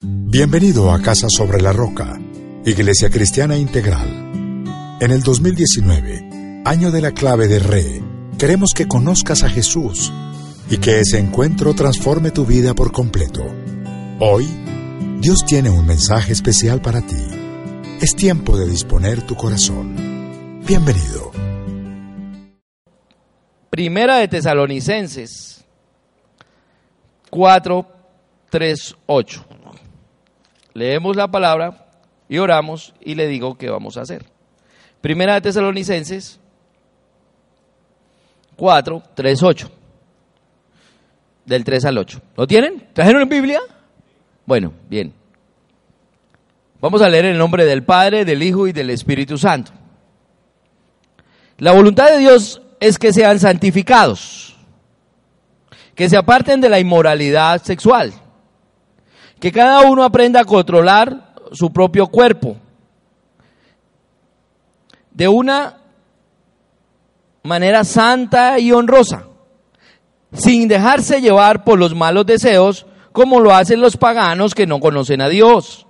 Bienvenido 0.00 0.90
a 0.90 1.00
Casa 1.00 1.28
sobre 1.30 1.62
la 1.62 1.72
Roca, 1.72 2.18
Iglesia 2.64 3.08
Cristiana 3.08 3.56
Integral. 3.56 4.08
En 5.00 5.10
el 5.10 5.22
2019, 5.22 6.62
año 6.64 6.90
de 6.90 7.00
la 7.00 7.12
clave 7.12 7.46
de 7.48 7.58
Re, 7.60 8.02
queremos 8.38 8.72
que 8.74 8.88
conozcas 8.88 9.44
a 9.44 9.48
Jesús 9.48 10.12
y 10.68 10.78
que 10.78 11.00
ese 11.00 11.18
encuentro 11.18 11.72
transforme 11.74 12.32
tu 12.32 12.44
vida 12.44 12.74
por 12.74 12.92
completo. 12.92 13.44
Hoy, 14.20 14.46
Dios 15.20 15.44
tiene 15.46 15.70
un 15.70 15.86
mensaje 15.86 16.32
especial 16.32 16.82
para 16.82 17.00
ti. 17.00 17.24
Es 18.00 18.14
tiempo 18.16 18.58
de 18.58 18.66
disponer 18.66 19.22
tu 19.22 19.36
corazón. 19.36 20.60
Bienvenido. 20.66 21.30
Primera 23.70 24.16
de 24.16 24.28
Tesalonicenses 24.28 25.64
4, 27.30 27.86
3, 28.50 28.96
8. 29.06 29.53
Leemos 30.74 31.14
la 31.16 31.28
palabra 31.28 31.86
y 32.28 32.38
oramos 32.38 32.94
y 33.00 33.14
le 33.14 33.28
digo 33.28 33.56
qué 33.56 33.70
vamos 33.70 33.96
a 33.96 34.02
hacer. 34.02 34.26
Primera 35.00 35.34
de 35.34 35.40
Tesalonicenses 35.42 36.40
4, 38.56 39.02
3, 39.14 39.42
8. 39.42 39.70
Del 41.46 41.62
3 41.64 41.84
al 41.84 41.98
8. 41.98 42.20
¿Lo 42.36 42.46
tienen? 42.46 42.88
¿Trajeron 42.92 43.22
en 43.22 43.28
Biblia? 43.28 43.60
Bueno, 44.46 44.72
bien. 44.88 45.14
Vamos 46.80 47.02
a 47.02 47.08
leer 47.08 47.26
el 47.26 47.38
nombre 47.38 47.64
del 47.64 47.84
Padre, 47.84 48.24
del 48.24 48.42
Hijo 48.42 48.66
y 48.66 48.72
del 48.72 48.90
Espíritu 48.90 49.38
Santo. 49.38 49.72
La 51.58 51.72
voluntad 51.72 52.10
de 52.10 52.18
Dios 52.18 52.60
es 52.80 52.98
que 52.98 53.12
sean 53.12 53.38
santificados, 53.38 54.56
que 55.94 56.08
se 56.08 56.16
aparten 56.16 56.60
de 56.60 56.68
la 56.68 56.80
inmoralidad 56.80 57.62
sexual 57.62 58.12
que 59.44 59.52
cada 59.52 59.82
uno 59.82 60.04
aprenda 60.04 60.40
a 60.40 60.46
controlar 60.46 61.34
su 61.52 61.70
propio 61.70 62.06
cuerpo 62.06 62.56
de 65.10 65.28
una 65.28 65.80
manera 67.42 67.84
santa 67.84 68.58
y 68.58 68.72
honrosa, 68.72 69.26
sin 70.32 70.66
dejarse 70.66 71.20
llevar 71.20 71.62
por 71.62 71.78
los 71.78 71.94
malos 71.94 72.24
deseos 72.24 72.86
como 73.12 73.38
lo 73.38 73.54
hacen 73.54 73.82
los 73.82 73.98
paganos 73.98 74.54
que 74.54 74.66
no 74.66 74.80
conocen 74.80 75.20
a 75.20 75.28
Dios. 75.28 75.86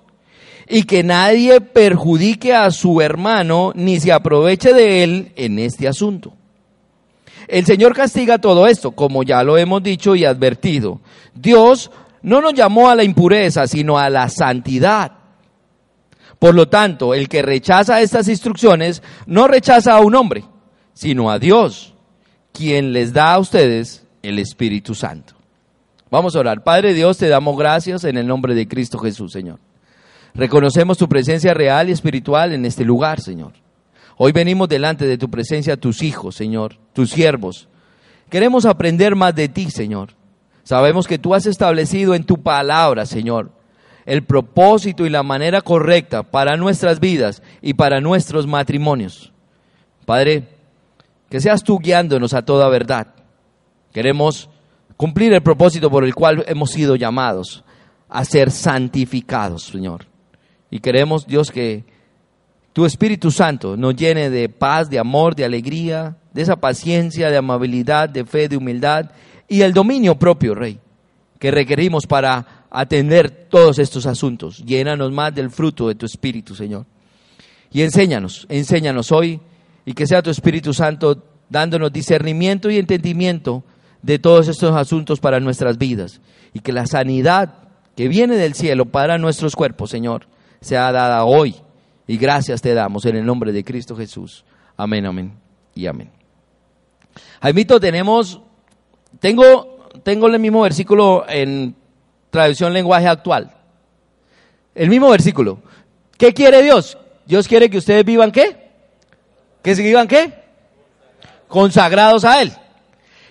Y 0.67 0.83
que 0.83 1.05
nadie 1.05 1.61
perjudique 1.61 2.53
a 2.57 2.73
su 2.73 3.01
hermano 3.01 3.71
ni 3.77 4.01
se 4.01 4.11
aproveche 4.11 4.73
de 4.73 5.05
él 5.05 5.33
en 5.37 5.61
este 5.61 5.87
asunto. 5.87 6.33
El 7.47 7.67
Señor 7.67 7.95
castiga 7.95 8.39
todo 8.39 8.67
esto, 8.67 8.91
como 8.93 9.23
ya 9.23 9.45
lo 9.45 9.57
hemos 9.59 9.81
dicho 9.81 10.17
y 10.17 10.25
advertido. 10.25 10.99
Dios 11.35 11.93
no 12.25 12.41
nos 12.41 12.55
llamó 12.55 12.89
a 12.89 12.95
la 12.97 13.05
impureza, 13.05 13.67
sino 13.67 13.99
a 13.99 14.09
la 14.09 14.31
santidad. 14.31 15.13
Por 16.39 16.55
lo 16.55 16.69
tanto, 16.69 17.13
el 17.13 17.29
que 17.29 17.43
rechaza 17.43 18.01
estas 18.01 18.29
instrucciones 18.29 19.03
no 19.27 19.47
rechaza 19.47 19.95
a 19.95 20.01
un 20.01 20.15
hombre, 20.15 20.43
sino 20.95 21.31
a 21.31 21.39
Dios, 21.39 21.95
quien 22.51 22.95
les 22.95 23.13
da 23.13 23.35
a 23.35 23.39
ustedes 23.39 24.07
el 24.23 24.39
Espíritu 24.39 24.95
Santo. 24.95 25.35
Vamos 26.11 26.35
a 26.35 26.41
orar. 26.41 26.65
Padre 26.65 26.95
Dios, 26.95 27.19
te 27.19 27.29
damos 27.29 27.59
gracias 27.59 28.05
en 28.05 28.17
el 28.17 28.27
nombre 28.27 28.55
de 28.55 28.67
Cristo 28.67 28.99
Jesús, 28.99 29.31
Señor. 29.31 29.59
Reconocemos 30.33 30.97
tu 30.97 31.11
presencia 31.11 31.53
real 31.53 31.91
y 31.91 31.93
espiritual 31.93 32.55
en 32.55 32.65
este 32.65 32.87
lugar, 32.87 33.21
Señor. 33.21 33.53
Hoy 34.17 34.33
venimos 34.33 34.71
delante 34.71 35.07
de 35.07 35.19
tu 35.19 35.29
presencia 35.29 35.77
tus 35.77 36.03
hijos, 36.03 36.37
Señor, 36.37 36.79
tus 36.95 37.11
siervos. 37.11 37.69
Queremos 38.31 38.65
aprender 38.65 39.15
más 39.15 39.35
de 39.35 39.51
ti, 39.51 39.71
Señor. 39.71 40.24
Sabemos 40.65 41.07
que 41.07 41.19
tú 41.19 41.35
has 41.35 41.47
establecido 41.47 42.15
en 42.15 42.25
tu 42.25 42.43
palabra, 42.43 43.05
Señor, 43.05 43.53
el 44.07 44.25
propósito 44.25 45.07
y 45.07 45.11
la 45.11 45.23
manera 45.23 45.61
correcta 45.61 46.23
para 46.23 46.57
nuestras 46.57 47.01
vidas 47.01 47.43
y 47.61 47.75
para 47.75 48.01
nuestros 48.01 48.47
matrimonios. 48.47 49.33
Padre, 50.07 50.49
que 51.29 51.41
seas 51.41 51.63
tú 51.63 51.79
guiándonos 51.79 52.33
a 52.33 52.43
toda 52.43 52.69
verdad. 52.69 53.09
Queremos 53.93 54.49
cumplir 54.97 55.35
el 55.35 55.43
propósito 55.43 55.91
por 55.91 56.05
el 56.05 56.15
cual 56.15 56.45
hemos 56.49 56.71
sido 56.71 56.97
llamados 56.97 57.63
a 58.09 58.25
ser 58.25 58.51
santificados, 58.51 59.65
Señor. 59.65 60.07
Y 60.71 60.81
queremos, 60.81 61.27
Dios, 61.27 61.51
que 61.51 61.85
tu 62.73 62.87
Espíritu 62.87 63.31
Santo 63.31 63.77
nos 63.77 63.97
llene 63.97 64.31
de 64.31 64.49
paz, 64.49 64.89
de 64.89 64.99
amor, 64.99 65.35
de 65.35 65.45
alegría, 65.45 66.17
de 66.33 66.43
esa 66.43 66.57
paciencia, 66.57 67.31
de 67.31 67.37
amabilidad, 67.37 68.09
de 68.09 68.25
fe, 68.25 68.49
de 68.49 68.57
humildad 68.57 69.11
y 69.55 69.63
el 69.63 69.73
dominio 69.73 70.17
propio, 70.17 70.53
Rey, 70.53 70.81
que 71.39 71.53
requerimos 71.53 72.09
para 72.09 72.67
atender 72.73 73.47
todos 73.49 73.79
estos 73.79 74.05
asuntos. 74.05 74.59
Llénanos 74.65 75.13
más 75.13 75.33
del 75.33 75.49
fruto 75.49 75.87
de 75.87 75.95
tu 75.95 76.07
Espíritu, 76.07 76.57
Señor. 76.57 76.87
Y 77.71 77.83
enséñanos, 77.83 78.49
enséñanos 78.49 79.13
hoy 79.13 79.41
y 79.87 79.93
que 79.93 80.09
sea 80.09 80.23
tu 80.23 80.31
Espíritu 80.31 80.75
Santo 80.75 81.23
dándonos 81.49 81.93
discernimiento 81.93 82.69
y 82.69 82.79
entendimiento 82.79 83.63
de 84.03 84.19
todos 84.19 84.49
estos 84.49 84.75
asuntos 84.75 85.21
para 85.21 85.39
nuestras 85.39 85.79
vidas. 85.79 86.21
Y 86.53 86.59
que 86.59 86.73
la 86.73 86.89
sanidad 86.89 87.55
que 87.95 88.09
viene 88.09 88.35
del 88.35 88.55
cielo 88.55 88.87
para 88.87 89.19
nuestros 89.19 89.55
cuerpos, 89.55 89.89
Señor, 89.91 90.27
sea 90.61 90.91
dada 90.91 91.23
hoy. 91.23 91.55
Y 92.09 92.17
gracias 92.17 92.61
te 92.61 92.75
damos 92.75 93.05
en 93.05 93.15
el 93.15 93.25
nombre 93.25 93.53
de 93.53 93.63
Cristo 93.63 93.95
Jesús. 93.95 94.45
Amén, 94.77 95.07
amén 95.07 95.33
y 95.77 95.87
amén. 95.87 96.11
Jaimito, 97.41 97.79
tenemos 97.79 98.41
tengo, 99.21 99.89
tengo 100.03 100.27
el 100.27 100.39
mismo 100.39 100.63
versículo 100.63 101.25
en 101.29 101.75
traducción 102.31 102.73
lenguaje 102.73 103.07
actual. 103.07 103.53
El 104.75 104.89
mismo 104.89 105.11
versículo. 105.11 105.59
¿Qué 106.19 106.33
quiere 106.33 106.63
Dios? 106.63 106.99
Dios 107.27 107.49
quiere 107.49 107.71
que 107.71 107.79
ustedes 107.79 108.05
vivan 108.05 108.33
qué? 108.33 108.71
Que 109.63 109.75
se 109.75 110.07
qué? 110.09 110.35
Consagrados 111.49 112.25
a 112.25 112.43
Él. 112.43 112.53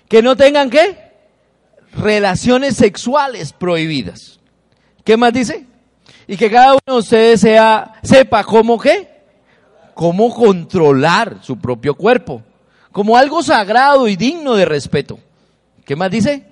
Que 0.08 0.22
no 0.22 0.36
tengan 0.36 0.70
qué? 0.70 0.98
Relaciones 1.94 2.76
sexuales 2.76 3.54
prohibidas. 3.54 4.40
¿Qué 5.04 5.18
más 5.18 5.34
dice? 5.34 5.66
Y 6.28 6.38
que 6.38 6.50
cada 6.50 6.74
uno 6.74 6.82
de 6.86 7.00
ustedes 7.00 7.42
sea, 7.42 7.94
sepa 8.04 8.44
cómo 8.44 8.80
qué? 8.80 9.10
Cómo 9.94 10.34
controlar 10.34 11.38
su 11.42 11.58
propio 11.58 11.94
cuerpo. 11.94 12.42
Como 12.92 13.18
algo 13.18 13.44
sagrado 13.44 14.08
y 14.08 14.16
digno 14.16 14.56
de 14.56 14.66
respeto. 14.66 15.20
¿Qué 15.86 15.96
más 15.96 16.12
dice? 16.12 16.46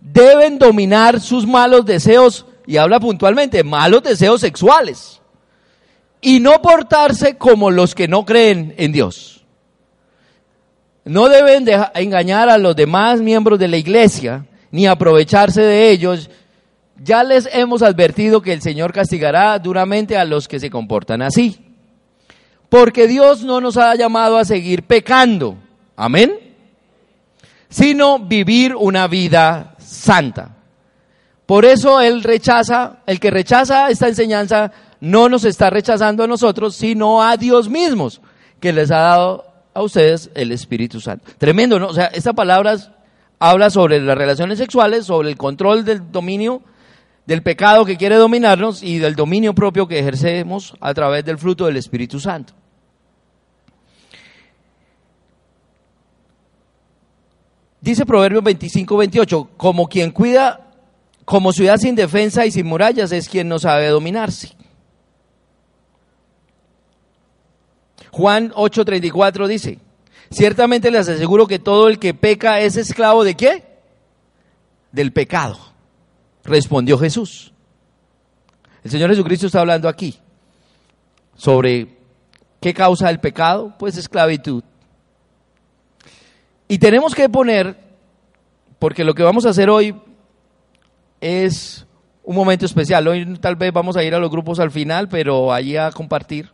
Deben 0.00 0.58
dominar 0.58 1.20
sus 1.20 1.46
malos 1.46 1.84
deseos, 1.86 2.46
y 2.66 2.76
habla 2.76 3.00
puntualmente, 3.00 3.64
malos 3.64 4.02
deseos 4.02 4.40
sexuales, 4.40 5.20
y 6.20 6.40
no 6.40 6.60
portarse 6.60 7.36
como 7.36 7.70
los 7.70 7.94
que 7.94 8.08
no 8.08 8.24
creen 8.24 8.74
en 8.76 8.92
Dios. 8.92 9.44
No 11.04 11.28
deben 11.28 11.66
engañar 11.94 12.48
a 12.48 12.58
los 12.58 12.74
demás 12.76 13.20
miembros 13.20 13.58
de 13.58 13.68
la 13.68 13.76
iglesia, 13.76 14.46
ni 14.70 14.86
aprovecharse 14.86 15.60
de 15.60 15.90
ellos. 15.90 16.30
Ya 17.02 17.22
les 17.22 17.46
hemos 17.52 17.82
advertido 17.82 18.40
que 18.40 18.54
el 18.54 18.62
Señor 18.62 18.92
castigará 18.92 19.58
duramente 19.58 20.16
a 20.16 20.24
los 20.24 20.48
que 20.48 20.60
se 20.60 20.70
comportan 20.70 21.20
así. 21.20 21.60
Porque 22.70 23.06
Dios 23.06 23.42
no 23.44 23.60
nos 23.60 23.76
ha 23.76 23.94
llamado 23.94 24.38
a 24.38 24.46
seguir 24.46 24.84
pecando. 24.84 25.56
Amén 25.94 26.43
sino 27.74 28.20
vivir 28.20 28.76
una 28.76 29.08
vida 29.08 29.74
santa. 29.78 30.54
Por 31.44 31.64
eso 31.64 32.00
él 32.00 32.22
rechaza, 32.22 32.98
el 33.04 33.18
que 33.18 33.32
rechaza 33.32 33.90
esta 33.90 34.06
enseñanza 34.06 34.70
no 35.00 35.28
nos 35.28 35.44
está 35.44 35.70
rechazando 35.70 36.22
a 36.22 36.28
nosotros, 36.28 36.76
sino 36.76 37.20
a 37.20 37.36
Dios 37.36 37.68
mismos, 37.68 38.20
que 38.60 38.72
les 38.72 38.92
ha 38.92 38.98
dado 38.98 39.44
a 39.74 39.82
ustedes 39.82 40.30
el 40.36 40.52
Espíritu 40.52 41.00
Santo. 41.00 41.32
Tremendo, 41.36 41.80
¿no? 41.80 41.88
O 41.88 41.94
sea, 41.94 42.06
esta 42.06 42.32
palabra 42.32 42.76
habla 43.40 43.70
sobre 43.70 44.00
las 44.00 44.16
relaciones 44.16 44.58
sexuales, 44.58 45.06
sobre 45.06 45.30
el 45.30 45.36
control 45.36 45.84
del 45.84 46.12
dominio, 46.12 46.62
del 47.26 47.42
pecado 47.42 47.84
que 47.84 47.96
quiere 47.96 48.14
dominarnos 48.14 48.84
y 48.84 48.98
del 48.98 49.16
dominio 49.16 49.52
propio 49.52 49.88
que 49.88 49.98
ejercemos 49.98 50.74
a 50.80 50.94
través 50.94 51.24
del 51.24 51.38
fruto 51.38 51.66
del 51.66 51.78
Espíritu 51.78 52.20
Santo. 52.20 52.54
Dice 57.84 58.06
Proverbios 58.06 58.42
25, 58.42 58.96
28, 58.96 59.50
como 59.58 59.86
quien 59.86 60.10
cuida 60.10 60.70
como 61.26 61.52
ciudad 61.52 61.76
sin 61.76 61.94
defensa 61.94 62.46
y 62.46 62.50
sin 62.50 62.64
murallas 62.64 63.12
es 63.12 63.28
quien 63.28 63.46
no 63.46 63.58
sabe 63.58 63.88
dominarse. 63.88 64.56
Juan 68.10 68.52
8:34 68.52 69.46
dice, 69.48 69.78
ciertamente 70.30 70.90
les 70.90 71.10
aseguro 71.10 71.46
que 71.46 71.58
todo 71.58 71.88
el 71.88 71.98
que 71.98 72.14
peca 72.14 72.58
es 72.60 72.78
esclavo 72.78 73.22
de 73.22 73.34
qué? 73.34 73.64
Del 74.90 75.12
pecado, 75.12 75.58
respondió 76.42 76.96
Jesús. 76.96 77.52
El 78.82 78.92
Señor 78.92 79.10
Jesucristo 79.10 79.44
está 79.44 79.60
hablando 79.60 79.90
aquí 79.90 80.18
sobre 81.36 81.98
qué 82.62 82.72
causa 82.72 83.10
el 83.10 83.20
pecado, 83.20 83.74
pues 83.78 83.98
esclavitud. 83.98 84.64
Y 86.74 86.78
tenemos 86.78 87.14
que 87.14 87.28
poner, 87.28 87.76
porque 88.80 89.04
lo 89.04 89.14
que 89.14 89.22
vamos 89.22 89.46
a 89.46 89.50
hacer 89.50 89.70
hoy 89.70 89.94
es 91.20 91.86
un 92.24 92.34
momento 92.34 92.66
especial. 92.66 93.06
Hoy 93.06 93.38
tal 93.38 93.54
vez 93.54 93.72
vamos 93.72 93.96
a 93.96 94.02
ir 94.02 94.12
a 94.12 94.18
los 94.18 94.28
grupos 94.28 94.58
al 94.58 94.72
final, 94.72 95.08
pero 95.08 95.52
allí 95.52 95.76
a 95.76 95.92
compartir. 95.92 96.50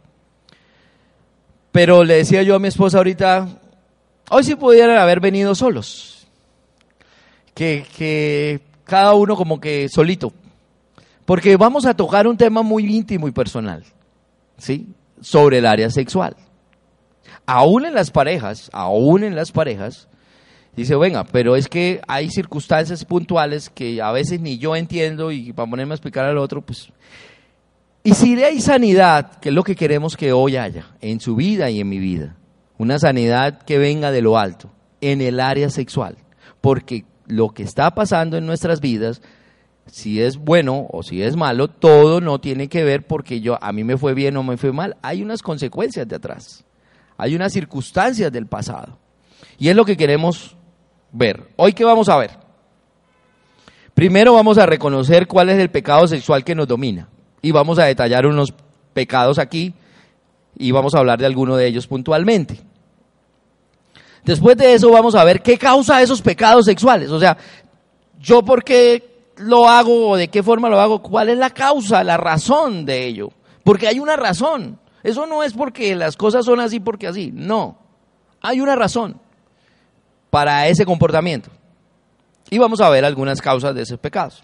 Pero 1.72 2.04
le 2.04 2.16
decía 2.16 2.42
yo 2.42 2.54
a 2.54 2.58
mi 2.58 2.68
esposa 2.68 2.98
ahorita, 2.98 3.48
hoy 4.28 4.44
sí 4.44 4.56
pudieran 4.56 4.98
haber 4.98 5.20
venido 5.20 5.54
solos. 5.54 6.28
Que, 7.54 7.86
que 7.96 8.60
cada 8.84 9.14
uno 9.14 9.36
como 9.36 9.58
que 9.58 9.88
solito. 9.88 10.34
Porque 11.24 11.56
vamos 11.56 11.86
a 11.86 11.96
tocar 11.96 12.26
un 12.26 12.36
tema 12.36 12.60
muy 12.60 12.94
íntimo 12.94 13.26
y 13.26 13.32
personal. 13.32 13.84
¿Sí? 14.58 14.86
Sobre 15.22 15.56
el 15.56 15.64
área 15.64 15.88
sexual. 15.88 16.36
Aún 17.46 17.86
en 17.86 17.94
las 17.94 18.10
parejas, 18.10 18.68
aún 18.74 19.24
en 19.24 19.34
las 19.34 19.50
parejas, 19.50 20.09
dice, 20.76 20.96
venga, 20.96 21.24
pero 21.24 21.56
es 21.56 21.68
que 21.68 22.00
hay 22.06 22.30
circunstancias 22.30 23.04
puntuales 23.04 23.70
que 23.70 24.00
a 24.00 24.12
veces 24.12 24.40
ni 24.40 24.58
yo 24.58 24.76
entiendo 24.76 25.32
y 25.32 25.52
para 25.52 25.68
ponerme 25.68 25.94
a 25.94 25.96
explicar 25.96 26.24
al 26.24 26.38
otro, 26.38 26.62
pues 26.62 26.90
y 28.02 28.14
si 28.14 28.42
hay 28.42 28.60
sanidad, 28.60 29.38
que 29.40 29.50
es 29.50 29.54
lo 29.54 29.62
que 29.62 29.76
queremos 29.76 30.16
que 30.16 30.32
hoy 30.32 30.56
haya 30.56 30.86
en 31.02 31.20
su 31.20 31.36
vida 31.36 31.68
y 31.68 31.80
en 31.80 31.88
mi 31.88 31.98
vida, 31.98 32.34
una 32.78 32.98
sanidad 32.98 33.60
que 33.62 33.76
venga 33.76 34.10
de 34.10 34.22
lo 34.22 34.38
alto, 34.38 34.70
en 35.02 35.20
el 35.20 35.38
área 35.38 35.68
sexual, 35.68 36.16
porque 36.62 37.04
lo 37.26 37.50
que 37.50 37.62
está 37.62 37.94
pasando 37.94 38.38
en 38.38 38.46
nuestras 38.46 38.80
vidas, 38.80 39.20
si 39.84 40.22
es 40.22 40.38
bueno 40.38 40.86
o 40.90 41.02
si 41.02 41.22
es 41.22 41.36
malo, 41.36 41.68
todo 41.68 42.22
no 42.22 42.40
tiene 42.40 42.68
que 42.68 42.84
ver 42.84 43.06
porque 43.06 43.42
yo 43.42 43.62
a 43.62 43.70
mí 43.72 43.84
me 43.84 43.98
fue 43.98 44.14
bien 44.14 44.34
o 44.38 44.42
me 44.42 44.56
fue 44.56 44.72
mal, 44.72 44.96
hay 45.02 45.22
unas 45.22 45.42
consecuencias 45.42 46.08
de 46.08 46.16
atrás, 46.16 46.64
hay 47.18 47.34
unas 47.34 47.52
circunstancias 47.52 48.32
del 48.32 48.46
pasado. 48.46 48.98
Y 49.58 49.68
es 49.68 49.76
lo 49.76 49.84
que 49.84 49.98
queremos 49.98 50.56
ver. 51.12 51.48
Hoy 51.56 51.72
qué 51.72 51.84
vamos 51.84 52.08
a 52.08 52.16
ver? 52.16 52.30
Primero 53.94 54.34
vamos 54.34 54.58
a 54.58 54.66
reconocer 54.66 55.26
cuál 55.26 55.50
es 55.50 55.58
el 55.58 55.70
pecado 55.70 56.06
sexual 56.06 56.44
que 56.44 56.54
nos 56.54 56.68
domina 56.68 57.08
y 57.42 57.52
vamos 57.52 57.78
a 57.78 57.84
detallar 57.84 58.26
unos 58.26 58.54
pecados 58.92 59.38
aquí 59.38 59.74
y 60.56 60.70
vamos 60.70 60.94
a 60.94 60.98
hablar 60.98 61.18
de 61.18 61.26
alguno 61.26 61.56
de 61.56 61.66
ellos 61.66 61.86
puntualmente. 61.86 62.60
Después 64.24 64.56
de 64.56 64.74
eso 64.74 64.90
vamos 64.90 65.14
a 65.14 65.24
ver 65.24 65.42
qué 65.42 65.58
causa 65.58 66.02
esos 66.02 66.22
pecados 66.22 66.66
sexuales, 66.66 67.10
o 67.10 67.18
sea, 67.18 67.36
yo 68.18 68.42
por 68.42 68.64
qué 68.64 69.32
lo 69.36 69.68
hago 69.68 70.10
o 70.10 70.16
de 70.16 70.28
qué 70.28 70.42
forma 70.42 70.68
lo 70.68 70.80
hago, 70.80 71.02
cuál 71.02 71.30
es 71.30 71.38
la 71.38 71.50
causa, 71.50 72.04
la 72.04 72.16
razón 72.18 72.84
de 72.84 73.06
ello, 73.06 73.30
porque 73.64 73.88
hay 73.88 73.98
una 73.98 74.16
razón. 74.16 74.78
Eso 75.02 75.24
no 75.24 75.42
es 75.42 75.54
porque 75.54 75.96
las 75.96 76.16
cosas 76.16 76.44
son 76.44 76.60
así 76.60 76.78
porque 76.78 77.06
así, 77.06 77.32
no. 77.32 77.78
Hay 78.42 78.60
una 78.60 78.76
razón 78.76 79.18
para 80.30 80.68
ese 80.68 80.86
comportamiento. 80.86 81.50
Y 82.48 82.58
vamos 82.58 82.80
a 82.80 82.88
ver 82.88 83.04
algunas 83.04 83.40
causas 83.40 83.74
de 83.74 83.82
esos 83.82 83.98
pecados. 83.98 84.42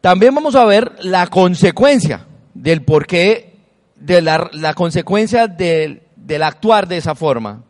También 0.00 0.34
vamos 0.34 0.54
a 0.56 0.64
ver 0.64 0.92
la 1.00 1.28
consecuencia 1.28 2.26
del 2.54 2.82
por 2.82 3.06
qué, 3.06 3.54
de 3.94 4.20
la, 4.20 4.74
consecuencia 4.74 5.46
del, 5.46 6.02
del 6.16 6.42
actuar 6.42 6.88
de 6.88 6.96
esa 6.96 7.14
forma 7.14 7.62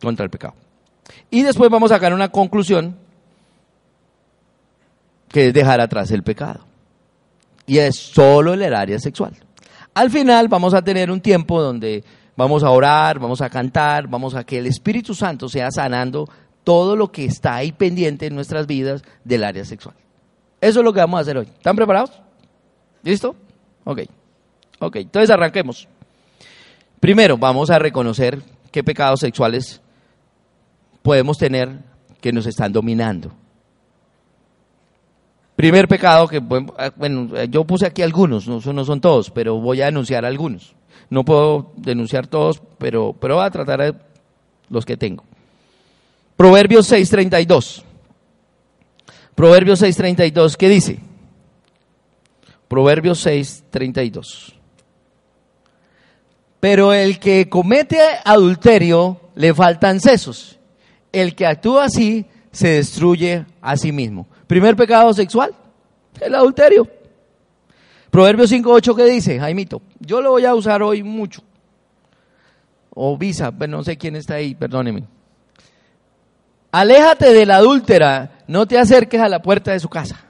contra 0.00 0.24
el 0.24 0.30
pecado. 0.30 0.54
Y 1.30 1.42
después 1.42 1.70
vamos 1.70 1.90
a 1.90 1.96
sacar 1.96 2.14
una 2.14 2.30
conclusión 2.30 2.96
que 5.28 5.48
es 5.48 5.54
dejar 5.54 5.80
atrás 5.80 6.12
el 6.12 6.22
pecado. 6.22 6.60
Y 7.66 7.78
es 7.78 7.96
solo 7.96 8.54
el 8.54 8.74
área 8.74 8.98
sexual. 9.00 9.32
Al 9.94 10.10
final 10.10 10.48
vamos 10.48 10.74
a 10.74 10.82
tener 10.82 11.10
un 11.10 11.20
tiempo 11.20 11.60
donde 11.60 12.04
vamos 12.36 12.62
a 12.62 12.70
orar, 12.70 13.18
vamos 13.18 13.40
a 13.40 13.50
cantar, 13.50 14.08
vamos 14.08 14.34
a 14.34 14.44
que 14.44 14.58
el 14.58 14.66
Espíritu 14.66 15.14
Santo 15.14 15.48
sea 15.48 15.70
sanando 15.70 16.28
todo 16.64 16.96
lo 16.96 17.12
que 17.12 17.24
está 17.24 17.56
ahí 17.56 17.72
pendiente 17.72 18.26
en 18.26 18.34
nuestras 18.34 18.66
vidas 18.66 19.02
del 19.24 19.44
área 19.44 19.64
sexual. 19.64 19.94
Eso 20.60 20.80
es 20.80 20.84
lo 20.84 20.92
que 20.92 21.00
vamos 21.00 21.18
a 21.18 21.20
hacer 21.20 21.36
hoy. 21.36 21.46
¿Están 21.46 21.76
preparados? 21.76 22.10
¿Listo? 23.02 23.36
Ok. 23.84 24.00
Ok, 24.78 24.96
entonces 24.96 25.30
arranquemos. 25.30 25.88
Primero, 27.00 27.36
vamos 27.36 27.70
a 27.70 27.78
reconocer 27.78 28.42
qué 28.70 28.82
pecados 28.82 29.20
sexuales 29.20 29.82
podemos 31.02 31.36
tener 31.36 31.78
que 32.20 32.32
nos 32.32 32.46
están 32.46 32.72
dominando. 32.72 33.30
Primer 35.54 35.86
pecado 35.86 36.26
que, 36.26 36.38
bueno, 36.38 37.44
yo 37.44 37.64
puse 37.64 37.86
aquí 37.86 38.02
algunos, 38.02 38.48
no, 38.48 38.60
no 38.72 38.84
son 38.84 39.00
todos, 39.00 39.30
pero 39.30 39.60
voy 39.60 39.82
a 39.82 39.84
denunciar 39.84 40.24
algunos. 40.24 40.74
No 41.10 41.24
puedo 41.24 41.72
denunciar 41.76 42.26
todos, 42.26 42.62
pero, 42.78 43.14
pero 43.20 43.36
voy 43.36 43.44
a 43.44 43.50
tratar 43.50 43.94
los 44.68 44.84
que 44.84 44.96
tengo. 44.96 45.24
Proverbios 46.36 46.90
6:32. 46.90 47.82
Proverbios 49.34 49.82
6:32, 49.82 50.56
¿qué 50.56 50.68
dice? 50.68 50.98
Proverbios 52.68 53.24
6:32. 53.24 54.54
Pero 56.60 56.92
el 56.92 57.18
que 57.18 57.48
comete 57.48 58.00
adulterio 58.24 59.20
le 59.34 59.52
faltan 59.52 60.00
sesos. 60.00 60.58
El 61.12 61.34
que 61.34 61.46
actúa 61.46 61.84
así 61.84 62.26
se 62.50 62.68
destruye 62.68 63.44
a 63.60 63.76
sí 63.76 63.92
mismo. 63.92 64.26
Primer 64.46 64.74
pecado 64.74 65.12
sexual, 65.12 65.54
el 66.20 66.34
adulterio. 66.34 66.88
Proverbios 68.14 68.52
5.8, 68.52 68.94
¿qué 68.94 69.06
dice, 69.06 69.40
Jaimito? 69.40 69.82
Yo 69.98 70.22
lo 70.22 70.30
voy 70.30 70.44
a 70.44 70.54
usar 70.54 70.84
hoy 70.84 71.02
mucho. 71.02 71.42
O 72.90 73.18
Visa, 73.18 73.46
pero 73.46 73.58
pues 73.58 73.70
no 73.70 73.82
sé 73.82 73.98
quién 73.98 74.14
está 74.14 74.34
ahí, 74.34 74.54
perdóneme. 74.54 75.02
Aléjate 76.70 77.32
de 77.32 77.44
la 77.44 77.56
adúltera, 77.56 78.44
no 78.46 78.68
te 78.68 78.78
acerques 78.78 79.20
a 79.20 79.28
la 79.28 79.42
puerta 79.42 79.72
de 79.72 79.80
su 79.80 79.88
casa. 79.88 80.24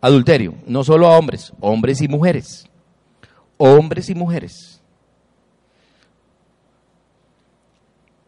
Adulterio, 0.00 0.54
no 0.66 0.84
solo 0.84 1.06
a 1.06 1.18
hombres, 1.18 1.52
hombres 1.60 2.00
y 2.00 2.08
mujeres. 2.08 2.66
Hombres 3.58 4.08
y 4.08 4.14
mujeres. 4.14 4.80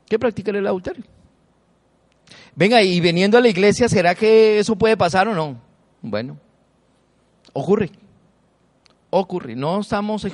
¿Qué 0.07 0.19
practican 0.19 0.57
el 0.57 0.67
adulterio? 0.67 1.05
Venga, 2.55 2.83
y 2.83 3.01
viniendo 3.01 3.39
a 3.39 3.41
la 3.41 3.49
iglesia, 3.49 3.89
¿será 3.89 4.15
que 4.15 4.59
eso 4.59 4.77
puede 4.77 4.99
pasar 4.99 5.27
o 5.27 5.35
no? 5.35 5.59
Bueno, 6.03 6.39
ocurre. 7.55 7.91
Ocurre. 9.09 9.57
No 9.57 9.81
estamos 9.81 10.27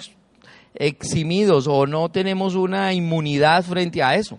eximidos 0.74 1.68
o 1.68 1.86
no 1.86 2.08
tenemos 2.08 2.56
una 2.56 2.92
inmunidad 2.92 3.62
frente 3.62 4.02
a 4.02 4.16
eso. 4.16 4.38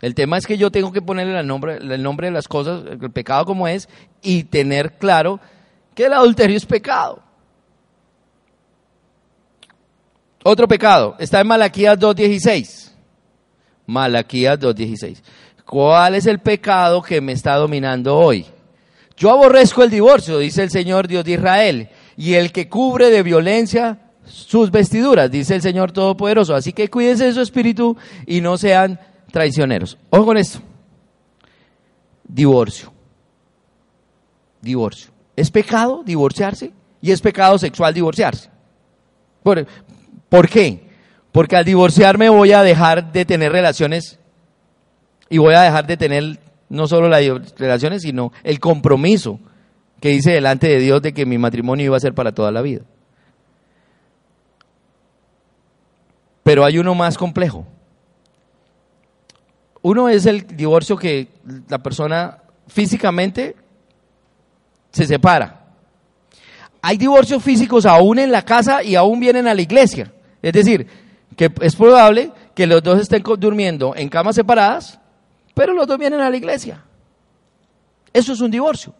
El 0.00 0.14
tema 0.14 0.36
es 0.36 0.46
que 0.46 0.58
yo 0.58 0.70
tengo 0.70 0.92
que 0.92 1.02
ponerle 1.02 1.38
el 1.40 1.46
nombre, 1.46 1.78
el 1.78 2.02
nombre 2.02 2.28
de 2.28 2.32
las 2.32 2.46
cosas, 2.46 2.82
el 2.86 3.10
pecado 3.10 3.44
como 3.46 3.66
es, 3.66 3.88
y 4.22 4.44
tener 4.44 4.92
claro 4.98 5.40
que 5.94 6.04
el 6.04 6.12
adulterio 6.12 6.56
es 6.56 6.66
pecado. 6.66 7.22
Otro 10.44 10.68
pecado, 10.68 11.16
está 11.18 11.40
en 11.40 11.48
Malaquías 11.48 11.98
2.16. 11.98 12.92
Malaquías 13.86 14.58
2.16. 14.60 15.20
¿Cuál 15.64 16.14
es 16.14 16.26
el 16.26 16.38
pecado 16.38 17.02
que 17.02 17.20
me 17.20 17.32
está 17.32 17.56
dominando 17.56 18.16
hoy? 18.16 18.46
Yo 19.16 19.30
aborrezco 19.30 19.82
el 19.82 19.90
divorcio, 19.90 20.38
dice 20.38 20.62
el 20.62 20.70
Señor 20.70 21.08
Dios 21.08 21.24
de 21.24 21.32
Israel, 21.32 21.88
y 22.18 22.34
el 22.34 22.50
que 22.50 22.68
cubre 22.68 23.10
de 23.10 23.22
violencia 23.22 24.00
sus 24.24 24.72
vestiduras, 24.72 25.30
dice 25.30 25.54
el 25.54 25.62
Señor 25.62 25.92
Todopoderoso. 25.92 26.52
Así 26.52 26.72
que 26.72 26.90
cuídense 26.90 27.26
de 27.26 27.32
su 27.32 27.40
espíritu 27.40 27.96
y 28.26 28.40
no 28.40 28.58
sean 28.58 28.98
traicioneros. 29.30 29.96
Ojo 30.10 30.26
con 30.26 30.36
esto. 30.36 30.58
Divorcio. 32.24 32.92
Divorcio. 34.60 35.12
¿Es 35.36 35.52
pecado 35.52 36.02
divorciarse? 36.04 36.72
Y 37.00 37.12
es 37.12 37.20
pecado 37.20 37.56
sexual 37.56 37.94
divorciarse. 37.94 38.50
¿Por, 39.44 39.64
¿Por 40.28 40.48
qué? 40.48 40.88
Porque 41.30 41.54
al 41.54 41.64
divorciarme 41.64 42.28
voy 42.28 42.50
a 42.50 42.64
dejar 42.64 43.12
de 43.12 43.24
tener 43.24 43.52
relaciones 43.52 44.18
y 45.30 45.38
voy 45.38 45.54
a 45.54 45.62
dejar 45.62 45.86
de 45.86 45.96
tener 45.96 46.40
no 46.68 46.88
solo 46.88 47.08
las 47.08 47.22
relaciones, 47.56 48.02
sino 48.02 48.32
el 48.42 48.58
compromiso 48.58 49.38
que 50.00 50.12
hice 50.12 50.32
delante 50.32 50.68
de 50.68 50.78
Dios 50.78 51.02
de 51.02 51.12
que 51.12 51.26
mi 51.26 51.38
matrimonio 51.38 51.86
iba 51.86 51.96
a 51.96 52.00
ser 52.00 52.14
para 52.14 52.32
toda 52.32 52.52
la 52.52 52.62
vida. 52.62 52.82
Pero 56.42 56.64
hay 56.64 56.78
uno 56.78 56.94
más 56.94 57.18
complejo 57.18 57.66
Uno 59.82 60.08
es 60.08 60.24
el 60.24 60.46
divorcio 60.46 60.96
que 60.96 61.28
la 61.68 61.78
persona 61.78 62.38
físicamente 62.66 63.54
se 64.90 65.06
separa. 65.06 65.66
Hay 66.80 66.96
divorcios 66.96 67.42
físicos 67.42 67.86
aún 67.86 68.18
en 68.18 68.30
la 68.30 68.44
casa 68.44 68.82
y 68.82 68.94
aún 68.94 69.20
vienen 69.20 69.46
a 69.46 69.54
la 69.54 69.62
iglesia. 69.62 70.12
Es 70.42 70.52
decir, 70.52 70.86
que 71.36 71.52
es 71.60 71.76
probable 71.76 72.32
que 72.54 72.66
los 72.66 72.82
dos 72.82 73.00
estén 73.00 73.22
durmiendo 73.38 73.94
en 73.94 74.08
camas 74.08 74.36
separadas, 74.36 74.98
pero 75.54 75.72
los 75.72 75.86
dos 75.86 75.98
vienen 75.98 76.20
a 76.20 76.30
la 76.30 76.36
iglesia. 76.36 76.82
Eso 78.12 78.32
es 78.32 78.40
un 78.40 78.50
divorcio. 78.50 78.94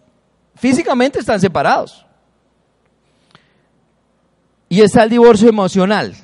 Físicamente 0.59 1.21
están 1.21 1.41
separados. 1.41 2.05
Y 4.69 4.83
está 4.83 5.05
el 5.05 5.11
divorcio 5.11 5.49
emocional, 5.49 6.15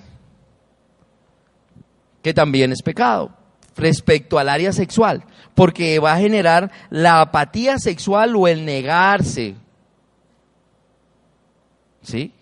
que 2.23 2.35
también 2.35 2.73
es 2.73 2.83
pecado 2.83 3.31
respecto 3.77 4.39
al 4.39 4.49
área 4.49 4.73
sexual, 4.73 5.25
porque 5.55 5.99
va 5.99 6.15
a 6.15 6.19
generar 6.19 6.71
la 6.91 7.21
apatía 7.21 7.79
sexual 7.79 8.37
o 8.37 8.47
el 8.47 8.65
negarse. 8.65 9.55
¿Sí? 12.03 12.33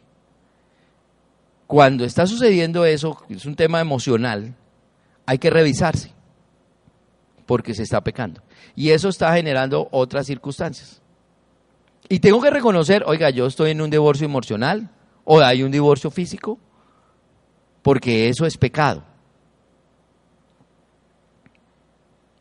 Cuando 1.66 2.04
está 2.04 2.26
sucediendo 2.26 2.84
eso, 2.84 3.22
es 3.28 3.46
un 3.46 3.54
tema 3.54 3.80
emocional, 3.80 4.54
hay 5.24 5.38
que 5.38 5.50
revisarse, 5.50 6.12
porque 7.46 7.74
se 7.74 7.84
está 7.84 8.00
pecando. 8.00 8.42
Y 8.74 8.90
eso 8.90 9.08
está 9.08 9.32
generando 9.34 9.88
otras 9.90 10.26
circunstancias. 10.26 11.01
Y 12.08 12.20
tengo 12.20 12.40
que 12.40 12.50
reconocer, 12.50 13.04
oiga, 13.06 13.30
yo 13.30 13.46
estoy 13.46 13.70
en 13.70 13.80
un 13.80 13.90
divorcio 13.90 14.24
emocional 14.24 14.90
o 15.24 15.40
hay 15.40 15.62
un 15.62 15.70
divorcio 15.70 16.10
físico, 16.10 16.58
porque 17.82 18.28
eso 18.28 18.44
es 18.44 18.56
pecado. 18.56 19.04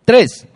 Tres, 0.04 0.48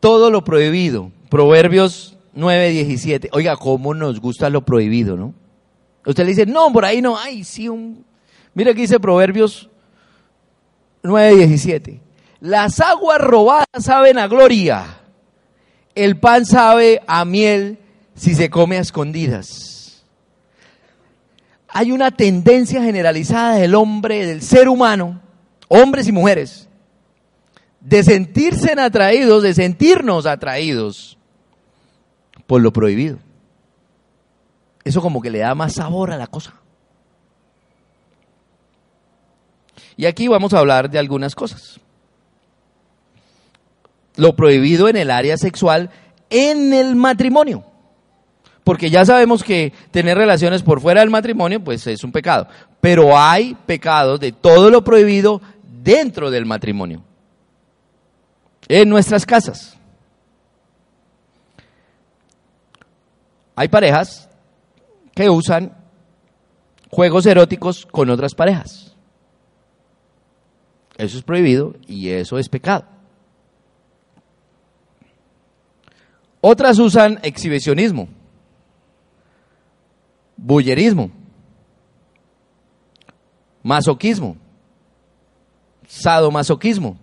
todo 0.00 0.30
lo 0.30 0.44
prohibido. 0.44 1.10
Proverbios 1.30 2.16
9, 2.34 2.70
17. 2.70 3.30
Oiga, 3.32 3.56
cómo 3.56 3.94
nos 3.94 4.20
gusta 4.20 4.50
lo 4.50 4.64
prohibido, 4.64 5.16
¿no? 5.16 5.34
Usted 6.04 6.24
le 6.24 6.30
dice, 6.30 6.46
no, 6.46 6.72
por 6.72 6.84
ahí 6.84 7.00
no, 7.00 7.16
ay, 7.16 7.44
sí, 7.44 7.68
un... 7.68 8.04
Mira 8.54 8.74
que 8.74 8.80
dice 8.82 8.98
Proverbios 8.98 9.70
9, 11.02 11.36
17. 11.36 12.00
Las 12.40 12.80
aguas 12.80 13.20
robadas 13.20 13.66
saben 13.78 14.18
a 14.18 14.26
gloria. 14.26 15.01
El 15.94 16.18
pan 16.18 16.46
sabe 16.46 17.02
a 17.06 17.24
miel 17.24 17.78
si 18.14 18.34
se 18.34 18.50
come 18.50 18.78
a 18.78 18.80
escondidas. 18.80 20.02
Hay 21.68 21.92
una 21.92 22.10
tendencia 22.10 22.82
generalizada 22.82 23.56
del 23.56 23.74
hombre, 23.74 24.26
del 24.26 24.42
ser 24.42 24.68
humano, 24.68 25.20
hombres 25.68 26.06
y 26.06 26.12
mujeres, 26.12 26.68
de 27.80 28.02
sentirse 28.04 28.72
atraídos, 28.78 29.42
de 29.42 29.54
sentirnos 29.54 30.26
atraídos 30.26 31.18
por 32.46 32.60
lo 32.60 32.72
prohibido. 32.72 33.18
Eso 34.84 35.00
como 35.00 35.22
que 35.22 35.30
le 35.30 35.38
da 35.38 35.54
más 35.54 35.74
sabor 35.74 36.10
a 36.10 36.18
la 36.18 36.26
cosa. 36.26 36.54
Y 39.96 40.06
aquí 40.06 40.28
vamos 40.28 40.52
a 40.52 40.58
hablar 40.58 40.90
de 40.90 40.98
algunas 40.98 41.34
cosas. 41.34 41.80
Lo 44.16 44.36
prohibido 44.36 44.88
en 44.88 44.96
el 44.96 45.10
área 45.10 45.36
sexual 45.36 45.90
en 46.30 46.72
el 46.72 46.96
matrimonio. 46.96 47.64
Porque 48.64 48.90
ya 48.90 49.04
sabemos 49.04 49.42
que 49.42 49.72
tener 49.90 50.16
relaciones 50.16 50.62
por 50.62 50.80
fuera 50.80 51.00
del 51.00 51.10
matrimonio 51.10 51.62
pues 51.62 51.86
es 51.86 52.04
un 52.04 52.12
pecado. 52.12 52.46
Pero 52.80 53.16
hay 53.16 53.56
pecados 53.66 54.20
de 54.20 54.32
todo 54.32 54.70
lo 54.70 54.84
prohibido 54.84 55.40
dentro 55.82 56.30
del 56.30 56.46
matrimonio. 56.46 57.02
En 58.68 58.88
nuestras 58.88 59.26
casas. 59.26 59.76
Hay 63.54 63.68
parejas 63.68 64.28
que 65.14 65.28
usan 65.28 65.76
juegos 66.90 67.26
eróticos 67.26 67.86
con 67.86 68.10
otras 68.10 68.34
parejas. 68.34 68.94
Eso 70.96 71.18
es 71.18 71.24
prohibido 71.24 71.74
y 71.86 72.10
eso 72.10 72.38
es 72.38 72.48
pecado. 72.48 72.84
Otras 76.44 76.80
usan 76.80 77.20
exhibicionismo, 77.22 78.08
bullerismo, 80.36 81.08
masoquismo, 83.62 84.36
sadomasoquismo 85.86 86.98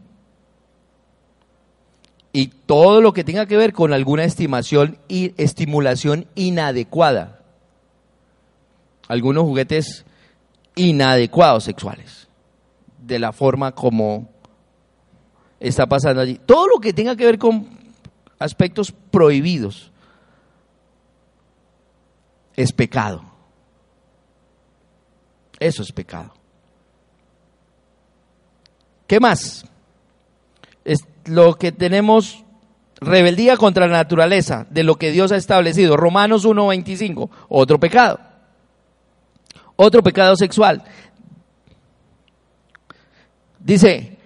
y 2.34 2.48
todo 2.48 3.00
lo 3.00 3.14
que 3.14 3.24
tenga 3.24 3.46
que 3.46 3.56
ver 3.56 3.72
con 3.72 3.94
alguna 3.94 4.26
estimación 4.26 4.98
y 5.08 5.34
estimulación 5.42 6.28
inadecuada. 6.36 7.40
Algunos 9.08 9.46
juguetes 9.46 10.06
inadecuados 10.76 11.64
sexuales, 11.64 12.28
de 13.02 13.20
la 13.20 13.32
forma 13.32 13.72
como 13.72 14.28
está 15.62 15.88
pasando 15.88 16.22
allí. 16.22 16.42
Todo 16.46 16.68
lo 16.68 16.80
que 16.80 16.92
tenga 16.92 17.16
que 17.16 17.26
ver 17.26 17.40
con 17.40 17.79
aspectos 18.40 18.92
prohibidos 18.92 19.92
es 22.56 22.72
pecado. 22.72 23.24
Eso 25.60 25.84
es 25.84 25.92
pecado. 25.92 26.34
¿Qué 29.08 29.20
más? 29.20 29.66
Es 30.86 31.00
lo 31.26 31.56
que 31.56 31.72
tenemos 31.72 32.44
rebeldía 33.02 33.58
contra 33.58 33.88
la 33.88 33.98
naturaleza 33.98 34.68
de 34.70 34.84
lo 34.84 34.96
que 34.96 35.12
Dios 35.12 35.32
ha 35.32 35.38
establecido. 35.38 35.98
Romanos 35.98 36.46
1.25, 36.46 37.30
otro 37.50 37.80
pecado. 37.80 38.20
Otro 39.76 40.04
pecado 40.04 40.36
sexual. 40.36 40.84
Dice, 43.60 44.19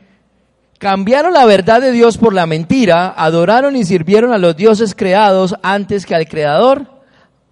cambiaron 0.84 1.32
la 1.32 1.46
verdad 1.46 1.80
de 1.80 1.94
Dios 1.94 2.18
por 2.18 2.34
la 2.34 2.46
mentira, 2.46 3.14
adoraron 3.16 3.78
y 3.78 3.86
sirvieron 3.86 4.34
a 4.34 4.38
los 4.38 4.58
dioses 4.58 4.94
creados 4.94 5.56
antes 5.64 6.06
que 6.06 6.14
al 6.14 6.28
Creador, 6.28 6.88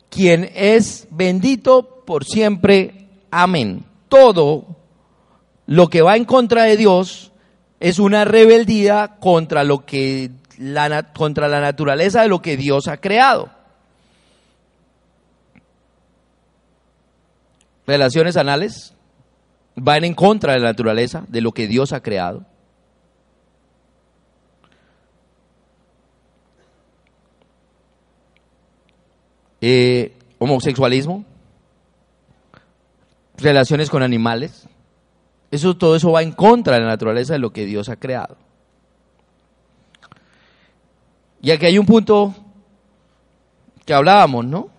quien 0.10 0.52
es 0.54 1.08
bendito 1.12 2.04
por 2.06 2.26
siempre. 2.26 3.08
Amén. 3.32 3.86
Todo 4.10 4.76
lo 5.66 5.88
que 5.88 6.02
va 6.02 6.18
en 6.18 6.26
contra 6.26 6.64
de 6.64 6.76
Dios 6.76 7.32
es 7.80 8.00
una 8.00 8.26
rebeldía 8.26 9.16
contra 9.22 9.64
lo 9.64 9.86
que 9.86 10.32
la, 10.58 11.14
contra 11.14 11.48
la 11.48 11.62
naturaleza 11.62 12.24
de 12.24 12.28
lo 12.28 12.42
que 12.42 12.58
Dios 12.58 12.90
ha 12.90 12.98
creado. 12.98 13.50
Relaciones 17.88 18.36
anales 18.36 18.94
van 19.76 20.04
en 20.04 20.16
contra 20.16 20.52
de 20.52 20.60
la 20.60 20.68
naturaleza 20.68 21.24
de 21.30 21.40
lo 21.40 21.54
que 21.54 21.68
Dios 21.68 21.94
ha 21.94 22.02
creado. 22.02 22.51
Eh, 29.62 30.18
homosexualismo, 30.40 31.24
relaciones 33.38 33.90
con 33.90 34.02
animales, 34.02 34.68
eso, 35.52 35.78
todo 35.78 35.96
eso 35.96 36.12
va 36.12 36.24
en 36.24 36.32
contra 36.32 36.76
de 36.76 36.82
la 36.82 36.88
naturaleza 36.88 37.34
de 37.34 37.40
lo 37.40 37.52
que 37.52 37.66
Dios 37.66 37.90
ha 37.90 37.98
creado. 37.98 38.38
Y 41.42 41.52
aquí 41.52 41.66
hay 41.66 41.78
un 41.78 41.86
punto 41.86 42.34
que 43.86 43.94
hablábamos, 43.94 44.46
¿no? 44.46 44.70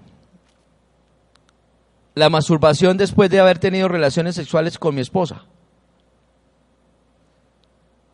La 2.14 2.30
masturbación 2.30 2.96
después 2.96 3.30
de 3.30 3.40
haber 3.40 3.58
tenido 3.58 3.88
relaciones 3.88 4.34
sexuales 4.34 4.78
con 4.78 4.94
mi 4.94 5.00
esposa. 5.00 5.44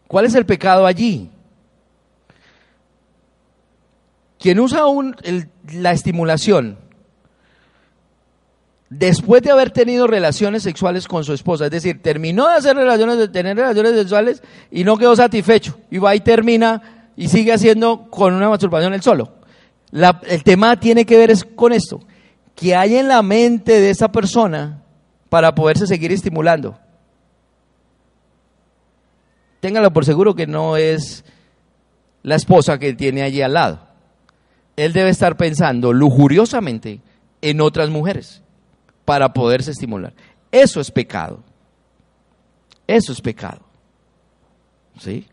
¿Cuál 0.07 0.25
es 0.25 0.35
el 0.35 0.47
pecado 0.47 0.87
allí? 0.87 1.31
Quien 4.39 4.61
usa 4.61 4.83
la 5.73 5.93
estimulación 5.93 6.79
después 8.91 9.43
de 9.43 9.51
haber 9.51 9.71
tenido 9.71 10.07
relaciones 10.07 10.63
sexuales 10.63 11.07
con 11.07 11.25
su 11.25 11.33
esposa, 11.33 11.67
es 11.67 11.71
decir, 11.71 12.01
terminó 12.03 12.49
de 12.49 12.55
hacer 12.55 12.77
relaciones, 12.77 13.19
de 13.19 13.29
tener 13.29 13.57
relaciones 13.57 13.93
sexuales 13.93 14.43
y 14.71 14.85
no 14.85 14.97
quedó 14.97 15.15
satisfecho, 15.15 15.79
y 15.91 15.99
va 15.99 16.15
y 16.15 16.21
termina 16.21 17.11
y 17.17 17.29
sigue 17.29 17.53
haciendo 17.53 18.09
con 18.11 18.35
una 18.35 18.49
masturbación 18.49 18.95
él 18.95 19.03
solo. 19.03 19.33
el 19.93 20.45
tema 20.45 20.79
tiene 20.79 21.05
que 21.05 21.17
ver 21.17 21.31
es 21.31 21.45
con 21.45 21.73
esto, 21.73 22.01
que 22.55 22.75
hay 22.75 22.97
en 22.97 23.09
la 23.09 23.23
mente 23.23 23.81
de 23.81 23.91
esa 23.91 24.11
persona 24.11 24.83
para 25.29 25.55
poderse 25.55 25.87
seguir 25.87 26.13
estimulando. 26.13 26.79
Téngalo 29.61 29.93
por 29.93 30.05
seguro 30.05 30.35
que 30.35 30.47
no 30.47 30.77
es 30.77 31.25
la 32.23 32.37
esposa 32.37 32.79
que 32.79 32.95
tiene 32.95 33.23
allí 33.23 33.43
al 33.43 33.55
lado. 33.55 33.88
Él 34.79 34.93
debe 34.93 35.11
estar 35.11 35.37
pensando 35.37 35.93
lujuriosamente 35.93 37.01
en 37.43 37.61
otras 37.61 37.91
mujeres 37.91 38.43
para 39.05 39.33
poderse 39.33 39.73
estimular. 39.73 40.15
Eso 40.53 40.81
es 40.81 40.93
pecado. 40.93 41.43
Eso 42.87 43.11
es 43.11 43.21
pecado. 43.21 43.61
¿Sí? 45.01 45.27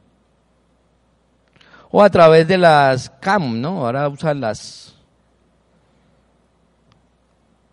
O 1.91 2.01
a 2.01 2.09
través 2.09 2.47
de 2.47 2.57
las 2.57 3.11
cam, 3.21 3.61
¿no? 3.61 3.85
Ahora 3.85 4.09
usan 4.09 4.41
las 4.41 4.95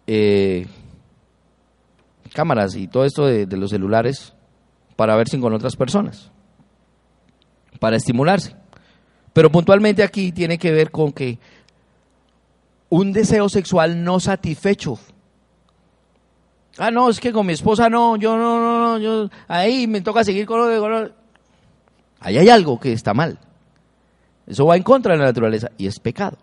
eh, 0.07 0.67
cámaras 2.35 2.77
y 2.77 2.87
todo 2.87 3.07
esto 3.07 3.25
de, 3.25 3.47
de 3.47 3.57
los 3.57 3.71
celulares 3.71 4.35
para 4.95 5.17
verse 5.17 5.41
con 5.41 5.55
otras 5.55 5.75
personas, 5.75 6.31
para 7.81 7.97
estimularse. 7.97 8.55
Pero 9.33 9.51
puntualmente 9.51 10.03
aquí 10.03 10.33
tiene 10.33 10.59
que 10.59 10.71
ver 10.71 10.91
con 10.91 11.13
que 11.13 11.39
un 12.93 13.11
deseo 13.11 13.49
sexual 13.49 14.05
no 14.05 14.21
satisfecho. 14.21 14.99
Ah, 16.77 16.91
no, 16.91 17.09
es 17.09 17.21
que 17.21 17.33
con 17.33 17.47
mi 17.47 17.55
esposa 17.55 17.89
no, 17.89 18.17
yo 18.17 18.37
no, 18.37 18.61
no, 18.61 18.81
no, 18.81 18.99
yo 18.99 19.31
ahí 19.49 19.87
me 19.87 20.03
toca 20.03 20.23
seguir 20.23 20.45
con 20.45 20.59
lo 20.59 20.67
de... 20.67 21.11
Ahí 22.21 22.37
hay 22.37 22.51
algo 22.51 22.79
que 22.79 22.93
está 22.93 23.15
mal. 23.15 23.39
Eso 24.47 24.67
va 24.67 24.77
en 24.77 24.83
contra 24.83 25.15
de 25.15 25.21
la 25.21 25.25
naturaleza 25.25 25.71
y 25.79 25.87
es 25.87 25.99
pecado. 25.99 26.37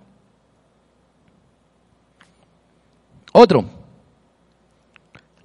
Otro, 3.32 3.66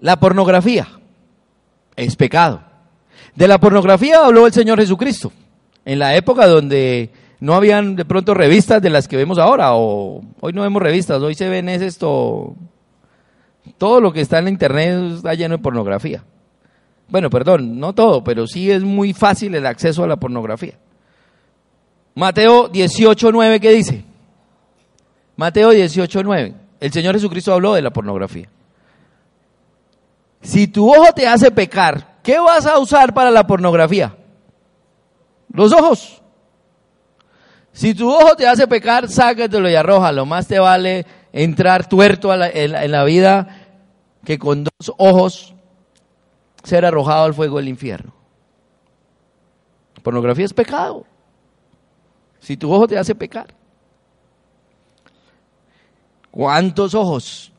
la 0.00 0.18
pornografía 0.18 0.88
es 1.96 2.16
pecado. 2.16 2.62
De 3.34 3.46
la 3.46 3.60
pornografía 3.60 4.24
habló 4.24 4.46
el 4.46 4.54
Señor 4.54 4.80
Jesucristo, 4.80 5.30
en 5.84 5.98
la 5.98 6.16
época 6.16 6.46
donde 6.46 7.12
no 7.44 7.54
habían 7.54 7.94
de 7.94 8.06
pronto 8.06 8.32
revistas 8.32 8.80
de 8.80 8.88
las 8.88 9.06
que 9.06 9.18
vemos 9.18 9.36
ahora, 9.38 9.74
o 9.74 10.22
hoy 10.40 10.54
no 10.54 10.62
vemos 10.62 10.80
revistas, 10.80 11.20
hoy 11.20 11.34
se 11.34 11.46
ven 11.46 11.68
es 11.68 11.82
esto, 11.82 12.54
todo 13.76 14.00
lo 14.00 14.14
que 14.14 14.22
está 14.22 14.38
en 14.38 14.44
la 14.44 14.50
internet 14.50 15.16
está 15.16 15.34
lleno 15.34 15.58
de 15.58 15.62
pornografía. 15.62 16.24
Bueno, 17.06 17.28
perdón, 17.28 17.78
no 17.78 17.94
todo, 17.94 18.24
pero 18.24 18.46
sí 18.46 18.70
es 18.70 18.82
muy 18.82 19.12
fácil 19.12 19.54
el 19.54 19.66
acceso 19.66 20.02
a 20.02 20.06
la 20.06 20.16
pornografía. 20.16 20.78
Mateo 22.14 22.72
18.9, 22.72 23.60
¿qué 23.60 23.72
dice? 23.72 24.04
Mateo 25.36 25.70
18.9. 25.70 26.54
El 26.80 26.92
Señor 26.92 27.14
Jesucristo 27.14 27.52
habló 27.52 27.74
de 27.74 27.82
la 27.82 27.92
pornografía. 27.92 28.48
Si 30.40 30.66
tu 30.66 30.90
ojo 30.90 31.12
te 31.12 31.28
hace 31.28 31.50
pecar, 31.50 32.20
¿qué 32.22 32.38
vas 32.38 32.64
a 32.64 32.78
usar 32.78 33.12
para 33.12 33.30
la 33.30 33.46
pornografía? 33.46 34.16
Los 35.52 35.74
ojos. 35.74 36.23
Si 37.74 37.92
tu 37.92 38.08
ojo 38.08 38.36
te 38.36 38.46
hace 38.46 38.66
pecar, 38.68 39.08
sácatelo 39.08 39.68
y 39.68 39.74
arrójalo. 39.74 40.24
Más 40.24 40.46
te 40.46 40.58
vale 40.60 41.04
entrar 41.32 41.88
tuerto 41.88 42.30
a 42.30 42.36
la- 42.36 42.48
en, 42.48 42.70
la, 42.72 42.84
en 42.84 42.92
la 42.92 43.02
vida 43.04 43.48
que 44.24 44.38
con 44.38 44.62
dos 44.64 44.94
ojos 44.96 45.54
ser 46.62 46.84
arrojado 46.86 47.24
al 47.24 47.34
fuego 47.34 47.58
del 47.58 47.68
infierno. 47.68 48.14
Pornografía 50.04 50.44
es 50.44 50.54
pecado. 50.54 51.04
Si 52.38 52.56
tu 52.56 52.72
ojo 52.72 52.86
te 52.86 52.96
hace 52.96 53.14
pecar. 53.14 53.52
¿Cuántos 56.30 56.94
ojos? 56.94 57.52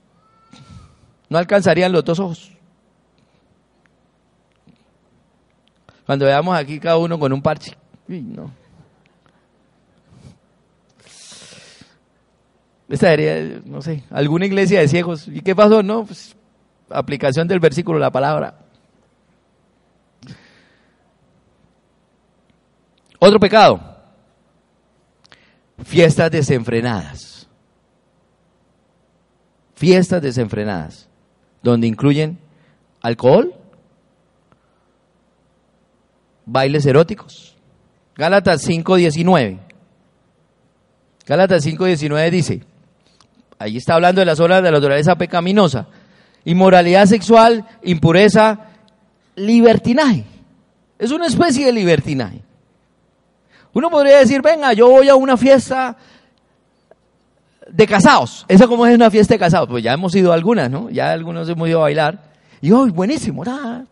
No 1.28 1.38
alcanzarían 1.38 1.92
los 1.92 2.06
dos 2.06 2.20
ojos. 2.20 2.52
Cuando 6.06 6.26
veamos 6.26 6.56
aquí 6.56 6.80
cada 6.80 6.98
uno 6.98 7.20
con 7.20 7.34
un 7.34 7.42
parche. 7.42 7.76
No. 8.08 8.52
Esta 12.88 13.08
sería, 13.08 13.62
no 13.66 13.82
sé, 13.82 14.04
alguna 14.12 14.46
iglesia 14.46 14.80
de 14.80 14.88
ciegos. 14.88 15.28
¿Y 15.28 15.42
qué 15.42 15.56
pasó? 15.56 15.82
No, 15.82 16.06
pues, 16.06 16.36
aplicación 16.90 17.48
del 17.48 17.60
versículo, 17.60 17.98
la 17.98 18.12
palabra. 18.12 18.60
Otro 23.20 23.40
pecado. 23.40 23.80
Fiestas 25.84 26.30
desenfrenadas. 26.32 27.48
Fiestas 29.76 30.22
desenfrenadas. 30.22 31.10
Donde 31.64 31.88
incluyen 31.88 32.38
alcohol, 33.02 33.56
bailes 36.46 36.86
eróticos. 36.86 37.56
Gálatas 38.16 38.62
5:19. 38.62 39.60
Gálatas 41.26 41.66
5:19 41.66 42.30
dice, 42.30 42.64
ahí 43.60 43.78
está 43.78 43.96
hablando 43.96 44.22
de 44.22 44.26
las 44.26 44.40
obras 44.40 44.62
de 44.62 44.72
la 44.72 44.78
naturaleza 44.78 45.16
pecaminosa, 45.18 45.88
inmoralidad 46.44 47.06
sexual, 47.06 47.66
impureza, 47.84 48.60
libertinaje. 49.36 50.24
Es 50.98 51.12
una 51.12 51.28
especie 51.28 51.66
de 51.66 51.74
libertinaje. 51.74 52.42
Uno 53.74 53.90
podría 53.90 54.20
decir, 54.20 54.42
venga, 54.42 54.72
yo 54.74 54.90
voy 54.90 55.10
a 55.10 55.16
una 55.16 55.36
fiesta 55.36 55.98
de 57.70 57.88
casados. 57.88 58.46
¿Esa 58.48 58.68
cómo 58.68 58.86
es 58.86 58.96
una 58.96 59.12
fiesta 59.12 59.34
de 59.34 59.40
casados? 59.40 59.68
Pues 59.68 59.84
ya 59.84 59.92
hemos 59.92 60.16
ido 60.16 60.32
a 60.32 60.36
algunas, 60.36 60.70
¿no? 60.70 60.90
Ya 60.90 61.12
algunos 61.12 61.50
hemos 61.50 61.68
ido 61.68 61.80
a 61.80 61.84
bailar. 61.84 62.32
Y 62.62 62.72
hoy, 62.72 62.92
buenísimo, 62.92 63.44
nada. 63.44 63.86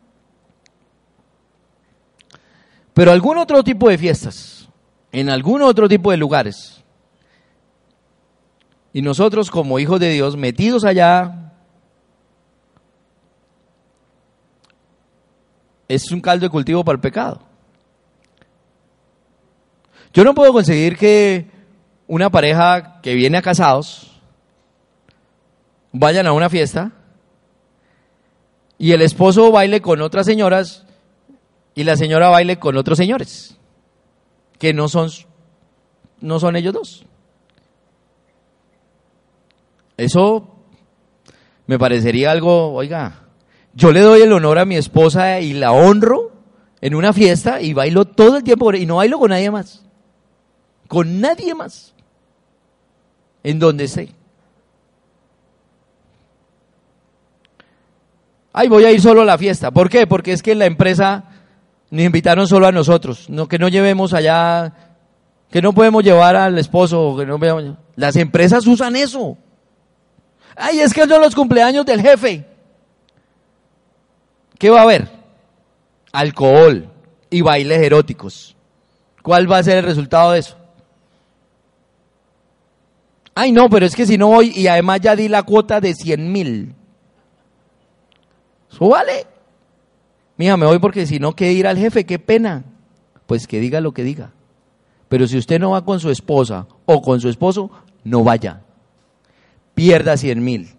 Pero 2.94 3.12
algún 3.12 3.38
otro 3.38 3.64
tipo 3.64 3.90
de 3.90 3.98
fiestas, 3.98 4.70
en 5.12 5.30
algún 5.30 5.62
otro 5.62 5.90
tipo 5.90 6.12
de 6.12 6.18
lugares. 6.18 6.73
Y 8.94 9.02
nosotros 9.02 9.50
como 9.50 9.80
hijos 9.80 10.00
de 10.00 10.12
Dios, 10.12 10.38
metidos 10.38 10.86
allá, 10.86 11.52
es 15.88 16.12
un 16.12 16.22
caldo 16.22 16.46
de 16.46 16.50
cultivo 16.52 16.86
para 16.86 16.96
el 16.96 17.02
pecado. 17.02 17.42
Yo 20.14 20.24
no 20.24 20.36
puedo 20.36 20.54
conseguir 20.54 20.96
que 20.96 21.50
una 22.08 22.30
pareja 22.30 23.02
que 23.02 23.16
viene 23.16 23.40
a 23.40 23.42
casados 23.42 24.22
vayan 25.92 26.28
a 26.28 26.34
una 26.34 26.50
fiesta 26.50 26.92
y 28.78 28.92
el 28.92 29.02
esposo 29.02 29.52
baile 29.52 29.82
con 29.82 30.02
otras 30.02 30.26
señoras 30.26 30.86
y 31.74 31.84
la 31.84 31.96
señora 31.96 32.30
baile 32.30 32.60
con 32.60 32.78
otros 32.78 32.98
señores 32.98 33.58
que 34.60 34.74
no 34.74 34.88
son 34.88 35.10
no 36.22 36.40
son 36.40 36.56
ellos 36.56 36.74
dos. 36.74 37.06
Eso 39.98 40.54
me 41.68 41.80
parecería 41.80 42.32
algo, 42.32 42.74
oiga, 42.74 43.24
yo 43.74 43.92
le 43.92 44.02
doy 44.02 44.22
el 44.22 44.34
honor 44.34 44.60
a 44.60 44.66
mi 44.66 44.76
esposa 44.76 45.40
y 45.40 45.54
la 45.54 45.72
honro 45.72 46.32
en 46.82 46.96
una 46.96 47.14
fiesta 47.14 47.62
y 47.62 47.74
bailo 47.74 48.06
todo 48.06 48.38
el 48.38 48.44
tiempo 48.44 48.74
y 48.74 48.86
no 48.86 48.98
bailo 48.98 49.18
con 49.20 49.30
nadie 49.30 49.50
más. 49.50 49.84
Con 50.88 51.22
nadie 51.22 51.56
más. 51.56 51.94
En 53.44 53.60
donde 53.60 53.86
esté. 53.86 54.10
Ay, 58.52 58.68
voy 58.70 58.84
a 58.86 58.92
ir 58.92 59.02
solo 59.02 59.22
a 59.22 59.26
la 59.26 59.38
fiesta. 59.38 59.72
¿Por 59.72 59.90
qué? 59.90 60.06
Porque 60.06 60.32
es 60.32 60.44
que 60.44 60.52
en 60.52 60.60
la 60.60 60.66
empresa 60.66 61.24
nos 61.90 62.06
invitaron 62.06 62.48
solo 62.48 62.68
a 62.68 62.72
nosotros. 62.72 63.30
No, 63.30 63.48
que 63.48 63.58
no 63.58 63.68
llevemos 63.68 64.14
allá, 64.14 64.74
que 65.50 65.62
no 65.62 65.74
podemos 65.74 66.04
llevar 66.04 66.36
al 66.36 66.60
esposo. 66.60 67.16
Que 67.18 67.26
no 67.26 67.40
Las 67.96 68.16
empresas 68.16 68.68
usan 68.68 68.96
eso. 68.96 69.38
Ay, 70.56 70.80
es 70.80 70.94
que 70.94 71.08
son 71.08 71.22
los 71.22 71.36
cumpleaños 71.36 71.86
del 71.86 72.02
jefe. 72.02 72.46
¿Qué 74.58 74.70
va 74.70 74.80
a 74.80 74.84
haber? 74.84 75.10
Alcohol 76.12 76.90
y 77.30 77.42
bailes 77.42 77.82
eróticos. 77.82 78.56
¿Cuál 79.22 79.52
va 79.52 79.58
a 79.58 79.64
ser 79.64 79.80
el 79.80 79.86
resultado 79.86 80.32
de 80.32 80.40
eso? 80.40 80.58
Ay, 83.36 83.52
no, 83.52 83.70
pero 83.70 83.86
es 83.86 83.96
que 83.96 84.06
si 84.06 84.18
no 84.18 84.28
voy 84.28 84.52
y 84.56 84.68
además 84.68 85.02
ya 85.02 85.16
di 85.16 85.28
la 85.28 85.44
cuota 85.44 85.82
de 85.82 85.94
100 85.96 86.32
mil. 86.32 86.76
Eso 88.72 88.90
vale. 88.90 89.26
Mija, 90.38 90.58
me 90.58 90.66
voy 90.66 90.80
porque 90.80 91.06
si 91.06 91.20
no, 91.20 91.36
¿qué 91.36 91.52
ir 91.52 91.68
al 91.68 91.78
jefe? 91.78 92.06
Qué 92.06 92.20
pena. 92.20 92.64
Pues 93.26 93.48
que 93.48 93.60
diga 93.60 93.82
lo 93.82 93.94
que 93.94 94.04
diga. 94.04 94.32
Pero 95.10 95.28
si 95.28 95.38
usted 95.38 95.60
no 95.60 95.72
va 95.72 95.86
con 95.86 96.00
su 96.00 96.10
esposa 96.10 96.68
o 96.86 97.02
con 97.02 97.22
su 97.22 97.30
esposo, 97.30 97.72
no 98.04 98.24
vaya. 98.24 98.63
Pierda 99.74 100.18
100 100.18 100.44
mil. 100.44 100.70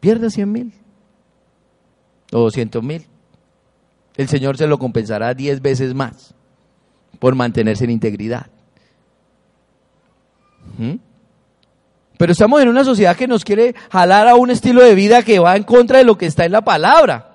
Pierda 0.00 0.30
100 0.30 0.50
mil. 0.50 0.72
O 2.32 2.40
200 2.40 2.82
mil. 2.82 3.06
El 4.16 4.28
Señor 4.28 4.56
se 4.56 4.66
lo 4.66 4.78
compensará 4.78 5.34
10 5.34 5.62
veces 5.62 5.94
más 5.94 6.34
por 7.18 7.34
mantenerse 7.34 7.84
en 7.84 7.90
integridad. 7.90 8.46
¿Mm? 10.78 10.96
Pero 12.16 12.32
estamos 12.32 12.60
en 12.60 12.68
una 12.68 12.84
sociedad 12.84 13.16
que 13.16 13.26
nos 13.26 13.44
quiere 13.44 13.74
jalar 13.90 14.28
a 14.28 14.34
un 14.34 14.50
estilo 14.50 14.82
de 14.82 14.94
vida 14.94 15.22
que 15.22 15.38
va 15.38 15.56
en 15.56 15.62
contra 15.62 15.98
de 15.98 16.04
lo 16.04 16.18
que 16.18 16.26
está 16.26 16.44
en 16.44 16.52
la 16.52 16.60
palabra. 16.60 17.28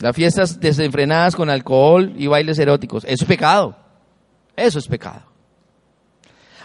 Las 0.00 0.16
fiestas 0.16 0.58
desenfrenadas 0.58 1.36
con 1.36 1.48
alcohol 1.48 2.12
y 2.16 2.26
bailes 2.26 2.58
eróticos. 2.58 3.04
Eso 3.04 3.22
es 3.22 3.24
pecado. 3.24 3.76
Eso 4.56 4.78
es 4.78 4.86
pecado. 4.86 5.22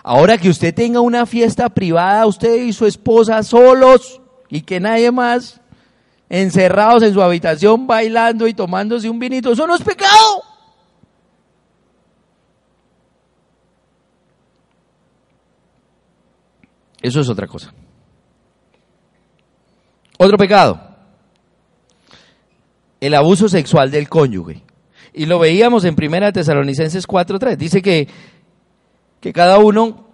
Ahora 0.04 0.38
que 0.38 0.50
usted 0.50 0.74
tenga 0.74 1.02
una 1.02 1.26
fiesta 1.26 1.70
privada, 1.70 2.26
usted 2.26 2.64
y 2.64 2.74
su 2.74 2.86
esposa 2.86 3.44
solos, 3.44 4.22
y 4.50 4.62
que 4.62 4.80
nadie 4.80 5.12
más, 5.12 5.60
encerrados 6.30 7.04
en 7.04 7.14
su 7.14 7.22
habitación 7.22 7.88
bailando 7.88 8.48
y 8.48 8.54
tomándose 8.54 9.10
un 9.10 9.20
vinito. 9.20 9.52
Eso 9.52 9.68
no 9.68 9.76
es 9.76 9.82
pecado. 9.82 10.44
Eso 17.02 17.22
es 17.22 17.30
otra 17.30 17.48
cosa. 17.48 17.74
Otro 20.18 20.38
pecado. 20.38 20.82
El 23.00 23.14
abuso 23.14 23.48
sexual 23.48 23.92
del 23.92 24.10
cónyuge. 24.10 24.64
Y 25.18 25.26
lo 25.26 25.40
veíamos 25.40 25.84
en 25.86 25.96
Primera 25.96 26.32
Tesalonicenses 26.32 27.08
4.3. 27.08 27.58
Dice 27.58 27.82
que, 27.82 28.08
que 29.20 29.34
cada 29.34 29.58
uno, 29.58 30.08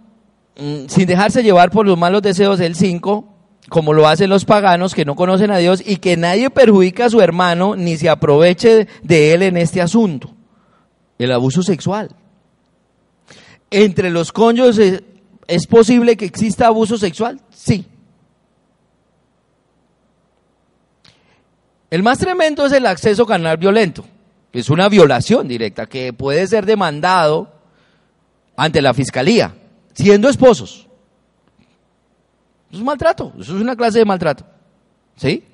mm, 0.58 0.86
sin 0.88 1.06
dejarse 1.06 1.42
llevar 1.42 1.70
por 1.70 1.86
los 1.86 1.98
malos 1.98 2.22
deseos, 2.22 2.58
el 2.60 2.74
5, 2.74 3.28
como 3.68 3.92
lo 3.92 4.08
hacen 4.08 4.30
los 4.30 4.44
paganos 4.44 4.94
que 4.94 5.04
no 5.04 5.14
conocen 5.14 5.50
a 5.50 5.58
Dios, 5.58 5.82
y 5.84 5.96
que 5.96 6.16
nadie 6.16 6.50
perjudica 6.50 7.04
a 7.04 7.10
su 7.10 7.20
hermano 7.20 7.76
ni 7.76 7.96
se 7.96 8.08
aproveche 8.08 8.88
de 9.02 9.32
él 9.32 9.42
en 9.42 9.56
este 9.56 9.82
asunto. 9.82 10.34
El 11.18 11.32
abuso 11.32 11.62
sexual. 11.62 12.10
Entre 13.70 14.10
los 14.10 14.32
cónyuges 14.32 15.02
¿Es 15.46 15.66
posible 15.66 16.16
que 16.16 16.24
exista 16.24 16.66
abuso 16.66 16.96
sexual? 16.96 17.40
Sí. 17.50 17.86
El 21.90 22.02
más 22.02 22.18
tremendo 22.18 22.66
es 22.66 22.72
el 22.72 22.86
acceso 22.86 23.26
canal 23.26 23.56
violento. 23.56 24.04
Es 24.54 24.70
una 24.70 24.88
violación 24.88 25.48
directa 25.48 25.86
que 25.86 26.12
puede 26.12 26.46
ser 26.46 26.64
demandado 26.64 27.52
ante 28.56 28.80
la 28.80 28.94
fiscalía, 28.94 29.52
siendo 29.94 30.28
esposos. 30.28 30.86
Eso 32.70 32.78
es 32.78 32.84
maltrato, 32.84 33.32
eso 33.38 33.56
es 33.56 33.60
una 33.60 33.74
clase 33.74 33.98
de 33.98 34.04
maltrato. 34.04 34.46
¿Sí? 35.16 35.44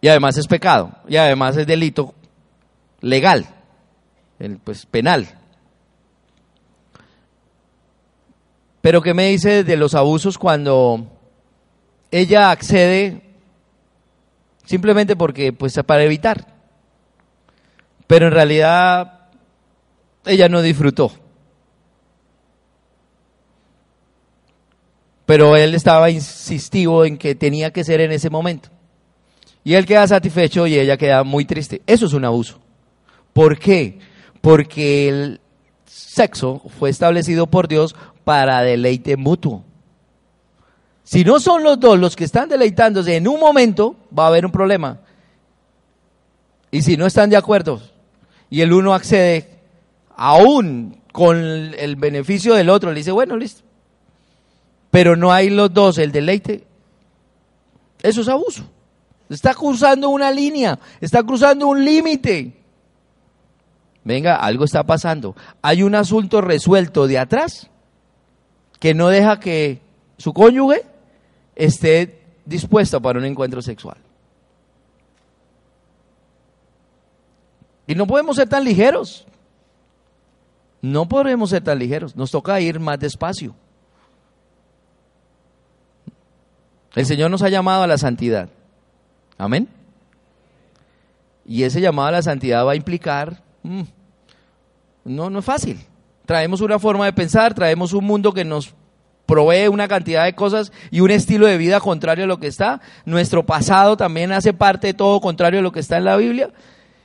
Y 0.00 0.08
además 0.08 0.38
es 0.38 0.46
pecado, 0.46 0.90
y 1.06 1.16
además 1.16 1.54
es 1.58 1.66
delito 1.66 2.14
legal, 3.02 3.46
pues 4.64 4.86
penal. 4.86 5.28
Pero 8.80 9.02
¿qué 9.02 9.12
me 9.12 9.28
dice 9.28 9.64
de 9.64 9.76
los 9.76 9.94
abusos 9.94 10.38
cuando 10.38 11.06
ella 12.10 12.50
accede 12.50 13.20
simplemente 14.64 15.14
porque, 15.14 15.52
pues, 15.52 15.78
para 15.84 16.02
evitar? 16.04 16.59
Pero 18.10 18.26
en 18.26 18.32
realidad 18.32 19.28
ella 20.26 20.48
no 20.48 20.62
disfrutó. 20.62 21.12
Pero 25.26 25.54
él 25.54 25.76
estaba 25.76 26.10
insistivo 26.10 27.04
en 27.04 27.16
que 27.16 27.36
tenía 27.36 27.72
que 27.72 27.84
ser 27.84 28.00
en 28.00 28.10
ese 28.10 28.28
momento. 28.28 28.68
Y 29.62 29.74
él 29.74 29.86
queda 29.86 30.08
satisfecho 30.08 30.66
y 30.66 30.76
ella 30.76 30.96
queda 30.96 31.22
muy 31.22 31.44
triste. 31.44 31.82
Eso 31.86 32.06
es 32.06 32.12
un 32.12 32.24
abuso. 32.24 32.58
¿Por 33.32 33.60
qué? 33.60 34.00
Porque 34.40 35.08
el 35.08 35.40
sexo 35.86 36.62
fue 36.80 36.90
establecido 36.90 37.46
por 37.46 37.68
Dios 37.68 37.94
para 38.24 38.60
deleite 38.62 39.16
mutuo. 39.16 39.62
Si 41.04 41.22
no 41.22 41.38
son 41.38 41.62
los 41.62 41.78
dos 41.78 41.96
los 41.96 42.16
que 42.16 42.24
están 42.24 42.48
deleitándose 42.48 43.14
en 43.14 43.28
un 43.28 43.38
momento, 43.38 43.94
va 44.18 44.24
a 44.24 44.28
haber 44.30 44.44
un 44.44 44.50
problema. 44.50 44.98
Y 46.72 46.82
si 46.82 46.96
no 46.96 47.06
están 47.06 47.30
de 47.30 47.36
acuerdo 47.36 47.80
y 48.50 48.60
el 48.60 48.72
uno 48.72 48.92
accede 48.92 49.48
aún 50.16 51.00
con 51.12 51.38
el 51.38 51.96
beneficio 51.96 52.54
del 52.54 52.68
otro, 52.68 52.90
le 52.90 52.98
dice, 52.98 53.12
bueno, 53.12 53.36
listo. 53.36 53.62
Pero 54.90 55.16
no 55.16 55.32
hay 55.32 55.50
los 55.50 55.72
dos, 55.72 55.98
el 55.98 56.12
deleite, 56.12 56.66
eso 58.02 58.20
es 58.20 58.28
abuso. 58.28 58.64
Está 59.28 59.54
cruzando 59.54 60.08
una 60.08 60.32
línea, 60.32 60.78
está 61.00 61.22
cruzando 61.22 61.68
un 61.68 61.84
límite. 61.84 62.52
Venga, 64.02 64.36
algo 64.36 64.64
está 64.64 64.82
pasando. 64.84 65.36
Hay 65.62 65.82
un 65.82 65.94
asunto 65.94 66.40
resuelto 66.40 67.06
de 67.06 67.18
atrás 67.18 67.70
que 68.80 68.94
no 68.94 69.08
deja 69.08 69.38
que 69.38 69.80
su 70.16 70.32
cónyuge 70.32 70.84
esté 71.54 72.22
dispuesto 72.44 73.00
para 73.00 73.18
un 73.18 73.24
encuentro 73.24 73.62
sexual. 73.62 73.98
Y 77.90 77.96
no 77.96 78.06
podemos 78.06 78.36
ser 78.36 78.48
tan 78.48 78.62
ligeros. 78.62 79.26
No 80.80 81.08
podemos 81.08 81.50
ser 81.50 81.64
tan 81.64 81.76
ligeros. 81.76 82.14
Nos 82.14 82.30
toca 82.30 82.60
ir 82.60 82.78
más 82.78 83.00
despacio. 83.00 83.52
El 86.94 87.04
Señor 87.04 87.32
nos 87.32 87.42
ha 87.42 87.48
llamado 87.48 87.82
a 87.82 87.88
la 87.88 87.98
santidad. 87.98 88.48
Amén. 89.36 89.68
Y 91.44 91.64
ese 91.64 91.80
llamado 91.80 92.06
a 92.06 92.12
la 92.12 92.22
santidad 92.22 92.64
va 92.64 92.72
a 92.72 92.76
implicar, 92.76 93.42
mm, 93.64 93.82
no, 95.06 95.28
no 95.28 95.40
es 95.40 95.44
fácil. 95.44 95.80
Traemos 96.26 96.60
una 96.60 96.78
forma 96.78 97.06
de 97.06 97.12
pensar, 97.12 97.54
traemos 97.54 97.92
un 97.92 98.04
mundo 98.04 98.32
que 98.32 98.44
nos 98.44 98.72
provee 99.26 99.66
una 99.66 99.88
cantidad 99.88 100.26
de 100.26 100.36
cosas 100.36 100.70
y 100.92 101.00
un 101.00 101.10
estilo 101.10 101.48
de 101.48 101.58
vida 101.58 101.80
contrario 101.80 102.22
a 102.22 102.28
lo 102.28 102.38
que 102.38 102.46
está. 102.46 102.80
Nuestro 103.04 103.44
pasado 103.44 103.96
también 103.96 104.30
hace 104.30 104.52
parte 104.52 104.86
de 104.86 104.94
todo 104.94 105.20
contrario 105.20 105.58
a 105.58 105.62
lo 105.64 105.72
que 105.72 105.80
está 105.80 105.96
en 105.96 106.04
la 106.04 106.16
Biblia. 106.16 106.50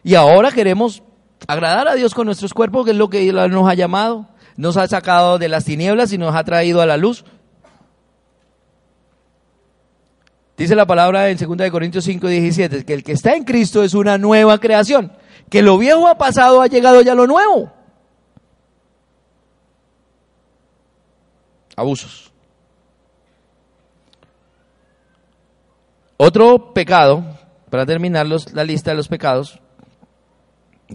Y 0.06 0.13
ahora 0.13 0.52
queremos 0.52 1.02
agradar 1.48 1.88
a 1.88 1.96
Dios 1.96 2.13
con 2.13 2.28
nuestros 2.28 2.54
cuerpos, 2.54 2.86
que 2.86 2.91
es 2.91 2.98
lo 2.98 3.10
que 3.10 3.28
Él 3.28 3.36
nos 3.50 3.68
ha 3.68 3.74
llamado. 3.74 4.28
Nos 4.56 4.78
ha 4.78 4.88
sacado 4.88 5.39
de 5.39 5.50
las 5.50 5.65
tinieblas 5.65 6.13
y 6.13 6.20
nos 6.20 6.36
ha 6.36 6.44
traído 6.44 6.80
a 6.80 6.86
la 6.86 6.96
luz. 6.96 7.26
Dice 10.58 10.76
la 10.76 10.86
palabra 10.86 11.32
en 11.32 11.38
2 11.38 11.72
Corintios 11.72 12.04
5, 12.04 12.28
17, 12.28 12.86
que 12.86 12.94
el 12.94 13.04
que 13.04 13.13
está 13.13 13.36
en 13.36 13.46
Cristo 13.46 13.84
es 13.84 13.96
una 13.96 14.20
nueva 14.20 14.60
creación, 14.60 15.12
que 15.50 15.63
lo 15.63 15.80
viejo 15.80 16.08
ha 16.08 16.20
pasado, 16.20 16.62
ha 16.62 16.68
llegado 16.68 17.02
ya 17.02 17.15
lo 17.15 17.26
nuevo. 17.26 17.74
abusos. 21.76 22.32
Otro 26.18 26.74
pecado, 26.74 27.26
para 27.70 27.86
terminar 27.86 28.28
la 28.28 28.63
lista 28.63 28.91
de 28.91 28.98
los 28.98 29.10
pecados, 29.10 29.60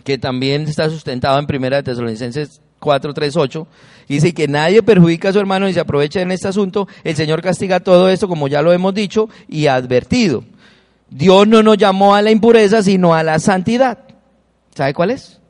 que 0.05 0.18
también 0.18 0.62
está 0.62 0.88
sustentado 0.88 1.38
en 1.38 1.46
Primera 1.46 1.79
de 1.79 1.83
Tesalonicenses 1.83 2.61
4, 2.79 3.14
3, 3.14 3.37
8, 3.37 3.66
dice 4.09 4.35
que 4.35 4.48
nadie 4.48 4.83
perjudica 4.83 5.29
a 5.29 5.33
su 5.33 5.38
hermano 5.38 5.68
y 5.68 5.74
se 5.74 5.81
aprovecha 5.81 6.20
en 6.20 6.33
este 6.33 6.48
asunto, 6.48 6.88
el 7.05 7.14
Señor 7.14 7.42
castiga 7.42 7.81
todo 7.81 8.09
esto, 8.09 8.26
como 8.26 8.48
ya 8.48 8.62
lo 8.62 8.72
hemos 8.72 8.94
dicho 8.94 9.29
y 9.48 9.66
advertido. 9.66 10.44
Dios 11.11 11.46
no 11.46 11.62
nos 11.62 11.76
llamó 11.76 12.14
a 12.14 12.22
la 12.22 12.31
impureza, 12.31 12.83
sino 12.83 13.14
a 13.14 13.22
la 13.22 13.38
santidad. 13.38 13.98
¿Sabe 14.74 14.94
cuál 14.94 15.11
es? 15.11 15.40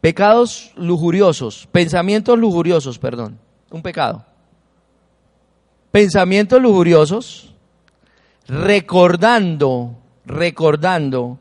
Pecados 0.00 0.72
lujuriosos, 0.76 1.66
pensamientos 1.72 2.38
lujuriosos, 2.38 2.98
perdón, 2.98 3.38
un 3.70 3.82
pecado. 3.82 4.24
Pensamientos 5.90 6.60
lujuriosos, 6.60 7.54
recordando, 8.46 9.96
recordando 10.26 11.38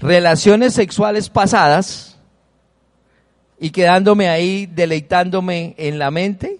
relaciones 0.00 0.74
sexuales 0.74 1.28
pasadas 1.28 2.18
y 3.58 3.70
quedándome 3.70 4.28
ahí 4.28 4.66
deleitándome 4.66 5.74
en 5.76 5.98
la 5.98 6.10
mente, 6.10 6.58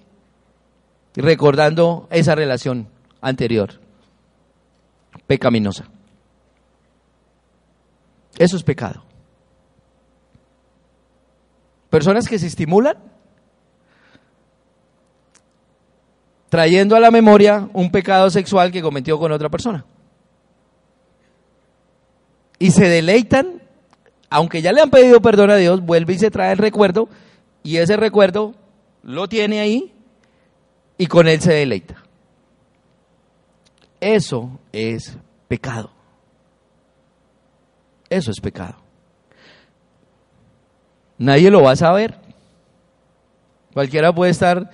recordando 1.16 2.07
esa 2.11 2.35
relación 2.35 2.88
anterior, 3.20 3.81
pecaminosa. 5.26 5.87
Eso 8.38 8.57
es 8.57 8.62
pecado. 8.62 9.03
Personas 11.88 12.29
que 12.29 12.38
se 12.38 12.46
estimulan 12.46 12.96
trayendo 16.48 16.96
a 16.96 17.00
la 17.00 17.11
memoria 17.11 17.68
un 17.72 17.90
pecado 17.90 18.29
sexual 18.31 18.70
que 18.70 18.83
cometió 18.83 19.18
con 19.18 19.33
otra 19.33 19.48
persona. 19.48 19.85
Y 22.61 22.70
se 22.70 22.88
deleitan, 22.88 23.61
aunque 24.29 24.62
ya 24.62 24.70
le 24.73 24.83
han 24.83 24.90
pedido 24.90 25.20
perdón 25.20 25.51
a 25.51 25.57
Dios, 25.57 25.81
vuelve 25.81 26.12
y 26.12 26.18
se 26.18 26.31
trae 26.31 26.53
el 26.53 26.59
recuerdo, 26.59 27.09
y 27.64 27.79
ese 27.79 27.96
recuerdo 27.96 28.55
lo 29.03 29.29
tiene 29.29 29.59
ahí 29.59 29.92
y 30.99 31.07
con 31.07 31.27
él 31.27 31.40
se 31.40 31.53
deleita. 31.53 31.96
Eso 34.01 34.61
es 34.73 35.16
pecado. 35.49 35.90
Eso 38.09 38.31
es 38.31 38.40
pecado. 38.40 38.77
Nadie 41.18 41.51
lo 41.51 41.62
va 41.62 41.73
a 41.73 41.77
saber. 41.77 42.18
Cualquiera 43.73 44.12
puede 44.14 44.33
estar 44.33 44.70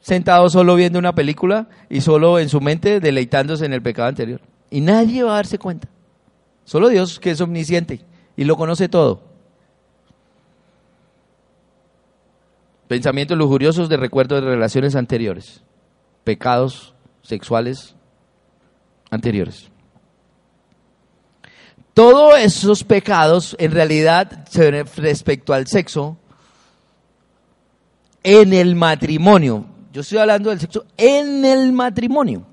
sentado 0.00 0.48
solo 0.48 0.74
viendo 0.74 0.98
una 0.98 1.14
película 1.14 1.68
y 1.88 2.00
solo 2.00 2.38
en 2.38 2.48
su 2.48 2.60
mente 2.60 3.00
deleitándose 3.00 3.66
en 3.66 3.72
el 3.72 3.82
pecado 3.82 4.08
anterior. 4.08 4.40
Y 4.70 4.80
nadie 4.80 5.22
va 5.22 5.32
a 5.32 5.36
darse 5.36 5.58
cuenta. 5.58 5.88
Solo 6.70 6.88
Dios 6.88 7.18
que 7.18 7.32
es 7.32 7.40
omnisciente 7.40 8.00
y 8.36 8.44
lo 8.44 8.54
conoce 8.54 8.88
todo. 8.88 9.22
Pensamientos 12.86 13.36
lujuriosos 13.36 13.88
de 13.88 13.96
recuerdo 13.96 14.36
de 14.36 14.42
relaciones 14.42 14.94
anteriores. 14.94 15.64
Pecados 16.22 16.94
sexuales 17.22 17.96
anteriores. 19.10 19.68
Todos 21.92 22.38
esos 22.38 22.84
pecados, 22.84 23.56
en 23.58 23.72
realidad, 23.72 24.46
respecto 24.96 25.52
al 25.52 25.66
sexo, 25.66 26.18
en 28.22 28.52
el 28.52 28.76
matrimonio, 28.76 29.66
yo 29.92 30.02
estoy 30.02 30.18
hablando 30.18 30.50
del 30.50 30.60
sexo 30.60 30.86
en 30.96 31.44
el 31.44 31.72
matrimonio. 31.72 32.46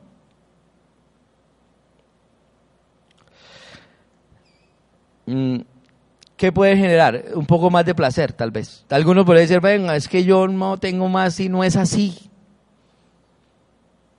¿Qué 6.37 6.51
puede 6.51 6.77
generar? 6.77 7.25
Un 7.33 7.45
poco 7.45 7.69
más 7.69 7.85
de 7.85 7.95
placer, 7.95 8.31
tal 8.31 8.51
vez. 8.51 8.85
Algunos 8.89 9.25
pueden 9.25 9.43
decir, 9.43 9.59
venga, 9.59 9.95
es 9.95 10.07
que 10.07 10.23
yo 10.23 10.47
no 10.47 10.77
tengo 10.77 11.09
más 11.09 11.39
y 11.39 11.49
no 11.49 11.63
es 11.63 11.75
así. 11.75 12.15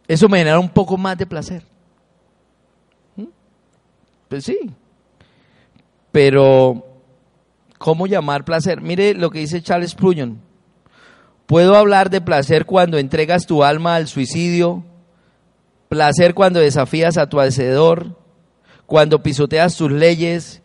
Eso 0.07 0.29
me 0.29 0.39
genera 0.39 0.59
un 0.59 0.69
poco 0.69 0.97
más 0.97 1.17
de 1.17 1.27
placer. 1.27 1.63
¿Mm? 3.17 3.27
Pues 4.29 4.45
sí. 4.45 4.59
Pero, 6.11 6.85
¿cómo 7.79 8.07
llamar 8.07 8.45
placer? 8.45 8.81
Mire 8.81 9.15
lo 9.15 9.31
que 9.31 9.39
dice 9.39 9.63
Charles 9.63 9.91
Spurgeon. 9.91 10.41
Puedo 11.47 11.77
hablar 11.77 12.11
de 12.11 12.21
placer 12.21 12.67
cuando 12.67 12.99
entregas 12.99 13.47
tu 13.47 13.63
alma 13.63 13.95
al 13.95 14.09
suicidio, 14.09 14.83
placer 15.89 16.35
cuando 16.35 16.61
desafías 16.61 17.17
a 17.17 17.29
tu 17.29 17.41
hacedor, 17.41 18.19
cuando 18.87 19.23
pisoteas 19.23 19.73
sus 19.73 19.91
leyes 19.91 20.63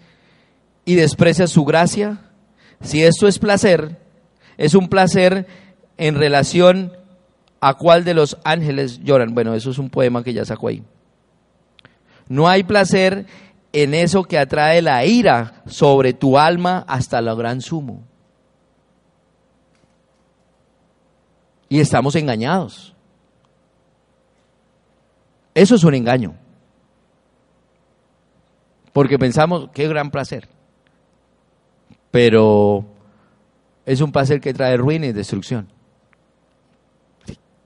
y 0.85 0.95
desprecias 0.95 1.51
su 1.51 1.65
gracia. 1.65 2.19
Si 2.81 3.03
esto 3.03 3.27
es 3.27 3.39
placer, 3.39 3.99
es 4.57 4.75
un 4.75 4.89
placer 4.89 5.47
en 5.97 6.15
relación 6.15 6.93
a 7.61 7.75
cuál 7.75 8.03
de 8.03 8.13
los 8.13 8.37
ángeles 8.43 8.99
lloran. 9.03 9.33
Bueno, 9.33 9.53
eso 9.53 9.71
es 9.71 9.77
un 9.77 9.89
poema 9.89 10.23
que 10.23 10.33
ya 10.33 10.45
sacó 10.45 10.67
ahí. 10.67 10.83
No 12.27 12.47
hay 12.47 12.63
placer 12.63 13.25
en 13.71 13.93
eso 13.93 14.23
que 14.23 14.37
atrae 14.37 14.81
la 14.81 15.05
ira 15.05 15.63
sobre 15.65 16.13
tu 16.13 16.37
alma 16.37 16.83
hasta 16.87 17.21
lo 17.21 17.35
gran 17.35 17.61
sumo. 17.61 18.03
y 21.73 21.79
estamos 21.79 22.15
engañados. 22.15 22.93
Eso 25.55 25.73
es 25.73 25.83
un 25.83 25.95
engaño. 25.95 26.35
Porque 28.91 29.17
pensamos, 29.17 29.71
qué 29.73 29.87
gran 29.87 30.11
placer. 30.11 30.47
Pero 32.13 32.85
es 33.87 33.99
un 33.99 34.11
placer 34.11 34.39
que 34.39 34.53
trae 34.53 34.77
ruina 34.77 35.07
y 35.07 35.13
destrucción. 35.13 35.67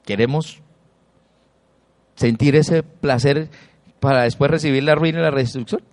Queremos 0.05 0.61
sentir 2.15 2.55
ese 2.55 2.81
placer 2.81 3.49
para 3.99 4.23
después 4.23 4.49
recibir 4.49 4.83
la 4.83 4.95
ruina 4.95 5.19
y 5.19 5.21
la 5.23 5.31
destrucción. 5.31 5.83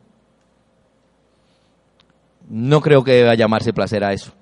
No 2.49 2.81
creo 2.81 3.03
que 3.03 3.15
deba 3.15 3.35
llamarse 3.35 3.73
placer 3.73 4.05
a 4.05 4.13
eso. 4.13 4.33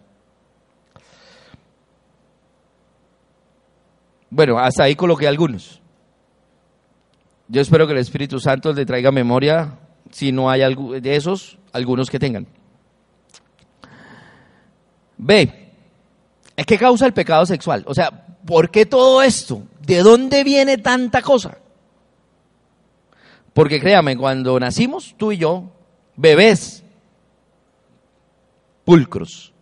Bueno, 4.29 4.59
hasta 4.59 4.85
ahí 4.85 4.95
coloqué 4.95 5.27
algunos. 5.27 5.81
Yo 7.49 7.63
espero 7.63 7.87
que 7.87 7.95
el 7.95 7.99
Espíritu 7.99 8.39
Santo 8.41 8.75
le 8.75 8.85
traiga 8.85 9.11
memoria, 9.11 9.79
si 10.11 10.33
no 10.33 10.51
hay 10.51 10.61
de 11.01 11.17
esos, 11.17 11.59
algunos 11.73 12.11
que 12.11 12.19
tengan. 12.19 12.47
B. 15.23 15.73
¿Qué 16.67 16.79
causa 16.79 17.07
el 17.07 17.13
pecado 17.13 17.47
sexual? 17.47 17.85
O 17.87 17.95
sea, 17.95 18.11
¿por 18.45 18.71
qué 18.71 18.87
todo 18.87 19.23
esto? 19.23 19.63
¿De 19.81 19.99
dónde 19.99 20.45
viene 20.45 20.79
tanta 20.79 21.23
cosa? 21.23 21.59
Porque 23.55 23.81
créame, 23.81 24.17
cuando 24.17 24.59
nacimos, 24.59 25.15
tú 25.17 25.33
y 25.33 25.39
yo, 25.39 25.65
bebés, 26.17 26.83
pulcros, 28.85 29.53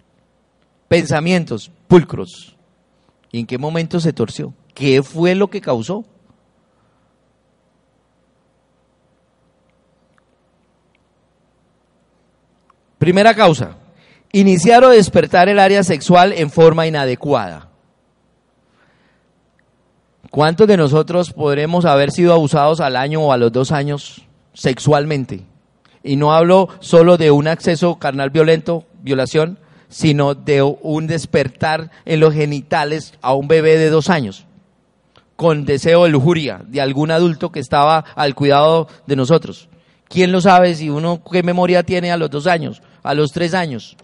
pensamientos, 0.88 1.70
pulcros. 1.88 2.57
¿Y 3.33 3.40
en 3.40 3.46
qué 3.46 3.59
momento 3.59 4.01
se 4.01 4.12
torció? 4.12 4.55
¿Qué 4.75 5.03
fue 5.03 5.35
lo 5.35 5.51
que 5.51 5.61
causó? 5.61 6.05
Primera 12.99 13.35
causa, 13.35 13.77
iniciar 14.33 14.85
o 14.85 14.90
despertar 14.90 15.49
el 15.49 15.59
área 15.59 15.83
sexual 15.83 16.33
en 16.33 16.51
forma 16.51 16.87
inadecuada. 16.87 17.69
¿Cuántos 20.31 20.69
de 20.69 20.77
nosotros 20.77 21.33
podremos 21.33 21.85
haber 21.85 22.12
sido 22.12 22.33
abusados 22.33 22.81
al 22.81 22.95
año 22.95 23.21
o 23.21 23.33
a 23.33 23.37
los 23.37 23.51
dos 23.51 23.73
años 23.73 24.23
sexualmente? 24.55 25.43
Y 26.05 26.16
no 26.16 26.33
hablo 26.33 26.69
solo 26.79 27.16
de 27.16 27.31
un 27.31 27.49
acceso 27.49 27.97
carnal 27.97 28.31
violento, 28.31 28.85
violación, 29.03 29.59
sino 29.88 30.35
de 30.35 30.62
un 30.62 31.09
despertar 31.09 31.90
en 32.05 32.21
los 32.21 32.33
genitales 32.33 33.14
a 33.23 33.35
un 33.35 33.49
bebé 33.49 33.77
de 33.77 33.90
dos 33.90 34.09
años 34.09 34.47
con 35.40 35.64
deseo 35.64 36.05
de 36.05 36.11
lujuria 36.11 36.61
de 36.66 36.83
algún 36.83 37.11
adulto 37.11 37.51
que 37.51 37.61
estaba 37.61 38.05
al 38.14 38.35
cuidado 38.35 38.88
de 39.07 39.16
nosotros. 39.16 39.71
¿Quién 40.07 40.33
lo 40.33 40.43
sabe 40.43 40.75
si 40.75 40.90
uno 40.90 41.23
qué 41.25 41.43
memoria 41.43 41.83
tiene 41.83 42.12
a 42.12 42.19
los 42.19 42.29
dos 42.29 42.47
años, 42.47 42.83
a 43.03 43.14
los 43.14 43.33
tres 43.33 43.55
años? 43.55 43.97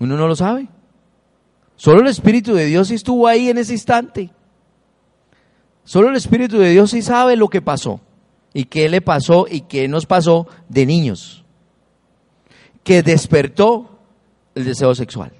Uno 0.00 0.16
no 0.16 0.26
lo 0.26 0.34
sabe. 0.34 0.66
Solo 1.76 2.00
el 2.00 2.08
Espíritu 2.08 2.54
de 2.54 2.64
Dios 2.64 2.90
estuvo 2.90 3.26
ahí 3.26 3.48
en 3.48 3.58
ese 3.58 3.74
instante. 3.74 4.30
Solo 5.84 6.08
el 6.08 6.16
Espíritu 6.16 6.58
de 6.58 6.70
Dios 6.70 6.90
sí 6.90 7.02
sabe 7.02 7.36
lo 7.36 7.48
que 7.48 7.62
pasó 7.62 8.00
y 8.52 8.64
qué 8.64 8.88
le 8.88 9.00
pasó 9.00 9.46
y 9.48 9.62
qué 9.62 9.88
nos 9.88 10.06
pasó 10.06 10.46
de 10.68 10.86
niños. 10.86 11.44
Que 12.82 13.02
despertó 13.02 13.98
el 14.54 14.64
deseo 14.64 14.94
sexual. 14.94 15.32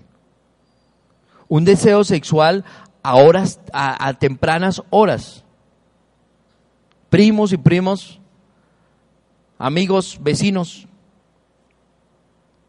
Un 1.48 1.64
deseo 1.64 2.04
sexual 2.04 2.64
a 3.02 3.16
horas, 3.16 3.60
a, 3.72 4.12
tempranas 4.14 4.82
horas. 4.90 5.44
Primos 7.08 7.52
y 7.52 7.56
primos, 7.56 8.20
amigos, 9.58 10.18
vecinos, 10.22 10.86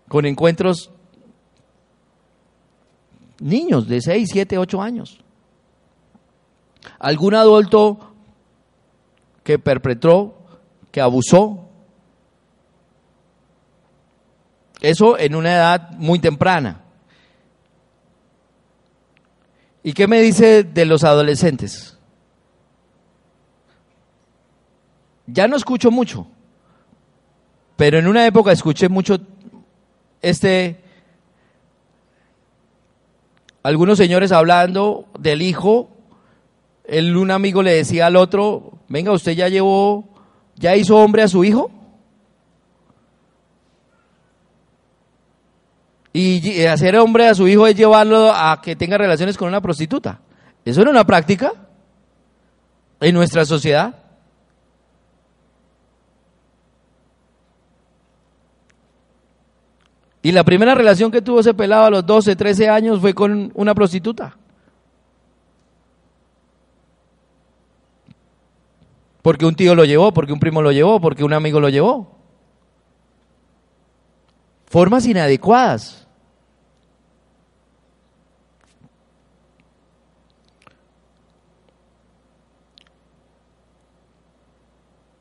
con 0.08 0.26
encuentros 0.26 0.92
niños 3.42 3.88
de 3.88 4.02
6, 4.02 4.30
7, 4.32 4.58
8 4.58 4.82
años. 4.82 5.20
Algún 7.00 7.36
adulto 7.36 8.14
que 9.44 9.60
perpetró, 9.60 10.38
que 10.92 11.02
abusó. 11.02 11.68
Eso 14.80 15.18
en 15.18 15.36
una 15.36 15.54
edad 15.54 15.92
muy 15.98 16.20
temprana. 16.20 16.82
¿Y 19.84 19.94
qué 19.94 20.08
me 20.08 20.22
dice 20.22 20.64
de 20.64 20.86
los 20.86 21.04
adolescentes? 21.04 21.98
Ya 25.26 25.48
no 25.48 25.56
escucho 25.56 25.92
mucho, 25.92 26.28
pero 27.78 27.98
en 27.98 28.08
una 28.08 28.26
época 28.26 28.52
escuché 28.52 28.90
mucho 28.90 29.18
este 30.22 30.81
algunos 33.64 33.98
señores 33.98 34.32
hablando 34.32 35.06
del 35.20 35.42
hijo, 35.42 35.90
el, 36.86 37.16
un 37.16 37.32
amigo 37.32 37.62
le 37.62 37.74
decía 37.74 38.08
al 38.08 38.16
otro, 38.16 38.80
venga, 38.90 39.12
usted 39.12 39.34
ya 39.34 39.48
llevó, 39.48 40.10
ya 40.56 40.76
hizo 40.76 40.98
hombre 40.98 41.24
a 41.24 41.28
su 41.28 41.44
hijo. 41.44 41.72
Y 46.14 46.66
hacer 46.66 46.98
hombre 46.98 47.28
a 47.28 47.36
su 47.36 47.48
hijo 47.48 47.68
es 47.68 47.76
llevarlo 47.76 48.34
a 48.34 48.62
que 48.62 48.76
tenga 48.76 48.98
relaciones 48.98 49.38
con 49.38 49.48
una 49.48 49.62
prostituta. 49.62 50.20
¿Eso 50.66 50.82
era 50.82 50.92
una 50.92 51.06
práctica 51.06 51.54
en 53.00 53.16
nuestra 53.16 53.46
sociedad? 53.46 54.01
Y 60.24 60.32
la 60.32 60.44
primera 60.44 60.76
relación 60.76 61.12
que 61.12 61.22
tuvo 61.22 61.40
ese 61.40 61.54
pelado 61.54 61.86
a 61.86 61.90
los 61.90 62.06
12, 62.06 62.36
13 62.36 62.70
años 62.70 63.00
fue 63.00 63.14
con 63.14 63.52
una 63.56 63.74
prostituta. 63.74 64.38
Porque 69.22 69.46
un 69.46 69.56
tío 69.56 69.76
lo 69.76 69.86
llevó, 69.86 70.14
porque 70.14 70.34
un 70.34 70.40
primo 70.40 70.62
lo 70.62 70.72
llevó, 70.72 71.00
porque 71.00 71.24
un 71.24 71.34
amigo 71.34 71.60
lo 71.60 71.70
llevó. 71.70 72.16
Formas 74.66 75.06
inadecuadas. 75.06 76.08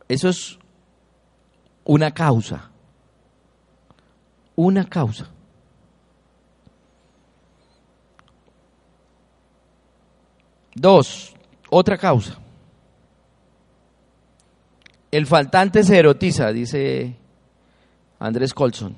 Eso 0.08 0.28
es 0.28 0.58
una 1.84 2.12
causa. 2.12 2.69
Una 4.62 4.84
causa. 4.84 5.26
Dos, 10.74 11.34
otra 11.70 11.96
causa. 11.96 12.36
El 15.10 15.26
faltante 15.26 15.82
se 15.82 15.98
erotiza, 15.98 16.52
dice 16.52 17.16
Andrés 18.18 18.52
Colson. 18.52 18.94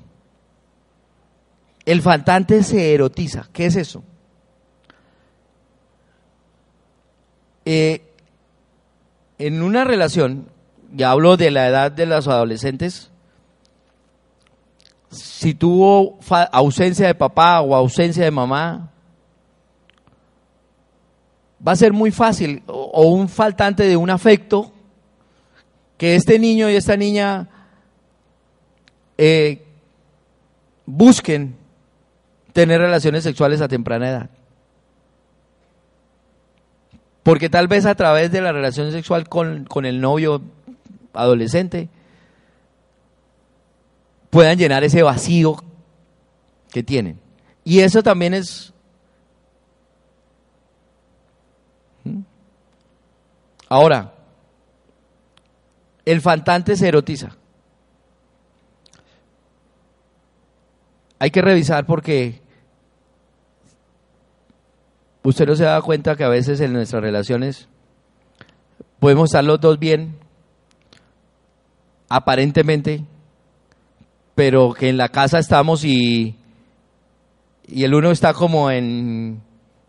El 1.85 2.01
faltante 2.01 2.61
se 2.63 2.93
erotiza. 2.93 3.47
¿Qué 3.53 3.67
es 3.67 3.77
eso? 3.77 4.03
Eh, 7.63 8.01
en 9.37 9.63
una 9.63 9.85
relación, 9.85 10.49
ya 10.91 11.11
hablo 11.11 11.37
de 11.37 11.51
la 11.51 11.69
edad 11.69 11.89
de 11.89 12.05
los 12.05 12.27
adolescentes, 12.27 13.12
si 15.13 15.53
tuvo 15.53 16.19
ausencia 16.51 17.07
de 17.07 17.15
papá 17.15 17.61
o 17.61 17.75
ausencia 17.75 18.23
de 18.23 18.31
mamá, 18.31 18.91
va 21.65 21.71
a 21.71 21.75
ser 21.75 21.93
muy 21.93 22.11
fácil, 22.11 22.63
o, 22.67 23.07
un 23.07 23.29
faltante 23.29 23.83
de 23.83 23.95
un 23.95 24.09
afecto, 24.09 24.71
que 25.97 26.15
este 26.15 26.39
niño 26.39 26.69
y 26.69 26.75
esta 26.75 26.97
niña 26.97 27.47
eh, 29.17 29.63
busquen 30.85 31.55
tener 32.51 32.81
relaciones 32.81 33.23
sexuales 33.23 33.61
a 33.61 33.67
temprana 33.67 34.09
edad. 34.09 34.29
Porque 37.21 37.49
tal 37.49 37.69
vez 37.69 37.85
a 37.85 37.95
través 37.95 38.31
de 38.31 38.41
la 38.41 38.51
relación 38.51 38.91
sexual 38.91 39.29
con, 39.29 39.63
con 39.65 39.85
el 39.85 40.01
novio 40.01 40.41
adolescente 41.13 41.87
puedan 44.33 44.57
llenar 44.57 44.83
ese 44.83 45.03
vacío 45.03 45.63
que 46.71 46.81
tienen. 46.81 47.19
Y 47.63 47.81
eso 47.81 48.01
también 48.01 48.33
es... 48.33 48.73
¿Mm? 52.03 52.21
Ahora, 53.69 54.15
el 56.03 56.19
faltante 56.19 56.75
se 56.75 56.87
erotiza. 56.87 57.37
Hay 61.19 61.29
que 61.29 61.41
revisar 61.43 61.85
porque 61.85 62.41
usted 65.21 65.45
no 65.45 65.55
se 65.55 65.63
da 65.63 65.79
cuenta 65.83 66.15
que 66.15 66.23
a 66.23 66.29
veces 66.29 66.59
en 66.59 66.73
nuestras 66.73 67.03
relaciones 67.03 67.69
podemos 68.99 69.29
estar 69.29 69.43
los 69.43 69.61
dos 69.61 69.77
bien, 69.77 70.17
aparentemente, 72.09 73.05
pero 74.35 74.73
que 74.73 74.89
en 74.89 74.97
la 74.97 75.09
casa 75.09 75.39
estamos 75.39 75.83
y, 75.83 76.35
y 77.67 77.83
el 77.83 77.93
uno 77.93 78.11
está 78.11 78.33
como 78.33 78.71
en 78.71 79.41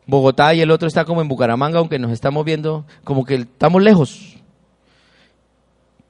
Bogotá 0.06 0.54
y 0.54 0.60
el 0.60 0.70
otro 0.70 0.86
está 0.86 1.04
como 1.04 1.22
en 1.22 1.28
Bucaramanga, 1.28 1.78
aunque 1.78 1.98
nos 1.98 2.12
estamos 2.12 2.44
viendo 2.44 2.84
como 3.04 3.24
que 3.24 3.36
estamos 3.36 3.82
lejos. 3.82 4.36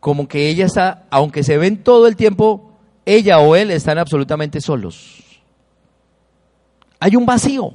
Como 0.01 0.29
que 0.29 0.49
ella 0.49 0.67
está, 0.67 1.05
aunque 1.11 1.43
se 1.45 1.57
ven 1.57 1.83
todo 1.83 2.07
el 2.07 2.17
tiempo, 2.17 2.73
ella 3.07 3.39
o 3.39 3.57
él 3.57 3.71
están 3.71 3.99
absolutamente 3.99 4.61
solos. 4.61 5.23
Hay 6.99 7.17
un 7.17 7.25
vacío. 7.25 7.75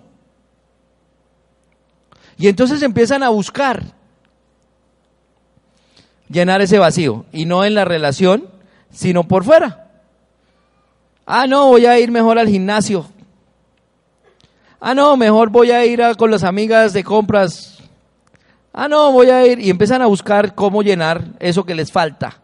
Y 2.38 2.48
entonces 2.48 2.82
empiezan 2.82 3.24
a 3.24 3.30
buscar 3.30 3.84
llenar 6.30 6.62
ese 6.62 6.80
vacío. 6.80 7.26
Y 7.32 7.46
no 7.46 7.66
en 7.66 7.74
la 7.74 7.86
relación, 7.86 8.48
sino 8.92 9.28
por 9.28 9.44
fuera. 9.44 9.89
Ah, 11.32 11.46
no, 11.46 11.68
voy 11.68 11.86
a 11.86 12.00
ir 12.00 12.10
mejor 12.10 12.40
al 12.40 12.48
gimnasio. 12.48 13.06
Ah, 14.80 14.96
no, 14.96 15.16
mejor 15.16 15.52
voy 15.52 15.70
a 15.70 15.86
ir 15.86 16.02
con 16.18 16.32
las 16.32 16.44
amigas 16.44 16.92
de 16.92 17.04
compras. 17.04 17.78
Ah, 18.74 18.88
no, 18.88 19.12
voy 19.12 19.30
a 19.30 19.46
ir. 19.46 19.60
Y 19.60 19.70
empiezan 19.70 20.02
a 20.02 20.08
buscar 20.08 20.56
cómo 20.56 20.82
llenar 20.82 21.24
eso 21.40 21.64
que 21.64 21.76
les 21.76 21.92
falta. 21.92 22.40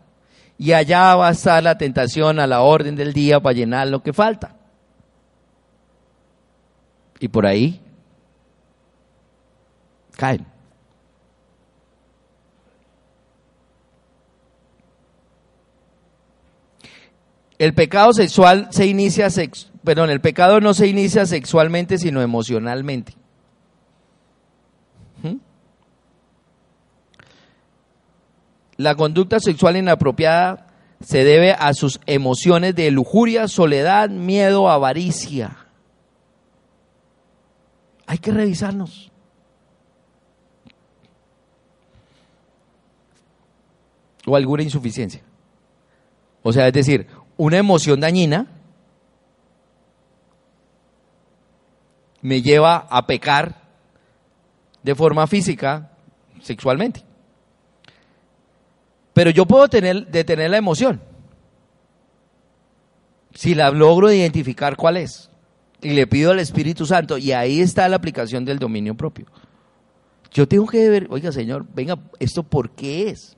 Y 0.60 0.72
allá 0.72 1.16
va 1.16 1.30
a 1.30 1.32
estar 1.32 1.64
la 1.64 1.80
tentación 1.80 2.40
a 2.40 2.46
la 2.46 2.62
orden 2.62 2.96
del 2.96 3.12
día 3.12 3.40
para 3.40 3.54
llenar 3.54 3.88
lo 3.88 4.04
que 4.04 4.14
falta. 4.14 4.56
Y 7.20 7.28
por 7.28 7.48
ahí 7.48 7.82
caen. 10.16 10.46
El 17.58 17.74
pecado 17.74 18.14
sexual 18.14 18.68
se 18.72 18.86
inicia, 18.86 19.30
sex, 19.30 19.72
perdón, 19.84 20.10
el 20.10 20.22
pecado 20.22 20.60
no 20.60 20.74
se 20.74 20.88
inicia 20.88 21.26
sexualmente, 21.26 21.98
sino 21.98 22.22
emocionalmente. 22.22 23.14
¿Mm? 25.24 25.36
La 28.78 28.96
conducta 28.96 29.40
sexual 29.40 29.78
inapropiada 29.78 30.68
se 31.00 31.24
debe 31.24 31.54
a 31.54 31.74
sus 31.74 32.02
emociones 32.06 32.76
de 32.76 32.92
lujuria, 32.92 33.48
soledad, 33.48 34.10
miedo, 34.10 34.70
avaricia. 34.70 35.58
Hay 38.06 38.18
que 38.18 38.32
revisarnos. 38.32 39.12
o 44.26 44.36
alguna 44.36 44.64
insuficiencia. 44.64 45.22
O 46.42 46.52
sea, 46.52 46.68
es 46.68 46.74
decir, 46.74 47.08
una 47.38 47.58
emoción 47.58 48.00
dañina 48.00 48.48
me 52.22 52.42
lleva 52.42 52.88
a 52.90 53.06
pecar 53.06 53.62
de 54.84 54.96
forma 54.96 55.28
física 55.28 55.92
sexualmente. 56.42 57.04
Pero 59.14 59.30
yo 59.30 59.46
puedo 59.46 59.68
tener, 59.68 60.08
detener 60.08 60.50
la 60.50 60.58
emoción 60.58 61.02
si 63.36 63.54
la 63.54 63.70
logro 63.70 64.12
identificar 64.12 64.76
cuál 64.76 64.98
es. 64.98 65.30
Y 65.82 65.90
le 65.92 66.08
pido 66.08 66.32
al 66.32 66.40
Espíritu 66.40 66.86
Santo, 66.86 67.18
y 67.18 67.34
ahí 67.34 67.60
está 67.60 67.88
la 67.90 67.98
aplicación 67.98 68.46
del 68.46 68.58
dominio 68.58 68.96
propio. 68.96 69.28
Yo 70.32 70.48
tengo 70.48 70.66
que 70.66 70.90
ver, 70.90 71.08
oiga 71.12 71.32
Señor, 71.32 71.66
venga, 71.74 72.00
¿esto 72.20 72.44
por 72.44 72.72
qué 72.72 73.10
es? 73.10 73.38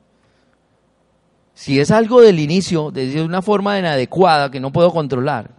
Si 1.58 1.80
es 1.80 1.90
algo 1.90 2.22
del 2.22 2.40
inicio, 2.40 2.92
de 2.92 3.20
una 3.20 3.42
forma 3.42 3.80
inadecuada 3.80 4.52
que 4.52 4.60
no 4.60 4.72
puedo 4.72 4.92
controlar, 4.92 5.50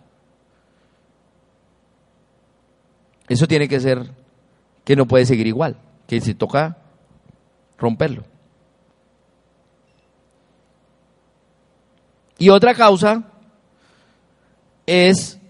eso 3.28 3.48
tiene 3.48 3.66
que 3.66 3.80
ser 3.80 4.08
que 4.84 4.94
no 4.94 5.06
puede 5.06 5.26
seguir 5.26 5.48
igual, 5.48 5.76
que 6.06 6.20
se 6.20 6.34
toca 6.34 6.78
romperlo. 7.76 8.22
Y 12.38 12.50
otra 12.50 12.76
causa 12.76 13.24
es 14.86 15.40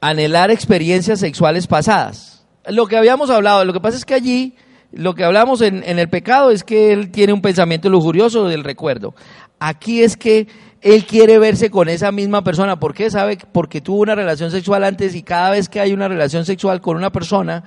anhelar 0.00 0.50
experiencias 0.50 1.20
sexuales 1.20 1.66
pasadas. 1.66 2.42
Lo 2.64 2.86
que 2.86 2.96
habíamos 2.96 3.28
hablado, 3.28 3.66
lo 3.66 3.74
que 3.74 3.80
pasa 3.80 3.98
es 3.98 4.06
que 4.06 4.14
allí 4.14 4.56
lo 4.92 5.14
que 5.14 5.24
hablamos 5.24 5.60
en, 5.60 5.82
el 5.84 6.08
pecado 6.08 6.50
es 6.50 6.64
que 6.64 6.92
él 6.92 7.10
tiene 7.10 7.32
un 7.32 7.42
pensamiento 7.42 7.90
lujurioso 7.90 8.48
del 8.48 8.64
recuerdo. 8.64 9.14
Aquí 9.58 10.02
es 10.02 10.16
que 10.16 10.46
él 10.80 11.04
quiere 11.04 11.38
verse 11.38 11.70
con 11.70 11.88
esa 11.88 12.10
misma 12.12 12.42
persona. 12.42 12.78
¿Por 12.78 12.94
qué? 12.94 13.10
Sabe 13.10 13.38
porque 13.52 13.80
tuvo 13.80 14.00
una 14.00 14.14
relación 14.14 14.50
sexual 14.50 14.84
antes 14.84 15.14
y 15.14 15.22
cada 15.22 15.50
vez 15.50 15.68
que 15.68 15.80
hay 15.80 15.92
una 15.92 16.08
relación 16.08 16.44
sexual 16.44 16.80
con 16.80 16.96
una 16.96 17.10
persona, 17.10 17.64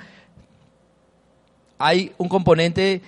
hay 1.77 2.11
un 2.17 2.27
componente 2.27 3.01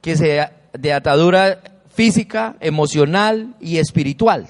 que 0.00 0.16
se 0.16 0.48
de 0.72 0.92
atadura 0.92 1.60
física, 1.92 2.56
emocional 2.60 3.54
y 3.60 3.78
espiritual. 3.78 4.46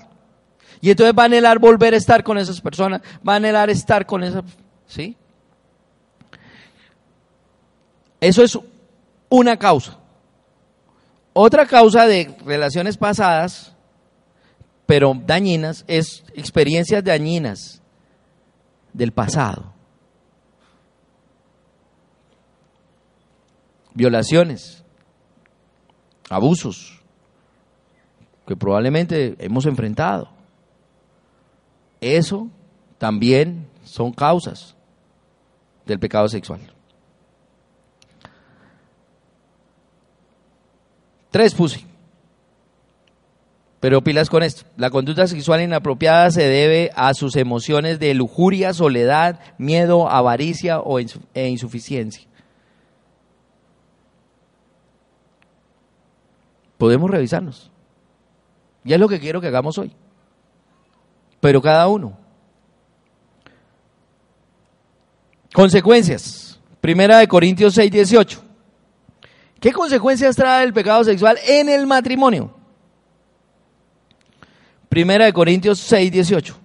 Y 0.80 0.90
entonces 0.90 1.14
va 1.18 1.22
a 1.22 1.26
anhelar 1.26 1.58
volver 1.58 1.94
a 1.94 1.96
estar 1.96 2.22
con 2.22 2.38
esas 2.38 2.60
personas, 2.60 3.00
va 3.26 3.34
a 3.34 3.36
anhelar 3.36 3.70
estar 3.70 4.04
con 4.06 4.22
esas, 4.22 4.44
¿sí? 4.86 5.16
Eso 8.20 8.42
es 8.42 8.58
una 9.28 9.56
causa. 9.56 9.98
Otra 11.32 11.66
causa 11.66 12.06
de 12.06 12.36
relaciones 12.44 12.96
pasadas, 12.96 13.74
pero 14.86 15.14
dañinas, 15.14 15.84
es 15.86 16.24
experiencias 16.34 17.04
dañinas 17.04 17.80
del 18.92 19.12
pasado. 19.12 19.72
Violaciones, 23.94 24.82
abusos, 26.28 27.00
que 28.46 28.56
probablemente 28.56 29.36
hemos 29.38 29.66
enfrentado. 29.66 30.30
Eso 32.00 32.48
también 32.96 33.68
son 33.84 34.12
causas 34.12 34.74
del 35.84 35.98
pecado 35.98 36.28
sexual. 36.28 36.60
Tres 41.30 41.54
puse. 41.54 41.84
Pero 43.80 44.02
pilas 44.02 44.28
con 44.28 44.42
esto. 44.42 44.64
La 44.76 44.90
conducta 44.90 45.26
sexual 45.26 45.62
inapropiada 45.62 46.30
se 46.30 46.42
debe 46.42 46.90
a 46.96 47.14
sus 47.14 47.36
emociones 47.36 48.00
de 48.00 48.12
lujuria, 48.14 48.74
soledad, 48.74 49.38
miedo, 49.56 50.08
avaricia 50.08 50.80
o 50.80 50.98
e 50.98 51.48
insuficiencia. 51.48 52.26
Podemos 56.76 57.10
revisarnos. 57.10 57.70
Y 58.84 58.92
es 58.92 59.00
lo 59.00 59.08
que 59.08 59.20
quiero 59.20 59.40
que 59.40 59.48
hagamos 59.48 59.78
hoy. 59.78 59.92
Pero 61.40 61.62
cada 61.62 61.86
uno. 61.88 62.16
Consecuencias. 65.52 66.60
Primera 66.80 67.18
de 67.18 67.28
Corintios 67.28 67.74
6, 67.74 67.90
18. 67.90 68.47
¿Qué 69.60 69.72
consecuencias 69.72 70.36
trae 70.36 70.64
el 70.64 70.72
pecado 70.72 71.04
sexual 71.04 71.38
en 71.46 71.68
el 71.68 71.86
matrimonio? 71.86 72.54
Primera 74.88 75.24
de 75.24 75.32
Corintios 75.32 75.78
6, 75.80 76.12
18. 76.12 76.56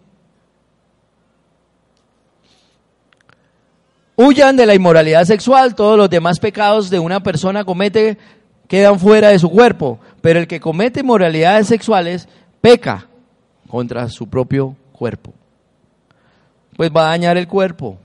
Huyan 4.15 4.55
de 4.55 4.65
la 4.65 4.75
inmoralidad 4.75 5.25
sexual, 5.25 5.73
todos 5.73 5.97
los 5.97 6.09
demás 6.09 6.39
pecados 6.39 6.89
de 6.89 6.99
una 6.99 7.21
persona 7.23 7.65
comete 7.65 8.17
quedan 8.67 8.99
fuera 8.99 9.29
de 9.29 9.39
su 9.39 9.49
cuerpo, 9.49 9.99
pero 10.21 10.39
el 10.39 10.47
que 10.47 10.59
comete 10.59 11.01
inmoralidades 11.01 11.67
sexuales 11.67 12.27
peca 12.61 13.07
contra 13.67 14.07
su 14.09 14.29
propio 14.29 14.75
cuerpo. 14.91 15.33
Pues 16.77 16.91
va 16.91 17.07
a 17.07 17.09
dañar 17.09 17.37
el 17.37 17.47
cuerpo. 17.47 17.97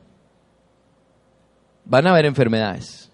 Van 1.84 2.06
a 2.06 2.10
haber 2.10 2.26
enfermedades. 2.26 3.07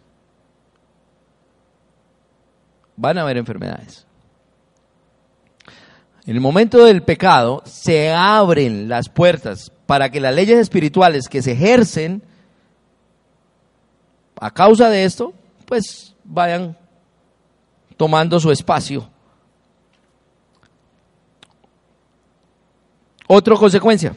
Van 2.96 3.18
a 3.18 3.22
haber 3.22 3.36
enfermedades. 3.36 4.06
En 6.26 6.34
el 6.34 6.40
momento 6.40 6.84
del 6.84 7.02
pecado 7.02 7.62
se 7.66 8.10
abren 8.12 8.88
las 8.88 9.08
puertas 9.08 9.70
para 9.86 10.10
que 10.10 10.20
las 10.20 10.34
leyes 10.34 10.58
espirituales 10.58 11.28
que 11.28 11.42
se 11.42 11.52
ejercen 11.52 12.22
a 14.40 14.50
causa 14.50 14.88
de 14.88 15.04
esto, 15.04 15.34
pues 15.66 16.14
vayan 16.24 16.76
tomando 17.96 18.40
su 18.40 18.50
espacio. 18.50 19.08
Otra 23.26 23.56
consecuencia. 23.56 24.14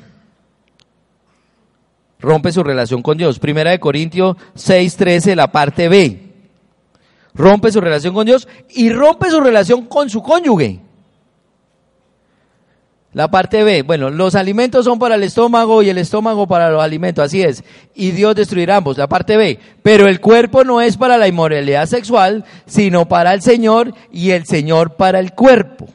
Rompe 2.19 2.51
su 2.51 2.63
relación 2.63 3.01
con 3.01 3.17
Dios. 3.17 3.37
Primera 3.39 3.71
de 3.71 3.79
Corintios 3.79 4.37
6:13, 4.55 5.35
la 5.35 5.51
parte 5.51 5.87
B. 5.87 6.26
Rompe 7.37 7.71
su 7.71 7.79
relación 7.79 8.13
con 8.13 8.25
Dios 8.25 8.47
y 8.71 8.89
rompe 8.91 9.29
su 9.29 9.39
relación 9.39 9.85
con 9.85 10.09
su 10.09 10.23
cónyuge. 10.23 10.79
La 13.13 13.29
parte 13.29 13.63
B, 13.63 13.83
bueno, 13.83 14.09
los 14.09 14.35
alimentos 14.35 14.85
son 14.85 14.99
para 14.99 15.15
el 15.15 15.23
estómago 15.23 15.81
y 15.81 15.89
el 15.89 15.97
estómago 15.97 16.45
para 16.45 16.69
los 16.69 16.83
alimentos, 16.83 17.25
así 17.25 17.41
es. 17.41 17.63
Y 17.95 18.11
Dios 18.11 18.35
destruirá 18.35 18.77
ambos, 18.77 18.97
la 18.97 19.07
parte 19.07 19.37
B. 19.37 19.59
Pero 19.81 20.07
el 20.07 20.19
cuerpo 20.19 20.63
no 20.63 20.81
es 20.81 20.97
para 20.97 21.17
la 21.17 21.27
inmoralidad 21.27 21.87
sexual, 21.87 22.45
sino 22.65 23.07
para 23.07 23.33
el 23.33 23.41
Señor 23.41 23.93
y 24.11 24.31
el 24.31 24.45
Señor 24.45 24.95
para 24.97 25.19
el 25.19 25.33
cuerpo. 25.33 25.87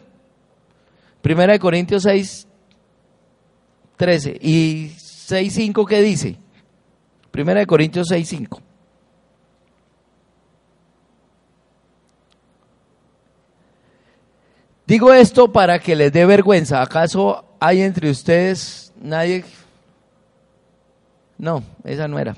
Primera 1.21 1.53
de 1.53 1.61
Corintios 1.61 2.03
6, 2.03 2.49
13 3.97 4.39
y 4.41 4.93
6, 4.97 5.53
5, 5.55 5.87
¿qué 5.87 6.03
dice? 6.03 6.37
Primera 7.31 7.61
de 7.61 7.67
Corintios 7.67 8.09
6, 8.09 8.29
5. 8.29 8.61
Digo 14.93 15.11
esto 15.15 15.51
para 15.51 15.79
que 15.79 15.97
les 15.97 16.13
dé 16.13 16.27
vergüenza. 16.27 16.83
¿Acaso 16.83 17.47
hay 17.59 17.81
entre 17.81 18.11
ustedes 18.11 18.93
nadie? 19.01 19.43
No, 21.39 21.65
esa 21.83 22.09
no 22.09 22.19
era. 22.19 22.37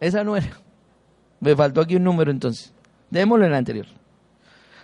Esa 0.00 0.22
no 0.22 0.36
era. 0.36 0.50
Me 1.40 1.56
faltó 1.56 1.80
aquí 1.80 1.96
un 1.96 2.04
número 2.04 2.30
entonces. 2.30 2.74
Démoslo 3.08 3.46
en 3.46 3.52
la 3.52 3.56
anterior. 3.56 3.86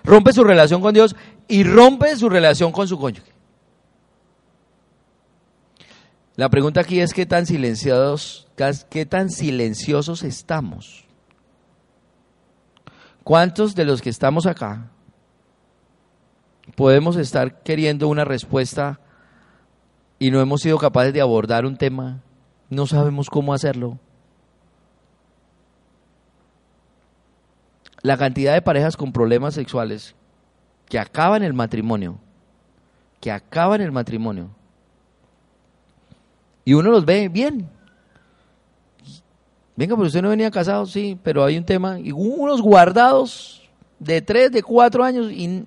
Rompe 0.03 0.33
su 0.33 0.45
relación 0.45 0.81
con 0.81 0.95
Dios 0.95 1.15
y 1.47 1.63
rompe 1.63 2.17
su 2.17 2.31
relación 2.31 2.73
con 2.73 2.89
su 2.89 2.99
cónyuge. 2.99 3.33
La 6.37 6.49
pregunta 6.49 6.81
aquí 6.81 7.01
es 7.01 7.13
qué 7.13 7.27
tan 7.27 7.45
silenciados, 7.45 8.49
qué 8.89 9.05
tan 9.05 9.29
silenciosos 9.29 10.23
estamos. 10.23 11.05
¿Cuántos 13.25 13.75
de 13.75 13.85
los 13.85 14.01
que 14.01 14.09
estamos 14.09 14.47
acá 14.47 14.91
podemos 16.75 17.17
estar 17.17 17.63
queriendo 17.63 18.09
una 18.09 18.25
respuesta 18.25 19.01
y 20.19 20.31
no 20.31 20.41
hemos 20.41 20.63
sido 20.63 20.79
capaces 20.79 21.13
de 21.13 21.21
abordar 21.21 21.67
un 21.67 21.77
tema, 21.77 22.23
no 22.71 22.87
sabemos 22.87 23.31
cómo 23.31 23.55
hacerlo. 23.55 23.99
La 28.03 28.17
cantidad 28.17 28.55
de 28.55 28.63
parejas 28.63 28.97
con 28.97 29.13
problemas 29.13 29.55
sexuales 29.55 30.15
que 30.89 30.99
acaban 30.99 31.43
el 31.43 31.53
matrimonio, 31.53 32.19
que 33.21 33.31
acaban 33.31 33.81
el 33.81 33.93
matrimonio, 33.93 34.51
y 36.65 36.75
uno 36.75 36.91
los 36.91 37.05
ve 37.05 37.29
bien. 37.29 37.69
Venga, 39.77 39.95
pero 39.95 40.07
usted 40.07 40.23
no 40.23 40.31
venía 40.31 40.51
casado, 40.51 40.87
sí, 40.87 41.19
pero 41.23 41.45
hay 41.45 41.57
un 41.59 41.65
tema, 41.65 42.01
y 42.01 42.13
unos 42.13 42.63
guardados 42.63 43.69
de 43.99 44.23
tres, 44.23 44.51
de 44.51 44.63
cuatro 44.63 45.05
años, 45.05 45.31
y 45.31 45.67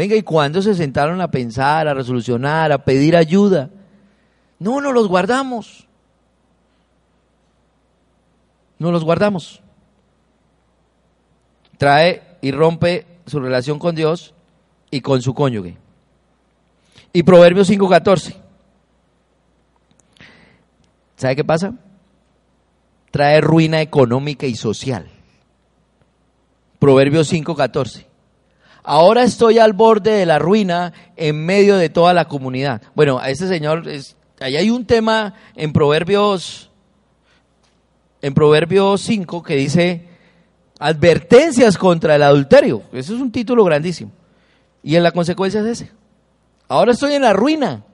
Venga, 0.00 0.16
¿y 0.16 0.22
cuándo 0.22 0.62
se 0.62 0.74
sentaron 0.74 1.20
a 1.20 1.30
pensar, 1.30 1.86
a 1.86 1.92
resolucionar, 1.92 2.72
a 2.72 2.86
pedir 2.86 3.14
ayuda? 3.14 3.68
No, 4.58 4.80
no 4.80 4.92
los 4.92 5.08
guardamos. 5.08 5.86
No 8.78 8.92
los 8.92 9.04
guardamos. 9.04 9.60
Trae 11.76 12.38
y 12.40 12.50
rompe 12.50 13.06
su 13.26 13.40
relación 13.40 13.78
con 13.78 13.94
Dios 13.94 14.32
y 14.90 15.02
con 15.02 15.20
su 15.20 15.34
cónyuge. 15.34 15.76
Y 17.12 17.22
Proverbios 17.22 17.68
5:14. 17.68 18.36
¿Sabe 21.16 21.36
qué 21.36 21.44
pasa? 21.44 21.74
Trae 23.10 23.42
ruina 23.42 23.82
económica 23.82 24.46
y 24.46 24.54
social. 24.54 25.10
Proverbios 26.78 27.30
5:14. 27.30 28.09
Ahora 28.82 29.22
estoy 29.22 29.58
al 29.58 29.72
borde 29.72 30.12
de 30.12 30.26
la 30.26 30.38
ruina 30.38 30.92
en 31.16 31.44
medio 31.44 31.76
de 31.76 31.88
toda 31.88 32.14
la 32.14 32.26
comunidad. 32.26 32.82
Bueno, 32.94 33.18
a 33.18 33.30
este 33.30 33.46
señor, 33.46 33.84
ahí 34.40 34.56
hay 34.56 34.70
un 34.70 34.86
tema 34.86 35.34
en 35.54 35.72
Proverbios, 35.72 36.70
en 38.22 38.34
Proverbios 38.34 39.00
5 39.02 39.42
que 39.42 39.56
dice 39.56 40.08
advertencias 40.78 41.76
contra 41.76 42.16
el 42.16 42.22
adulterio. 42.22 42.82
Eso 42.92 43.14
es 43.14 43.20
un 43.20 43.30
título 43.30 43.64
grandísimo. 43.64 44.10
Y 44.82 44.96
en 44.96 45.02
la 45.02 45.12
consecuencia 45.12 45.60
es 45.60 45.66
ese. 45.66 45.90
Ahora 46.68 46.92
estoy 46.92 47.14
en 47.14 47.22
la 47.22 47.34
ruina. 47.34 47.84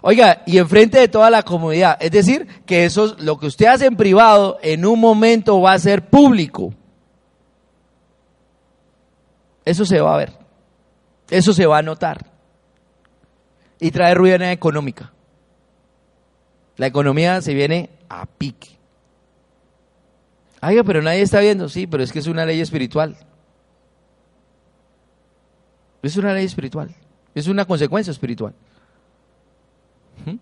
Oiga, 0.00 0.42
y 0.46 0.58
enfrente 0.58 0.98
de 0.98 1.08
toda 1.08 1.30
la 1.30 1.42
comunidad. 1.42 1.98
Es 2.00 2.10
decir, 2.10 2.46
que 2.64 2.84
eso, 2.84 3.16
lo 3.18 3.38
que 3.38 3.46
usted 3.46 3.66
hace 3.66 3.86
en 3.86 3.96
privado, 3.96 4.58
en 4.62 4.86
un 4.86 5.00
momento 5.00 5.60
va 5.60 5.72
a 5.72 5.78
ser 5.78 6.08
público. 6.08 6.72
Eso 9.66 9.84
se 9.84 10.00
va 10.00 10.14
a 10.14 10.18
ver. 10.18 10.32
Eso 11.28 11.52
se 11.52 11.66
va 11.66 11.78
a 11.78 11.82
notar. 11.82 12.24
Y 13.80 13.90
trae 13.90 14.14
ruina 14.14 14.52
económica. 14.52 15.12
La 16.76 16.86
economía 16.86 17.42
se 17.42 17.52
viene 17.52 17.90
a 18.08 18.26
pique. 18.26 18.78
Ay, 20.60 20.78
pero 20.86 21.02
nadie 21.02 21.22
está 21.22 21.40
viendo. 21.40 21.68
Sí, 21.68 21.86
pero 21.86 22.02
es 22.02 22.12
que 22.12 22.20
es 22.20 22.28
una 22.28 22.46
ley 22.46 22.60
espiritual. 22.60 23.16
Es 26.02 26.16
una 26.16 26.32
ley 26.32 26.44
espiritual. 26.44 26.94
Es 27.34 27.48
una 27.48 27.64
consecuencia 27.64 28.12
espiritual. 28.12 28.54
¿Mm? 30.24 30.36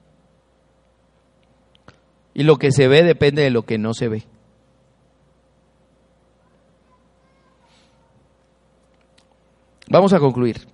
Y 2.35 2.43
lo 2.43 2.59
que 2.59 2.73
se 2.73 2.89
ve 2.89 3.03
depende 3.03 3.43
de 3.43 3.51
lo 3.51 3.63
que 3.63 3.79
no 3.79 3.95
se 3.95 4.09
ve. 4.09 4.25
Vamos 9.89 10.13
a 10.13 10.19
concluir. 10.19 10.67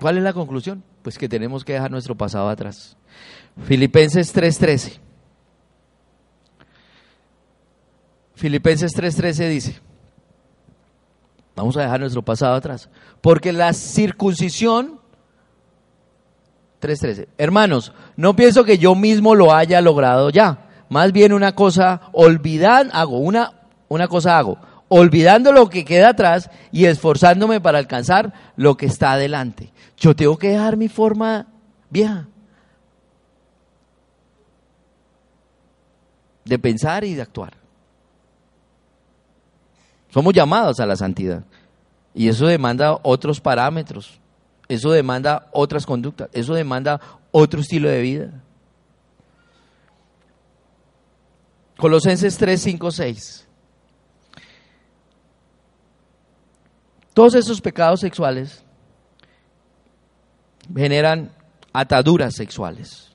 ¿Cuál 0.00 0.18
es 0.18 0.22
la 0.22 0.32
conclusión? 0.32 0.82
Pues 1.02 1.18
que 1.18 1.28
tenemos 1.28 1.64
que 1.64 1.74
dejar 1.74 1.90
nuestro 1.90 2.14
pasado 2.14 2.48
atrás. 2.48 2.96
Filipenses 3.62 4.34
3:13. 4.34 5.00
Filipenses 8.34 8.92
3:13 8.92 9.48
dice, 9.48 9.80
vamos 11.54 11.76
a 11.76 11.82
dejar 11.82 12.00
nuestro 12.00 12.22
pasado 12.22 12.54
atrás, 12.54 12.90
porque 13.20 13.52
la 13.52 13.72
circuncisión 13.72 15.00
3:13. 16.80 17.28
Hermanos, 17.38 17.92
no 18.16 18.34
pienso 18.34 18.64
que 18.64 18.76
yo 18.76 18.94
mismo 18.94 19.34
lo 19.34 19.54
haya 19.54 19.80
logrado 19.80 20.30
ya. 20.30 20.68
Más 20.88 21.12
bien 21.12 21.32
una 21.32 21.54
cosa 21.54 22.02
olvidad 22.12 22.88
hago, 22.92 23.18
una 23.18 23.52
una 23.88 24.08
cosa 24.08 24.38
hago, 24.38 24.58
olvidando 24.96 25.50
lo 25.50 25.68
que 25.68 25.84
queda 25.84 26.10
atrás 26.10 26.48
y 26.70 26.84
esforzándome 26.84 27.60
para 27.60 27.78
alcanzar 27.78 28.32
lo 28.54 28.76
que 28.76 28.86
está 28.86 29.14
adelante. 29.14 29.72
Yo 29.96 30.14
tengo 30.14 30.38
que 30.38 30.50
dejar 30.50 30.76
mi 30.76 30.86
forma 30.86 31.48
vieja 31.90 32.28
de 36.44 36.58
pensar 36.60 37.02
y 37.02 37.14
de 37.14 37.22
actuar. 37.22 37.54
Somos 40.10 40.32
llamados 40.32 40.78
a 40.78 40.86
la 40.86 40.94
santidad. 40.94 41.42
Y 42.14 42.28
eso 42.28 42.46
demanda 42.46 43.00
otros 43.02 43.40
parámetros, 43.40 44.20
eso 44.68 44.92
demanda 44.92 45.48
otras 45.50 45.84
conductas, 45.84 46.28
eso 46.32 46.54
demanda 46.54 47.00
otro 47.32 47.60
estilo 47.60 47.88
de 47.88 48.00
vida. 48.00 48.30
Colosenses 51.78 52.36
3, 52.38 52.62
5, 52.62 52.90
6. 52.92 53.43
Todos 57.14 57.36
esos 57.36 57.60
pecados 57.60 58.00
sexuales 58.00 58.64
generan 60.74 61.30
ataduras 61.72 62.34
sexuales. 62.34 63.12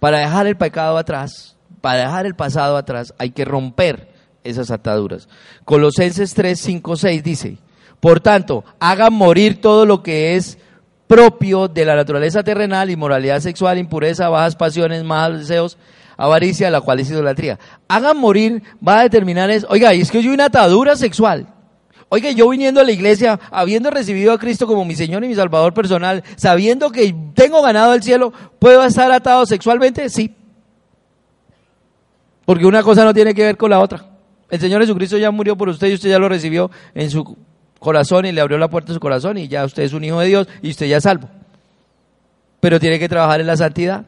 Para 0.00 0.18
dejar 0.18 0.46
el 0.46 0.56
pecado 0.56 0.98
atrás, 0.98 1.56
para 1.80 2.00
dejar 2.00 2.26
el 2.26 2.34
pasado 2.34 2.76
atrás, 2.76 3.14
hay 3.18 3.30
que 3.30 3.44
romper 3.44 4.08
esas 4.44 4.70
ataduras. 4.70 5.28
Colosenses 5.64 6.34
3, 6.34 6.58
5, 6.58 6.96
6 6.96 7.22
dice, 7.22 7.58
por 8.00 8.20
tanto, 8.20 8.64
hagan 8.80 9.12
morir 9.12 9.60
todo 9.60 9.86
lo 9.86 10.02
que 10.02 10.36
es 10.36 10.58
propio 11.06 11.68
de 11.68 11.84
la 11.84 11.96
naturaleza 11.96 12.42
terrenal, 12.42 12.90
inmoralidad 12.90 13.40
sexual, 13.40 13.78
impureza, 13.78 14.28
bajas 14.28 14.56
pasiones, 14.56 15.04
malos 15.04 15.40
deseos, 15.40 15.78
avaricia, 16.16 16.70
la 16.70 16.80
cual 16.80 17.00
es 17.00 17.10
idolatría. 17.10 17.58
Hagan 17.88 18.18
morir, 18.18 18.62
va 18.86 19.00
a 19.00 19.02
determinar 19.02 19.50
es, 19.50 19.64
oiga, 19.68 19.92
es 19.92 20.10
que 20.10 20.22
yo 20.22 20.32
una 20.32 20.46
atadura 20.46 20.96
sexual. 20.96 21.54
Oiga, 22.10 22.30
yo 22.30 22.48
viniendo 22.48 22.80
a 22.80 22.84
la 22.84 22.92
iglesia, 22.92 23.38
habiendo 23.50 23.90
recibido 23.90 24.32
a 24.32 24.38
Cristo 24.38 24.66
como 24.66 24.84
mi 24.84 24.94
Señor 24.94 25.24
y 25.24 25.28
mi 25.28 25.34
Salvador 25.34 25.74
personal, 25.74 26.24
sabiendo 26.36 26.90
que 26.90 27.14
tengo 27.34 27.60
ganado 27.60 27.92
el 27.92 28.02
cielo, 28.02 28.32
¿puedo 28.58 28.82
estar 28.84 29.12
atado 29.12 29.44
sexualmente? 29.44 30.08
Sí. 30.08 30.34
Porque 32.46 32.64
una 32.64 32.82
cosa 32.82 33.04
no 33.04 33.12
tiene 33.12 33.34
que 33.34 33.42
ver 33.42 33.58
con 33.58 33.70
la 33.70 33.80
otra. 33.80 34.06
El 34.48 34.58
Señor 34.58 34.80
Jesucristo 34.80 35.18
ya 35.18 35.30
murió 35.30 35.56
por 35.56 35.68
usted 35.68 35.88
y 35.88 35.94
usted 35.94 36.08
ya 36.08 36.18
lo 36.18 36.30
recibió 36.30 36.70
en 36.94 37.10
su 37.10 37.36
corazón 37.78 38.24
y 38.24 38.32
le 38.32 38.40
abrió 38.40 38.56
la 38.56 38.68
puerta 38.68 38.88
de 38.88 38.94
su 38.94 39.00
corazón 39.00 39.36
y 39.36 39.46
ya 39.46 39.64
usted 39.66 39.82
es 39.82 39.92
un 39.92 40.02
hijo 40.02 40.18
de 40.20 40.28
Dios 40.28 40.48
y 40.62 40.70
usted 40.70 40.86
ya 40.86 40.96
es 40.96 41.02
salvo. 41.02 41.28
Pero 42.60 42.80
tiene 42.80 42.98
que 42.98 43.08
trabajar 43.08 43.40
en 43.42 43.46
la 43.46 43.56
santidad. 43.58 44.06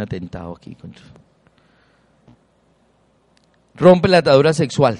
Atentado 0.00 0.54
aquí. 0.56 0.76
Rompe 3.74 4.08
la 4.08 4.18
atadura 4.18 4.52
sexual. 4.52 4.98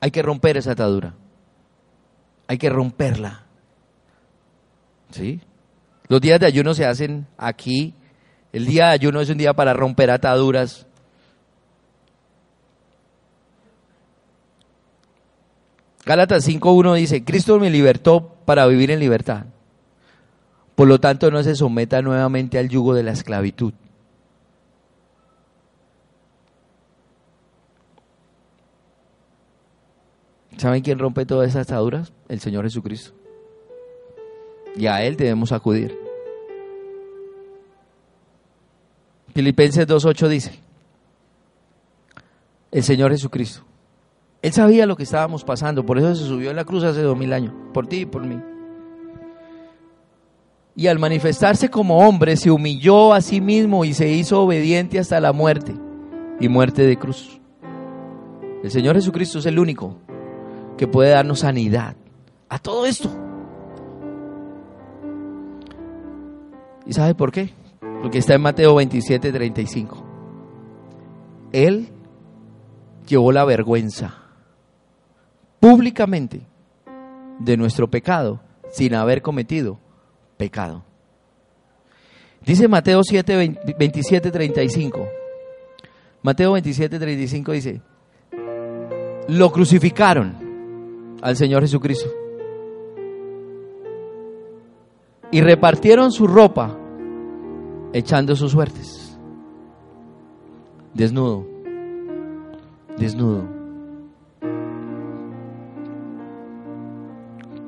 Hay 0.00 0.10
que 0.10 0.22
romper 0.22 0.56
esa 0.56 0.72
atadura. 0.72 1.14
Hay 2.46 2.58
que 2.58 2.70
romperla. 2.70 3.42
¿Sí? 5.10 5.40
Los 6.08 6.20
días 6.20 6.40
de 6.40 6.46
ayuno 6.46 6.74
se 6.74 6.86
hacen 6.86 7.26
aquí. 7.36 7.94
El 8.52 8.66
día 8.66 8.86
de 8.86 8.92
ayuno 8.92 9.20
es 9.20 9.30
un 9.30 9.38
día 9.38 9.54
para 9.54 9.74
romper 9.74 10.10
ataduras. 10.10 10.86
Gálatas 16.04 16.48
5.1 16.48 16.96
dice, 16.96 17.24
Cristo 17.24 17.60
me 17.60 17.70
libertó 17.70 18.34
para 18.44 18.66
vivir 18.66 18.90
en 18.90 18.98
libertad. 18.98 19.44
Por 20.74 20.88
lo 20.88 20.98
tanto, 20.98 21.30
no 21.30 21.42
se 21.42 21.54
someta 21.54 22.00
nuevamente 22.00 22.58
al 22.58 22.68
yugo 22.68 22.94
de 22.94 23.02
la 23.02 23.12
esclavitud. 23.12 23.74
¿Saben 30.60 30.82
quién 30.82 30.98
rompe 30.98 31.24
todas 31.24 31.48
esas 31.48 31.62
ataduras? 31.66 32.12
El 32.28 32.38
Señor 32.38 32.64
Jesucristo. 32.64 33.12
Y 34.76 34.88
a 34.88 35.02
Él 35.02 35.16
debemos 35.16 35.52
acudir. 35.52 35.98
Filipenses 39.34 39.88
2.8 39.88 40.28
dice, 40.28 40.60
el 42.70 42.82
Señor 42.82 43.10
Jesucristo. 43.10 43.62
Él 44.42 44.52
sabía 44.52 44.84
lo 44.84 44.96
que 44.96 45.04
estábamos 45.04 45.44
pasando, 45.44 45.86
por 45.86 45.96
eso 45.96 46.14
se 46.14 46.26
subió 46.26 46.50
en 46.50 46.56
la 46.56 46.66
cruz 46.66 46.84
hace 46.84 47.00
dos 47.00 47.16
mil 47.16 47.32
años, 47.32 47.54
por 47.72 47.86
ti 47.86 48.00
y 48.00 48.06
por 48.06 48.26
mí. 48.26 48.38
Y 50.76 50.88
al 50.88 50.98
manifestarse 50.98 51.70
como 51.70 52.06
hombre, 52.06 52.36
se 52.36 52.50
humilló 52.50 53.14
a 53.14 53.22
sí 53.22 53.40
mismo 53.40 53.86
y 53.86 53.94
se 53.94 54.10
hizo 54.10 54.42
obediente 54.42 54.98
hasta 54.98 55.20
la 55.20 55.32
muerte 55.32 55.74
y 56.38 56.48
muerte 56.50 56.82
de 56.82 56.98
cruz. 56.98 57.40
El 58.62 58.70
Señor 58.70 58.96
Jesucristo 58.96 59.38
es 59.38 59.46
el 59.46 59.58
único 59.58 59.96
que 60.80 60.88
puede 60.88 61.10
darnos 61.10 61.40
sanidad 61.40 61.94
a 62.48 62.58
todo 62.58 62.86
esto. 62.86 63.10
¿Y 66.86 66.94
sabe 66.94 67.14
por 67.14 67.30
qué? 67.32 67.50
Porque 68.00 68.16
está 68.16 68.32
en 68.32 68.40
Mateo 68.40 68.76
27, 68.76 69.30
35. 69.30 70.02
Él 71.52 71.90
llevó 73.06 73.30
la 73.30 73.44
vergüenza 73.44 74.22
públicamente 75.60 76.46
de 77.40 77.58
nuestro 77.58 77.90
pecado 77.90 78.40
sin 78.70 78.94
haber 78.94 79.20
cometido 79.20 79.78
pecado. 80.38 80.82
Dice 82.40 82.68
Mateo 82.68 83.02
7, 83.04 83.74
27, 83.78 84.30
35. 84.30 85.08
Mateo 86.22 86.52
27, 86.52 86.98
35 86.98 87.52
dice, 87.52 87.82
lo 89.28 89.52
crucificaron 89.52 90.49
al 91.22 91.36
Señor 91.36 91.62
Jesucristo. 91.62 92.08
Y 95.30 95.40
repartieron 95.40 96.10
su 96.10 96.26
ropa 96.26 96.76
echando 97.92 98.34
sus 98.34 98.52
suertes. 98.52 99.18
Desnudo, 100.94 101.46
desnudo. 102.96 103.44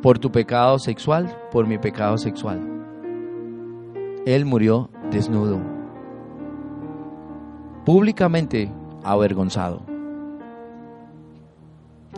Por 0.02 0.18
tu 0.18 0.32
pecado 0.32 0.78
sexual, 0.80 1.36
por 1.52 1.66
mi 1.68 1.78
pecado 1.78 2.18
sexual. 2.18 2.60
Él 4.26 4.44
murió 4.44 4.90
desnudo, 5.10 5.60
públicamente 7.84 8.72
avergonzado, 9.04 9.82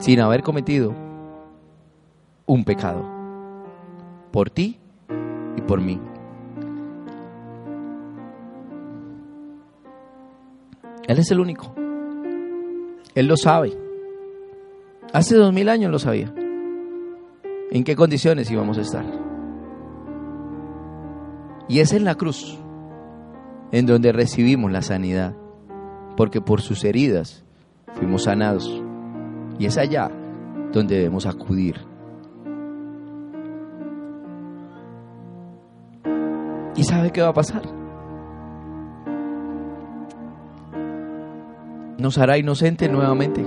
sin 0.01 0.21
haber 0.21 0.43
cometido 0.43 1.04
un 2.47 2.65
pecado. 2.65 3.05
Por 4.33 4.51
ti 4.51 4.79
y 5.57 5.61
por 5.63 5.81
mí. 5.81 6.01
Él 11.07 11.19
es 11.19 11.31
el 11.31 11.41
único. 11.41 11.75
Él 13.15 13.27
lo 13.27 13.37
sabe. 13.37 13.77
Hace 15.13 15.37
dos 15.37 15.53
mil 15.53 15.69
años 15.69 15.91
lo 15.91 15.99
sabía. 15.99 16.35
¿En 17.71 17.85
qué 17.85 17.95
condiciones 17.95 18.51
íbamos 18.51 18.79
a 18.79 18.83
estar? 18.83 19.05
Y 21.69 21.81
es 21.81 21.93
en 21.93 22.05
la 22.05 22.15
cruz 22.15 22.59
en 23.73 23.87
donde 23.87 24.13
recibimos 24.13 24.71
la 24.71 24.83
sanidad, 24.83 25.35
porque 26.17 26.41
por 26.41 26.61
sus 26.61 26.85
heridas 26.85 27.45
fuimos 27.95 28.25
sanados. 28.25 28.83
Y 29.59 29.67
es 29.67 29.79
allá 29.79 30.11
donde 30.73 30.97
debemos 30.97 31.27
acudir 31.27 31.94
¿Y 36.77 36.85
sabe 36.85 37.13
qué 37.13 37.23
va 37.23 37.29
a 37.29 37.35
pasar? 37.35 37.63
Nos 41.99 42.19
hará 42.19 42.37
inocente 42.37 42.89
nuevamente. 42.89 43.47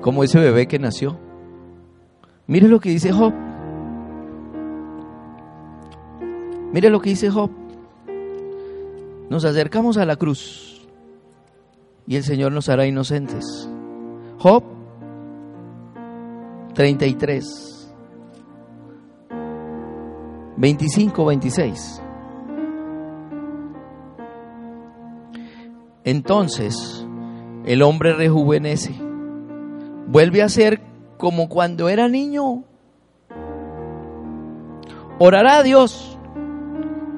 Como 0.00 0.24
ese 0.24 0.40
bebé 0.40 0.66
que 0.66 0.78
nació. 0.78 1.18
Mire 2.46 2.68
lo 2.68 2.80
que 2.80 2.90
dice 2.90 3.12
Job. 3.12 3.32
Mire 6.72 6.90
lo 6.90 7.00
que 7.00 7.10
dice 7.10 7.30
Job. 7.30 7.50
Nos 9.30 9.44
acercamos 9.44 9.96
a 9.96 10.04
la 10.04 10.16
cruz 10.16 10.86
y 12.06 12.16
el 12.16 12.22
Señor 12.22 12.52
nos 12.52 12.68
hará 12.68 12.86
inocentes. 12.86 13.68
Job 14.38 14.62
33. 16.74 17.75
25, 20.56 21.24
26. 21.24 22.02
Entonces 26.04 27.06
el 27.64 27.82
hombre 27.82 28.14
rejuvenece, 28.14 28.94
vuelve 30.06 30.42
a 30.42 30.48
ser 30.48 30.80
como 31.18 31.48
cuando 31.48 31.88
era 31.88 32.08
niño. 32.08 32.64
Orará 35.18 35.58
a 35.58 35.62
Dios 35.62 36.18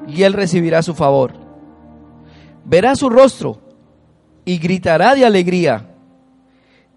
y 0.07 0.23
él 0.23 0.33
recibirá 0.33 0.81
su 0.81 0.95
favor. 0.95 1.33
Verá 2.65 2.95
su 2.95 3.09
rostro 3.09 3.59
y 4.45 4.57
gritará 4.57 5.15
de 5.15 5.25
alegría 5.25 5.95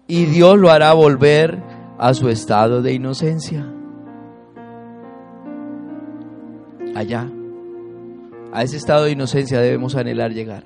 y 0.07 0.25
Dios 0.25 0.57
lo 0.57 0.69
hará 0.71 0.93
volver 0.93 1.61
a 1.97 2.13
su 2.13 2.29
estado 2.29 2.81
de 2.81 2.93
inocencia. 2.93 3.72
Allá, 6.95 7.29
A 8.51 8.61
ese 8.61 8.77
estado 8.77 9.05
de 9.05 9.11
inocencia 9.11 9.59
debemos 9.59 9.95
anhelar 9.95 10.31
llegar. 10.31 10.63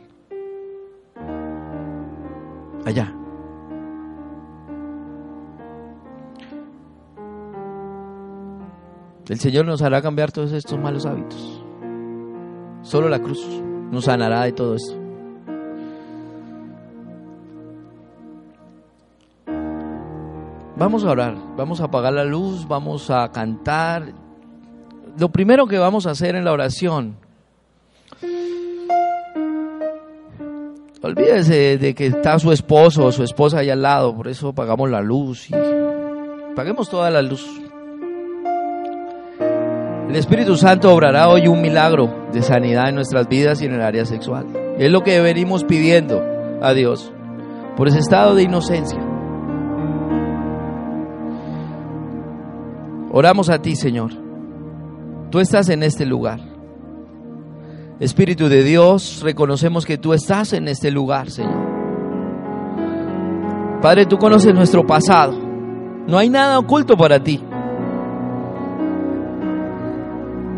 Allá. 2.85 3.13
El 9.29 9.39
Señor 9.39 9.65
nos 9.65 9.81
hará 9.81 10.01
cambiar 10.01 10.31
todos 10.31 10.51
estos 10.51 10.77
malos 10.79 11.05
hábitos. 11.05 11.63
Solo 12.81 13.07
la 13.07 13.19
cruz 13.19 13.45
nos 13.91 14.05
sanará 14.05 14.43
de 14.43 14.51
todo 14.51 14.75
esto. 14.75 14.95
Vamos 20.75 21.03
a 21.03 21.09
orar, 21.09 21.35
vamos 21.55 21.81
a 21.81 21.85
apagar 21.85 22.13
la 22.13 22.23
luz, 22.23 22.67
vamos 22.67 23.09
a 23.09 23.31
cantar. 23.31 24.26
Lo 25.19 25.29
primero 25.29 25.65
que 25.65 25.79
vamos 25.79 26.05
a 26.05 26.11
hacer 26.11 26.35
en 26.35 26.45
la 26.45 26.51
oración, 26.51 27.17
olvídese 31.01 31.79
de 31.79 31.95
que 31.95 32.05
está 32.05 32.37
su 32.37 32.51
esposo 32.51 33.05
o 33.05 33.11
su 33.11 33.23
esposa 33.23 33.59
ahí 33.59 33.71
al 33.71 33.81
lado, 33.81 34.15
por 34.15 34.27
eso 34.27 34.49
apagamos 34.49 34.91
la 34.91 35.01
luz 35.01 35.49
y 35.49 35.55
paguemos 36.55 36.87
toda 36.87 37.09
la 37.09 37.23
luz. 37.23 37.47
El 40.07 40.15
Espíritu 40.15 40.55
Santo 40.55 40.93
obrará 40.93 41.29
hoy 41.29 41.47
un 41.47 41.61
milagro 41.61 42.27
de 42.31 42.43
sanidad 42.43 42.89
en 42.89 42.95
nuestras 42.95 43.27
vidas 43.27 43.61
y 43.61 43.65
en 43.65 43.73
el 43.73 43.81
área 43.81 44.05
sexual. 44.05 44.45
es 44.77 44.91
lo 44.91 45.03
que 45.03 45.19
venimos 45.19 45.63
pidiendo 45.63 46.23
a 46.61 46.73
Dios 46.73 47.11
por 47.75 47.87
ese 47.87 47.99
estado 47.99 48.35
de 48.35 48.43
inocencia. 48.43 48.99
Oramos 53.11 53.49
a 53.49 53.59
ti, 53.59 53.75
Señor. 53.75 54.26
Tú 55.29 55.39
estás 55.39 55.69
en 55.69 55.83
este 55.83 56.05
lugar. 56.05 56.39
Espíritu 57.99 58.47
de 58.47 58.63
Dios, 58.63 59.21
reconocemos 59.23 59.85
que 59.85 59.97
tú 59.97 60.13
estás 60.13 60.53
en 60.53 60.67
este 60.67 60.91
lugar, 60.91 61.29
Señor. 61.31 61.67
Padre, 63.81 64.05
tú 64.05 64.17
conoces 64.17 64.53
nuestro 64.53 64.85
pasado. 64.85 65.33
No 66.07 66.17
hay 66.17 66.29
nada 66.29 66.59
oculto 66.59 66.95
para 66.95 67.21
ti. 67.21 67.41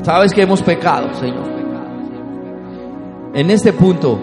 Sabes 0.04 0.34
que 0.34 0.44
hemos 0.44 0.62
pecado, 0.62 1.14
Señor. 1.16 1.50
En 3.34 3.50
este 3.50 3.74
punto, 3.74 4.20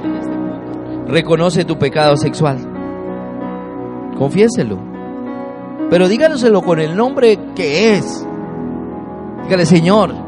reconoce 1.09 1.64
tu 1.64 1.78
pecado 1.78 2.16
sexual. 2.16 2.59
Confiéselo. 4.16 4.78
Pero 5.90 6.09
díganoselo 6.09 6.62
con 6.62 6.80
el 6.80 6.97
nombre 6.97 7.38
que 7.55 7.94
es. 7.94 8.26
Dígale, 9.44 9.66
Señor, 9.66 10.25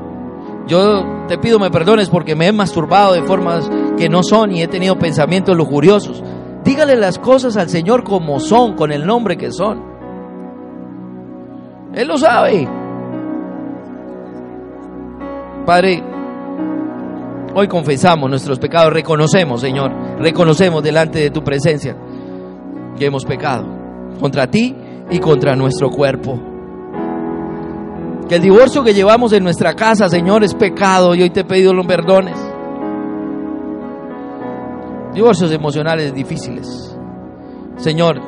yo 0.69 1.25
te 1.27 1.39
pido 1.39 1.59
me 1.59 1.71
perdones 1.71 2.09
porque 2.11 2.37
me 2.37 2.47
he 2.47 2.53
masturbado 2.53 3.15
de 3.15 3.23
formas 3.23 3.69
que 3.97 4.09
no 4.09 4.23
son 4.23 4.53
y 4.53 4.63
he 4.63 4.69
tenido 4.69 4.99
pensamientos 4.99 5.57
lujuriosos. 5.57 6.23
Dígale 6.63 6.97
las 6.97 7.19
cosas 7.19 7.57
al 7.57 7.69
Señor 7.69 8.05
como 8.05 8.39
son, 8.39 8.75
con 8.75 8.93
el 8.93 9.07
nombre 9.07 9.37
que 9.37 9.51
son. 9.51 9.83
Él 11.95 12.07
lo 12.07 12.19
sabe. 12.19 12.69
Padre, 15.65 16.03
hoy 17.55 17.69
confesamos 17.69 18.29
nuestros 18.29 18.59
pecados, 18.59 18.93
reconocemos, 18.93 19.61
Señor, 19.61 19.91
reconocemos 20.19 20.83
delante 20.83 21.19
de 21.19 21.31
tu 21.31 21.43
presencia 21.43 21.97
que 22.99 23.07
hemos 23.07 23.25
pecado 23.25 23.67
contra 24.21 24.51
ti 24.51 24.75
y 25.11 25.19
contra 25.19 25.57
nuestro 25.57 25.91
cuerpo. 25.91 26.48
Que 28.29 28.37
el 28.37 28.43
divorcio 28.43 28.85
que 28.85 28.93
llevamos 28.93 29.33
en 29.33 29.43
nuestra 29.43 29.75
casa, 29.75 30.09
Señor, 30.09 30.45
es 30.45 30.55
pecado 30.55 31.15
y 31.15 31.23
hoy 31.23 31.31
te 31.31 31.41
he 31.41 31.45
pedido 31.45 31.73
los 31.73 31.87
perdones. 31.87 32.39
Divorcios 35.15 35.51
emocionales 35.51 36.13
difíciles. 36.13 36.95
Señor, 37.77 38.21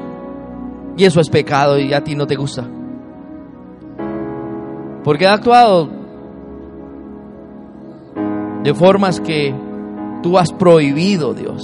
y 0.97 1.05
eso 1.05 1.21
es 1.21 1.29
pecado 1.29 1.79
y 1.79 1.93
a 1.93 2.03
ti 2.03 2.15
no 2.15 2.27
te 2.27 2.37
gusta. 2.37 2.67
Porque 5.05 5.27
ha 5.27 5.35
actuado 5.35 5.91
de 8.63 8.75
formas 8.75 9.21
que 9.21 9.55
tú 10.23 10.39
has 10.39 10.53
prohibido, 10.53 11.35
Dios. 11.35 11.63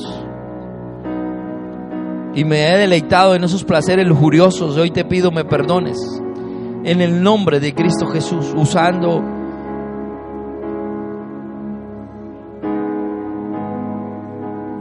Y 2.34 2.44
me 2.44 2.68
he 2.68 2.76
deleitado 2.76 3.34
en 3.34 3.44
esos 3.44 3.64
placeres 3.64 4.06
lujuriosos. 4.06 4.76
Hoy 4.76 4.90
te 4.90 5.06
pido 5.06 5.30
me 5.30 5.44
perdones. 5.44 5.96
En 6.86 7.02
el 7.02 7.22
nombre 7.22 7.60
de 7.60 7.74
Cristo 7.74 8.06
Jesús, 8.06 8.54
usando 8.56 9.22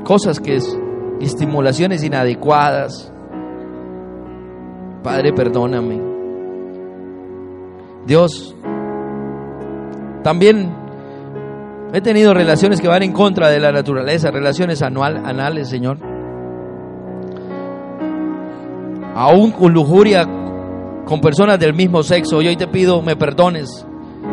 cosas 0.04 0.40
que 0.40 0.56
es 0.56 0.80
estimulaciones 1.20 2.04
inadecuadas. 2.04 3.12
Padre, 5.04 5.34
perdóname. 5.34 6.02
Dios, 8.06 8.56
también 10.24 10.86
He 11.96 12.02
tenido 12.02 12.34
relaciones 12.34 12.82
que 12.82 12.90
van 12.90 13.04
en 13.04 13.14
contra 13.14 13.50
de 13.50 13.58
la 13.58 13.72
naturaleza, 13.72 14.30
relaciones 14.30 14.82
anual, 14.82 15.26
anales, 15.26 15.70
Señor. 15.70 15.98
Aún 19.16 19.52
con 19.52 19.72
lujuria, 19.72 20.28
con 21.06 21.22
personas 21.22 21.60
del 21.60 21.74
mismo 21.74 22.04
sexo. 22.04 22.38
Hoy 22.38 22.56
te 22.56 22.68
pido 22.68 23.02
me 23.02 23.16
perdones 23.16 23.86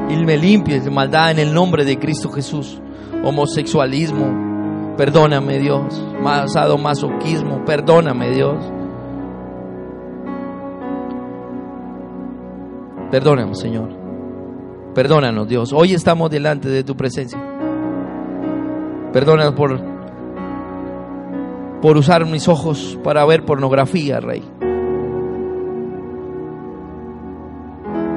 y 0.09 0.17
me 0.17 0.37
limpies 0.37 0.85
de 0.85 0.91
maldad 0.91 1.31
en 1.31 1.39
el 1.39 1.55
nombre 1.55 1.85
de 1.85 1.99
Cristo 1.99 2.31
Jesús. 2.31 2.81
Homosexualismo, 3.23 4.95
perdóname 4.97 5.59
Dios. 5.59 6.03
masoquismo, 6.21 7.65
perdóname 7.65 8.31
Dios. 8.31 8.65
Perdóname, 13.11 13.55
Señor. 13.55 13.91
Perdónanos, 14.95 15.47
Dios. 15.47 15.73
Hoy 15.75 15.93
estamos 15.93 16.31
delante 16.31 16.69
de 16.71 16.83
tu 16.83 16.97
presencia. 16.97 17.39
Perdónanos 19.13 19.53
por, 19.53 19.79
por 21.83 21.99
usar 21.99 22.25
mis 22.25 22.49
ojos 22.49 22.99
para 23.05 23.25
ver 23.27 23.45
pornografía, 23.45 24.19
Rey. 24.19 24.43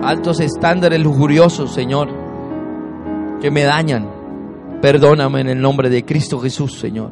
Altos 0.06 0.40
estándares 0.40 1.00
lujuriosos, 1.00 1.74
Señor, 1.74 2.10
que 3.42 3.52
me 3.52 3.64
dañan. 3.64 4.10
Perdóname 4.82 5.42
en 5.42 5.50
el 5.50 5.62
nombre 5.62 5.90
de 5.90 6.06
Cristo 6.06 6.40
Jesús, 6.40 6.78
Señor. 6.80 7.12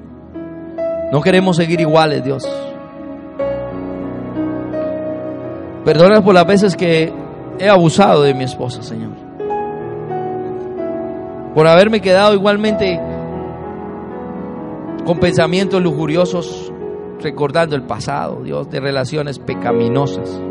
No 1.11 1.21
queremos 1.21 1.57
seguir 1.57 1.81
iguales, 1.81 2.23
Dios. 2.23 2.47
Perdónanos 5.83 6.23
por 6.23 6.33
las 6.33 6.45
veces 6.45 6.75
que 6.75 7.11
he 7.59 7.69
abusado 7.69 8.23
de 8.23 8.33
mi 8.33 8.43
esposa, 8.43 8.81
Señor 8.83 9.23
por 11.53 11.67
haberme 11.67 12.01
quedado 12.01 12.33
igualmente 12.33 12.99
con 15.05 15.19
pensamientos 15.19 15.81
lujuriosos, 15.81 16.71
recordando 17.21 17.75
el 17.75 17.83
pasado, 17.83 18.41
Dios, 18.43 18.69
de 18.69 18.79
relaciones 18.79 19.37
pecaminosas. 19.37 20.41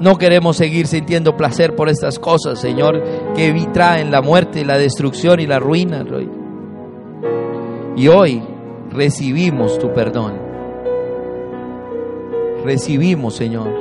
No 0.00 0.18
queremos 0.18 0.56
seguir 0.56 0.86
sintiendo 0.86 1.36
placer 1.36 1.74
por 1.74 1.88
estas 1.88 2.18
cosas, 2.18 2.60
Señor, 2.60 3.02
que 3.34 3.52
traen 3.72 4.10
la 4.10 4.20
muerte, 4.20 4.64
la 4.64 4.78
destrucción 4.78 5.40
y 5.40 5.46
la 5.46 5.58
ruina. 5.58 6.04
Y 7.96 8.08
hoy 8.08 8.42
recibimos 8.90 9.78
tu 9.78 9.92
perdón. 9.92 10.38
Recibimos, 12.64 13.34
Señor, 13.36 13.72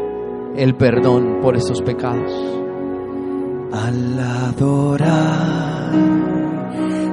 el 0.55 0.76
perdón 0.76 1.39
por 1.41 1.57
estos 1.57 1.82
pecados 1.82 2.32
al 3.76 4.20
adorar, 4.20 5.91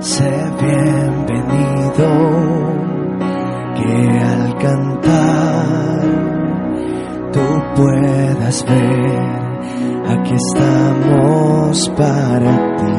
sé 0.01 0.31
bienvenido, 0.61 2.09
que 3.77 4.19
al 4.21 4.59
cantar 4.59 6.22
tú 7.33 7.41
puedas 7.75 8.65
ver, 8.67 9.23
aquí 10.09 10.35
estamos 10.35 11.89
para 11.97 12.77
ti. 12.77 12.93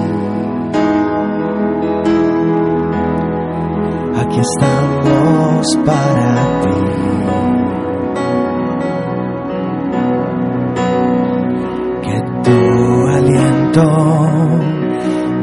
Aquí 4.21 4.39
estamos 4.39 5.77
para 5.86 6.61
ti. 6.61 6.84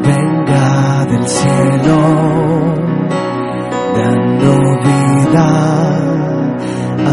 venga 0.03 1.05
del 1.07 1.26
cielo, 1.26 1.99
dando 3.97 4.53
vida 4.84 5.49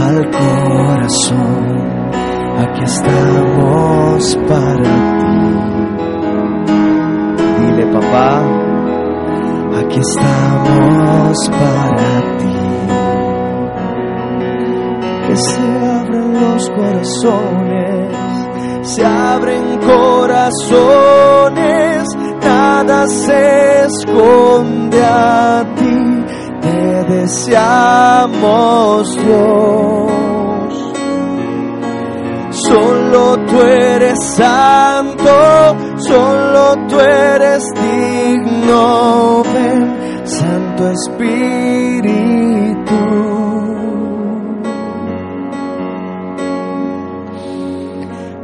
al 0.05 0.31
corazón. 0.31 1.46
Estamos 2.87 4.23
para 4.47 4.91
ti. 5.19 5.35
Dile, 7.59 7.85
papá, 7.87 8.31
aquí 9.81 9.99
estamos 9.99 11.49
para 11.49 12.11
ti. 12.37 12.59
Que 15.27 15.35
se 15.35 15.59
abran 15.99 16.29
los 16.33 16.69
corazones, 16.69 18.15
se 18.83 19.05
abren 19.05 19.79
corazones, 19.79 20.87
nada 22.41 23.05
se 23.07 23.85
esconde 23.85 25.03
a 25.03 25.65
ti, 25.75 26.23
te 26.61 27.03
deseamos 27.15 28.33
Dios. 29.17 30.36
Solo 32.67 33.37
tú 33.45 33.61
eres 33.61 34.19
santo, 34.35 35.75
solo 35.99 36.75
tú 36.89 36.99
eres 36.99 37.63
digno, 37.73 39.41
ven, 39.53 40.25
Santo 40.25 40.89
Espíritu. 40.89 42.57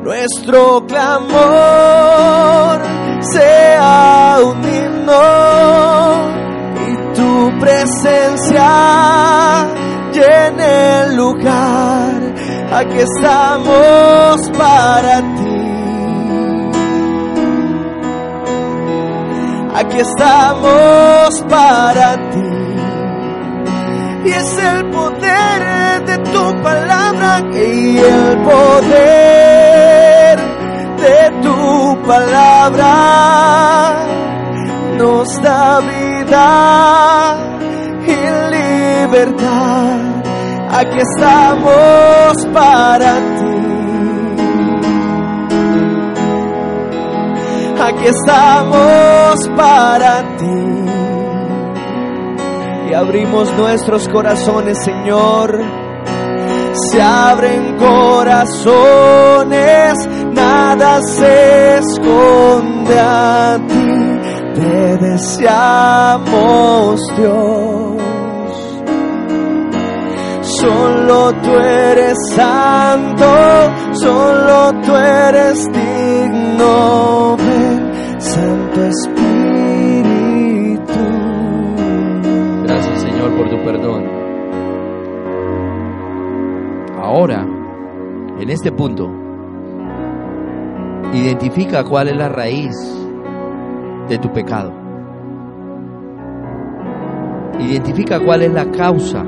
Nuestro 0.03 0.85
clamor 0.85 1.33
sea 3.19 4.37
un 4.45 4.63
himno 4.63 5.21
y 6.87 6.95
tu 7.15 7.59
presencia 7.59 8.92
aquí 12.73 12.97
estamos 12.97 14.49
para 14.57 15.21
ti. 15.37 15.59
Aquí 19.75 19.97
estamos 19.99 21.43
para 21.49 22.15
ti. 22.31 22.49
Y 24.25 24.29
es 24.29 24.57
el 24.57 24.85
poder 24.89 26.05
de 26.05 26.17
tu 26.17 26.61
palabra 26.61 27.43
y 27.53 27.97
el 27.97 28.37
poder 28.49 30.39
de 31.03 31.31
tu 31.41 32.01
palabra 32.07 32.93
nos 34.97 35.41
da 35.41 35.79
vida 35.81 37.35
y 38.07 38.15
libertad 38.55 40.12
aquí 40.73 40.97
estamos 40.97 42.45
para 42.53 43.13
ti. 43.37 43.53
Aquí 47.81 48.05
estamos 48.05 49.49
para 49.55 50.37
ti. 50.37 50.45
Y 52.89 52.93
abrimos 52.93 53.51
nuestros 53.53 54.07
corazones, 54.09 54.77
Señor. 54.83 55.61
Se 56.89 57.01
abren 57.01 57.77
corazones, 57.77 58.73
nada 60.33 61.01
se 61.01 61.77
esconde 61.77 62.99
a 62.99 63.59
ti. 63.67 64.19
Te 64.55 64.97
deseamos, 64.97 66.19
Dios. 67.17 67.92
Solo 70.63 71.33
tú 71.41 71.51
eres 71.59 72.17
santo, 72.33 73.25
solo 73.91 74.71
tú 74.81 74.95
eres 74.95 75.69
digno, 75.73 77.35
Santo 78.17 78.83
Espíritu. 78.85 79.23
Gracias 82.63 83.01
Señor 83.01 83.35
por 83.35 83.49
tu 83.49 83.57
perdón. 83.65 84.05
Ahora, 86.97 87.45
en 88.39 88.49
este 88.49 88.71
punto, 88.71 89.11
identifica 91.13 91.83
cuál 91.83 92.07
es 92.07 92.15
la 92.15 92.29
raíz 92.29 92.73
de 94.07 94.17
tu 94.17 94.31
pecado. 94.31 94.71
Identifica 97.59 98.21
cuál 98.21 98.43
es 98.43 98.53
la 98.53 98.71
causa 98.71 99.25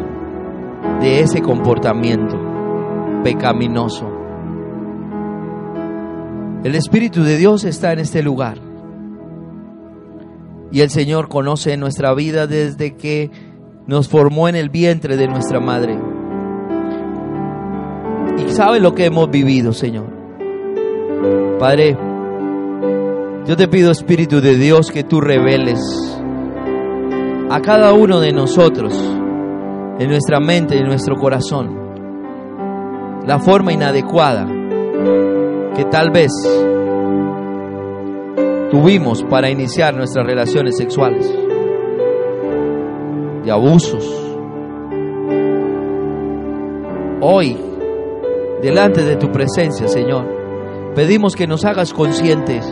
de 1.02 1.22
ese 1.22 1.42
comportamiento 1.42 2.38
pecaminoso. 3.24 4.08
El 6.64 6.76
Espíritu 6.76 7.24
de 7.24 7.38
Dios 7.38 7.64
está 7.64 7.94
en 7.94 8.00
este 8.00 8.24
lugar. 8.24 8.58
Y 10.72 10.82
el 10.82 10.90
Señor 10.90 11.30
conoce 11.30 11.78
nuestra 11.78 12.14
vida 12.14 12.48
desde 12.48 12.96
que 12.96 13.30
nos 13.88 14.10
formó 14.10 14.50
en 14.50 14.56
el 14.56 14.70
vientre 14.70 15.16
de 15.16 15.28
nuestra 15.28 15.60
madre. 15.60 15.98
Y 18.38 18.50
sabe 18.52 18.80
lo 18.80 18.94
que 18.94 19.06
hemos 19.06 19.30
vivido, 19.30 19.74
Señor. 19.74 20.08
Padre, 21.60 21.98
yo 23.48 23.56
te 23.56 23.68
pido, 23.68 23.92
Espíritu 23.92 24.42
de 24.42 24.58
Dios, 24.58 24.92
que 24.92 25.04
tú 25.04 25.22
reveles 25.22 25.80
a 27.50 27.62
cada 27.62 27.94
uno 27.94 28.20
de 28.20 28.34
nosotros 28.34 28.94
en 30.00 30.10
nuestra 30.10 30.40
mente 30.40 30.78
en 30.78 30.86
nuestro 30.86 31.16
corazón 31.16 31.86
la 33.26 33.40
forma 33.40 33.74
inadecuada 33.74 34.46
que 35.76 35.86
tal 35.86 36.12
vez 36.12 36.32
tuvimos 38.70 39.24
para 39.24 39.50
iniciar 39.50 39.96
nuestras 39.96 40.26
relaciones 40.26 40.78
sexuales, 40.78 41.34
de 43.44 43.52
abusos. 43.52 44.04
Hoy, 47.22 47.58
delante 48.62 49.04
de 49.04 49.16
tu 49.16 49.32
presencia, 49.32 49.88
Señor, 49.88 50.26
pedimos 50.94 51.36
que 51.36 51.48
nos 51.48 51.66
hagas 51.66 51.94
conscientes 51.94 52.66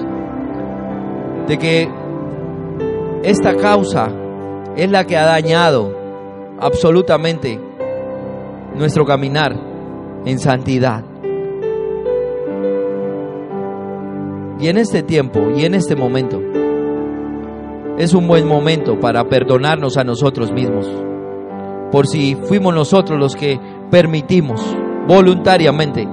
de 1.48 1.58
que 1.58 1.90
esta 3.24 3.56
causa 3.56 4.10
es 4.76 4.92
la 4.92 5.06
que 5.06 5.18
ha 5.18 5.26
dañado 5.26 6.03
absolutamente 6.60 7.60
nuestro 8.76 9.06
caminar 9.06 9.56
en 10.26 10.40
santidad. 10.40 11.04
Y 14.60 14.68
en 14.68 14.78
este 14.78 15.04
tiempo 15.04 15.50
y 15.56 15.66
en 15.66 15.76
este 15.76 15.96
momento 15.96 16.42
es 17.98 18.14
un 18.14 18.28
buen 18.28 18.48
momento 18.48 19.00
para 19.00 19.24
perdonarnos 19.26 19.98
a 19.98 20.04
nosotros 20.04 20.52
mismos. 20.52 20.90
Por 21.92 22.08
si 22.08 22.36
fuimos 22.36 22.74
nosotros 22.74 23.20
los 23.20 23.36
que 23.36 23.60
permitimos 23.92 24.62
voluntariamente 25.08 26.08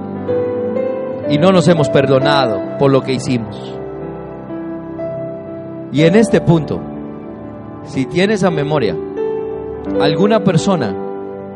y 1.29 1.37
no 1.37 1.51
nos 1.51 1.67
hemos 1.67 1.89
perdonado 1.89 2.77
por 2.77 2.91
lo 2.91 3.01
que 3.01 3.13
hicimos. 3.13 3.57
Y 5.91 6.03
en 6.03 6.15
este 6.15 6.41
punto, 6.41 6.79
si 7.83 8.05
tienes 8.05 8.43
a 8.43 8.51
memoria 8.51 8.95
alguna 9.99 10.43
persona 10.43 10.95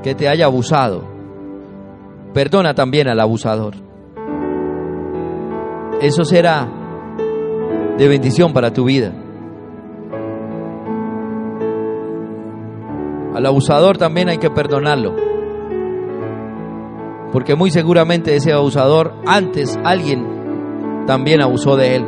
que 0.03 0.15
te 0.15 0.27
haya 0.27 0.45
abusado, 0.45 1.03
perdona 2.33 2.73
también 2.73 3.07
al 3.07 3.19
abusador. 3.19 3.75
Eso 6.01 6.25
será 6.25 6.67
de 7.97 8.07
bendición 8.07 8.53
para 8.53 8.71
tu 8.71 8.85
vida. 8.85 9.13
Al 13.33 13.45
abusador 13.45 13.97
también 13.97 14.29
hay 14.29 14.37
que 14.37 14.49
perdonarlo. 14.49 15.15
Porque 17.31 17.55
muy 17.55 17.71
seguramente 17.71 18.35
ese 18.35 18.53
abusador 18.53 19.13
antes 19.25 19.77
alguien 19.83 21.03
también 21.05 21.41
abusó 21.41 21.75
de 21.75 21.95
él. 21.95 22.05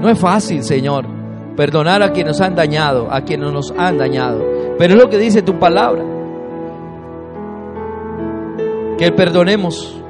No 0.00 0.08
es 0.08 0.18
fácil, 0.18 0.62
Señor 0.62 1.13
perdonar 1.56 2.02
a 2.02 2.12
quienes 2.12 2.38
nos 2.38 2.40
han 2.40 2.54
dañado, 2.54 3.08
a 3.10 3.22
quienes 3.22 3.52
nos 3.52 3.72
han 3.76 3.98
dañado. 3.98 4.44
Pero 4.78 4.94
es 4.94 5.00
lo 5.00 5.08
que 5.08 5.18
dice 5.18 5.42
tu 5.42 5.58
palabra. 5.58 6.02
Que 8.98 9.10
perdonemos 9.12 10.00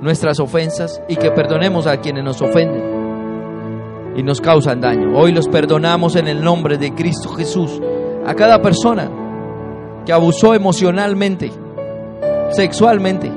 nuestras 0.00 0.40
ofensas 0.40 1.02
y 1.08 1.16
que 1.16 1.30
perdonemos 1.30 1.86
a 1.86 1.98
quienes 2.00 2.24
nos 2.24 2.42
ofenden 2.42 2.96
y 4.16 4.22
nos 4.22 4.40
causan 4.40 4.80
daño. 4.80 5.16
Hoy 5.16 5.32
los 5.32 5.48
perdonamos 5.48 6.16
en 6.16 6.28
el 6.28 6.42
nombre 6.42 6.78
de 6.78 6.94
Cristo 6.94 7.28
Jesús 7.30 7.80
a 8.24 8.34
cada 8.34 8.60
persona 8.60 9.10
que 10.04 10.12
abusó 10.12 10.54
emocionalmente, 10.54 11.50
sexualmente, 12.50 13.30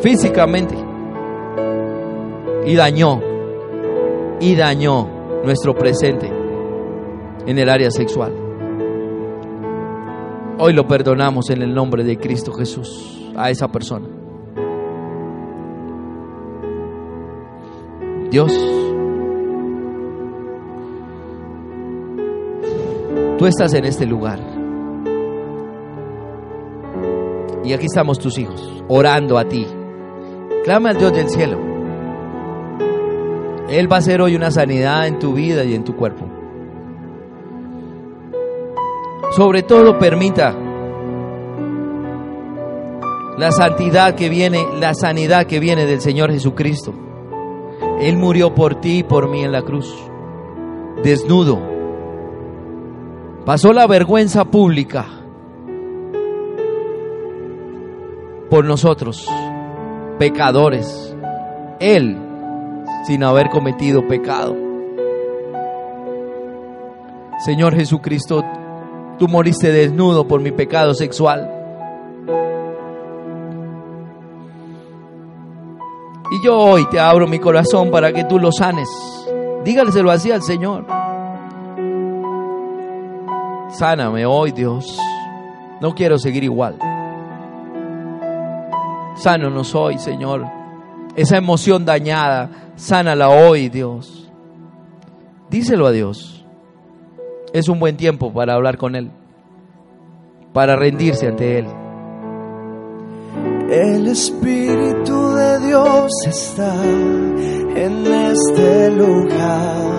físicamente 0.00 0.74
y 2.66 2.74
dañó 2.74 3.20
y 4.40 4.54
dañó 4.54 5.08
nuestro 5.44 5.74
presente 5.74 6.30
en 7.46 7.58
el 7.58 7.68
área 7.68 7.90
sexual. 7.90 8.32
Hoy 10.58 10.72
lo 10.72 10.86
perdonamos 10.86 11.50
en 11.50 11.62
el 11.62 11.74
nombre 11.74 12.02
de 12.02 12.16
Cristo 12.16 12.52
Jesús 12.52 13.30
a 13.36 13.50
esa 13.50 13.68
persona. 13.68 14.08
Dios, 18.30 18.52
tú 23.38 23.46
estás 23.46 23.74
en 23.74 23.84
este 23.84 24.06
lugar. 24.06 24.40
Y 27.64 27.72
aquí 27.72 27.86
estamos 27.86 28.18
tus 28.18 28.38
hijos, 28.38 28.82
orando 28.88 29.38
a 29.38 29.44
ti. 29.44 29.66
Clama 30.64 30.90
al 30.90 30.98
Dios 30.98 31.12
del 31.12 31.28
cielo. 31.28 31.65
Él 33.68 33.90
va 33.90 33.96
a 33.96 33.98
hacer 33.98 34.20
hoy 34.20 34.36
una 34.36 34.50
sanidad 34.50 35.06
en 35.06 35.18
tu 35.18 35.32
vida 35.32 35.64
y 35.64 35.74
en 35.74 35.84
tu 35.84 35.96
cuerpo. 35.96 36.26
Sobre 39.32 39.62
todo 39.62 39.98
permita 39.98 40.54
la 43.36 43.50
santidad 43.52 44.14
que 44.14 44.28
viene, 44.28 44.64
la 44.80 44.94
sanidad 44.94 45.46
que 45.46 45.60
viene 45.60 45.84
del 45.84 46.00
Señor 46.00 46.30
Jesucristo. 46.30 46.94
Él 48.00 48.16
murió 48.16 48.54
por 48.54 48.80
ti 48.80 48.98
y 48.98 49.02
por 49.02 49.28
mí 49.28 49.42
en 49.42 49.52
la 49.52 49.62
cruz, 49.62 49.94
desnudo. 51.02 51.60
Pasó 53.44 53.72
la 53.72 53.86
vergüenza 53.86 54.44
pública 54.44 55.06
por 58.48 58.64
nosotros, 58.64 59.28
pecadores. 60.18 61.14
Él, 61.78 62.25
sin 63.06 63.22
haber 63.22 63.50
cometido 63.50 64.06
pecado. 64.08 64.56
Señor 67.44 67.74
Jesucristo, 67.74 68.42
tú 69.18 69.28
moriste 69.28 69.70
desnudo 69.70 70.26
por 70.26 70.40
mi 70.40 70.50
pecado 70.50 70.94
sexual. 70.94 71.52
Y 76.32 76.44
yo 76.44 76.58
hoy 76.58 76.86
te 76.90 76.98
abro 76.98 77.28
mi 77.28 77.38
corazón 77.38 77.90
para 77.90 78.12
que 78.12 78.24
tú 78.24 78.38
lo 78.40 78.50
sanes. 78.50 78.88
Dígaleselo 79.64 80.10
así 80.10 80.32
al 80.32 80.42
Señor. 80.42 80.84
Sáname 83.68 84.26
hoy, 84.26 84.50
Dios. 84.50 84.98
No 85.80 85.94
quiero 85.94 86.18
seguir 86.18 86.42
igual. 86.42 86.78
Sano 89.16 89.50
no 89.50 89.62
soy, 89.62 89.98
Señor. 89.98 90.55
Esa 91.16 91.38
emoción 91.38 91.86
dañada, 91.86 92.72
sánala 92.76 93.30
hoy, 93.30 93.70
Dios. 93.70 94.30
Díselo 95.48 95.86
a 95.86 95.92
Dios. 95.92 96.44
Es 97.54 97.68
un 97.68 97.80
buen 97.80 97.96
tiempo 97.96 98.32
para 98.34 98.52
hablar 98.52 98.76
con 98.76 98.94
Él, 98.94 99.10
para 100.52 100.76
rendirse 100.76 101.26
ante 101.26 101.60
Él. 101.60 101.66
El 103.70 104.06
Espíritu 104.08 105.30
de 105.34 105.66
Dios 105.66 106.12
está 106.26 106.84
en 106.84 108.06
este 108.06 108.90
lugar. 108.90 109.96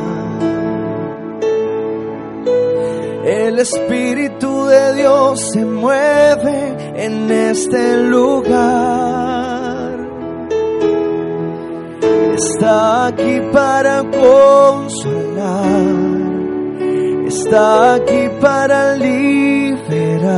El 3.26 3.60
Espíritu 3.60 4.66
de 4.66 4.96
Dios 4.96 5.42
se 5.52 5.66
mueve 5.66 6.94
en 6.96 7.32
este 7.32 8.04
lugar. 8.04 8.97
Está 12.38 13.08
aquí 13.08 13.42
para 13.52 14.04
consolar. 14.04 15.76
Está 17.26 17.96
aquí 17.96 18.30
para 18.40 18.96
liberar. 18.96 20.38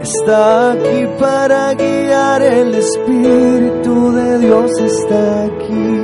Está 0.00 0.72
aquí 0.72 1.06
para 1.20 1.74
guiar, 1.74 2.40
el 2.42 2.74
Espíritu 2.74 4.12
de 4.12 4.38
Dios 4.38 4.70
está 4.80 5.44
aquí. 5.44 6.01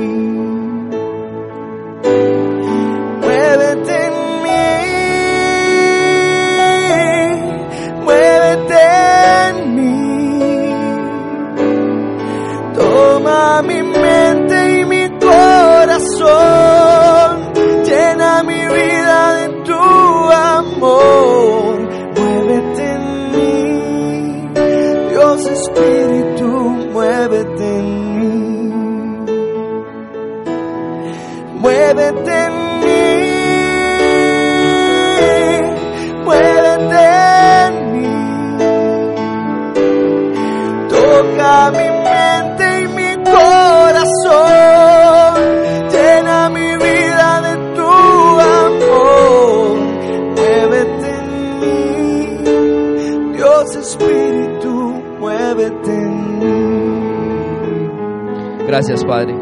Gracias, 58.79 59.03
Padre. 59.03 59.35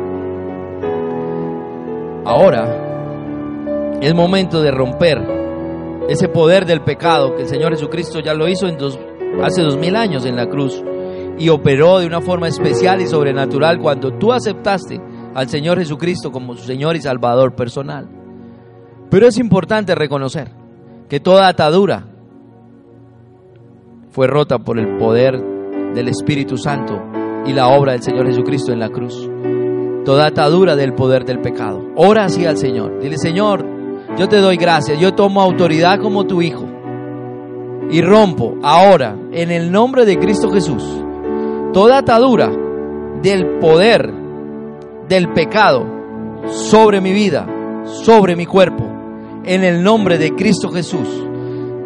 Ahora 2.25 3.99
es 4.01 4.15
momento 4.15 4.63
de 4.63 4.71
romper 4.71 5.19
ese 6.09 6.27
poder 6.27 6.65
del 6.65 6.81
pecado 6.81 7.35
que 7.35 7.43
el 7.43 7.47
Señor 7.47 7.71
Jesucristo 7.73 8.19
ya 8.19 8.33
lo 8.33 8.47
hizo 8.47 8.67
en 8.67 8.79
dos- 8.79 8.97
hace 9.43 9.61
dos 9.61 9.77
mil 9.77 9.95
años 9.95 10.25
en 10.25 10.37
la 10.37 10.47
cruz 10.49 10.83
y 11.37 11.49
operó 11.49 11.99
de 11.99 12.07
una 12.07 12.19
forma 12.19 12.47
especial 12.47 12.99
y 12.99 13.05
sobrenatural 13.05 13.77
cuando 13.79 14.11
tú 14.17 14.33
aceptaste 14.33 14.99
al 15.35 15.47
Señor 15.47 15.77
Jesucristo 15.77 16.31
como 16.31 16.55
su 16.55 16.63
Señor 16.63 16.95
y 16.95 17.01
Salvador 17.01 17.53
personal. 17.53 18.07
Pero 19.11 19.27
es 19.27 19.37
importante 19.37 19.93
reconocer 19.93 20.49
que 21.07 21.19
toda 21.19 21.47
atadura 21.47 22.07
fue 24.09 24.25
rota 24.25 24.57
por 24.57 24.79
el 24.79 24.97
poder 24.97 25.39
del 25.93 26.07
Espíritu 26.07 26.57
Santo 26.57 26.99
y 27.47 27.53
la 27.53 27.69
obra 27.69 27.93
del 27.93 28.03
Señor 28.03 28.27
Jesucristo 28.27 28.71
en 28.71 28.79
la 28.79 28.89
cruz. 28.89 29.29
Toda 30.05 30.27
atadura 30.27 30.75
del 30.75 30.93
poder 30.93 31.25
del 31.25 31.39
pecado. 31.39 31.81
Ora 31.95 32.25
así 32.25 32.45
al 32.45 32.57
Señor. 32.57 32.99
Dile, 32.99 33.17
Señor, 33.17 33.65
yo 34.17 34.27
te 34.27 34.37
doy 34.37 34.57
gracias. 34.57 34.99
Yo 34.99 35.13
tomo 35.13 35.41
autoridad 35.41 35.99
como 35.99 36.25
tu 36.25 36.41
Hijo. 36.41 36.65
Y 37.89 38.01
rompo 38.01 38.55
ahora, 38.63 39.15
en 39.31 39.49
el 39.49 39.71
nombre 39.71 40.05
de 40.05 40.17
Cristo 40.17 40.51
Jesús, 40.51 40.83
toda 41.71 41.99
atadura 41.99 42.51
del 43.21 43.59
poder 43.59 44.13
del 45.07 45.29
pecado 45.29 45.85
sobre 46.49 46.99
mi 46.99 47.13
vida, 47.13 47.47
sobre 48.03 48.35
mi 48.35 48.45
cuerpo. 48.45 48.83
En 49.45 49.63
el 49.63 49.81
nombre 49.81 50.17
de 50.17 50.35
Cristo 50.35 50.69
Jesús. 50.69 51.07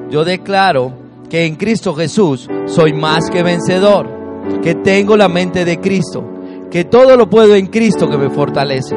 Yo 0.09 0.23
declaro 0.23 0.91
que 1.29 1.45
en 1.45 1.55
Cristo 1.55 1.93
Jesús 1.93 2.49
soy 2.65 2.93
más 2.93 3.29
que 3.29 3.43
vencedor, 3.43 4.20
que 4.61 4.75
tengo 4.75 5.17
la 5.17 5.27
mente 5.27 5.65
de 5.65 5.79
Cristo, 5.79 6.23
que 6.69 6.85
todo 6.85 7.15
lo 7.17 7.29
puedo 7.29 7.55
en 7.55 7.67
Cristo 7.67 8.09
que 8.09 8.17
me 8.17 8.29
fortalece. 8.29 8.95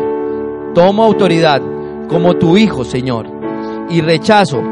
Tomo 0.74 1.05
autoridad 1.05 1.62
como 2.09 2.34
tu 2.34 2.57
Hijo, 2.57 2.84
Señor, 2.84 3.26
y 3.90 4.01
rechazo 4.01 4.62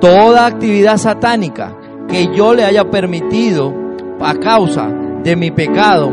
toda 0.00 0.46
actividad 0.46 0.98
satánica 0.98 1.76
que 2.08 2.28
yo 2.34 2.54
le 2.54 2.64
haya 2.64 2.90
permitido 2.90 3.72
a 4.20 4.34
causa 4.34 4.88
de 5.22 5.36
mi 5.36 5.50
pecado 5.50 6.10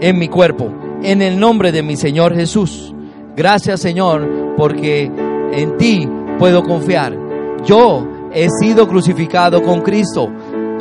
en 0.00 0.18
mi 0.18 0.28
cuerpo, 0.28 0.72
en 1.02 1.22
el 1.22 1.38
nombre 1.38 1.72
de 1.72 1.82
mi 1.82 1.96
Señor 1.96 2.34
Jesús. 2.34 2.94
Gracias, 3.36 3.80
Señor, 3.80 4.54
porque 4.56 5.10
en 5.52 5.76
ti 5.76 6.08
puedo 6.38 6.62
confiar. 6.62 7.16
Yo 7.64 8.06
he 8.32 8.48
sido 8.48 8.88
crucificado 8.88 9.62
con 9.62 9.82
Cristo. 9.82 10.30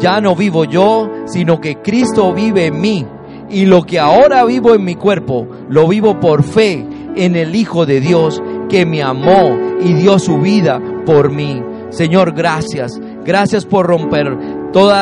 Ya 0.02 0.22
no 0.22 0.36
vivo 0.36 0.66
yo, 0.66 1.10
sino 1.26 1.60
que 1.60 1.76
Cristo 1.76 2.34
vive 2.34 2.68
en 2.68 2.80
mí. 2.80 3.06
Y 3.50 3.66
lo 3.66 3.84
que 3.84 4.00
ahora 4.00 4.46
vivo 4.46 4.76
en 4.76 4.84
mi 4.84 4.96
cuerpo, 4.96 5.48
lo 5.70 5.88
vivo 5.88 6.20
por 6.20 6.44
fe 6.44 6.86
en 7.16 7.36
el 7.36 7.56
Hijo 7.56 7.86
de 7.86 8.00
Dios 8.00 8.42
que 8.70 8.86
me 8.86 9.02
amó 9.02 9.58
y 9.82 9.94
dio 9.94 10.20
su 10.20 10.38
vida 10.40 10.80
por 11.06 11.32
mí. 11.32 11.62
Señor, 11.90 12.34
gracias. 12.34 13.00
Gracias 13.26 13.66
por 13.66 13.88
romper 13.88 14.38
todo 14.72 14.94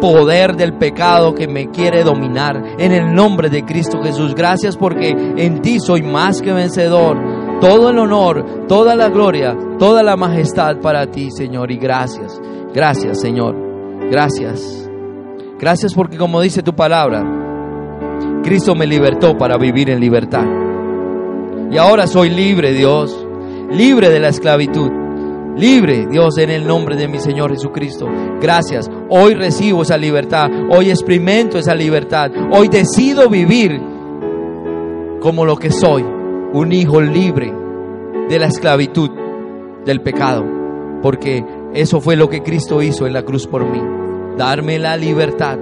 poder 0.00 0.56
del 0.56 0.74
pecado 0.74 1.34
que 1.34 1.48
me 1.48 1.70
quiere 1.70 2.04
dominar. 2.04 2.62
En 2.78 2.92
el 2.92 3.12
nombre 3.12 3.50
de 3.50 3.64
Cristo 3.64 4.00
Jesús. 4.02 4.34
Gracias 4.34 4.76
porque 4.76 5.10
en 5.10 5.60
ti 5.60 5.80
soy 5.80 6.02
más 6.02 6.40
que 6.40 6.52
vencedor. 6.52 7.18
Todo 7.60 7.90
el 7.90 7.98
honor, 7.98 8.66
toda 8.68 8.94
la 8.94 9.08
gloria, 9.08 9.56
toda 9.78 10.02
la 10.02 10.16
majestad 10.16 10.78
para 10.80 11.06
ti, 11.10 11.30
Señor. 11.30 11.70
Y 11.72 11.78
gracias. 11.78 12.40
Gracias, 12.72 13.20
Señor. 13.20 13.65
Gracias. 14.10 14.88
Gracias 15.58 15.94
porque 15.94 16.16
como 16.16 16.40
dice 16.40 16.62
tu 16.62 16.74
palabra, 16.74 17.24
Cristo 18.42 18.74
me 18.74 18.86
libertó 18.86 19.36
para 19.36 19.56
vivir 19.56 19.90
en 19.90 20.00
libertad. 20.00 20.44
Y 21.70 21.78
ahora 21.78 22.06
soy 22.06 22.30
libre, 22.30 22.72
Dios, 22.72 23.26
libre 23.70 24.10
de 24.10 24.20
la 24.20 24.28
esclavitud. 24.28 24.90
libre, 25.56 26.06
Dios, 26.10 26.36
en 26.36 26.50
el 26.50 26.66
nombre 26.66 26.96
de 26.96 27.08
mi 27.08 27.18
Señor 27.18 27.50
Jesucristo. 27.50 28.06
Gracias. 28.40 28.90
Hoy 29.08 29.34
recibo 29.34 29.82
esa 29.82 29.96
libertad, 29.96 30.50
hoy 30.70 30.90
experimento 30.90 31.58
esa 31.58 31.74
libertad, 31.74 32.30
hoy 32.52 32.68
decido 32.68 33.30
vivir 33.30 33.80
como 35.20 35.46
lo 35.46 35.56
que 35.56 35.70
soy, 35.70 36.04
un 36.52 36.72
hijo 36.72 37.00
libre 37.00 37.52
de 38.28 38.38
la 38.38 38.46
esclavitud 38.46 39.10
del 39.84 40.02
pecado, 40.02 40.44
porque 41.02 41.42
eso 41.74 42.00
fue 42.00 42.16
lo 42.16 42.28
que 42.28 42.42
Cristo 42.42 42.82
hizo 42.82 43.06
en 43.06 43.12
la 43.12 43.22
cruz 43.22 43.46
por 43.46 43.64
mí, 43.64 43.80
darme 44.36 44.78
la 44.78 44.96
libertad 44.96 45.58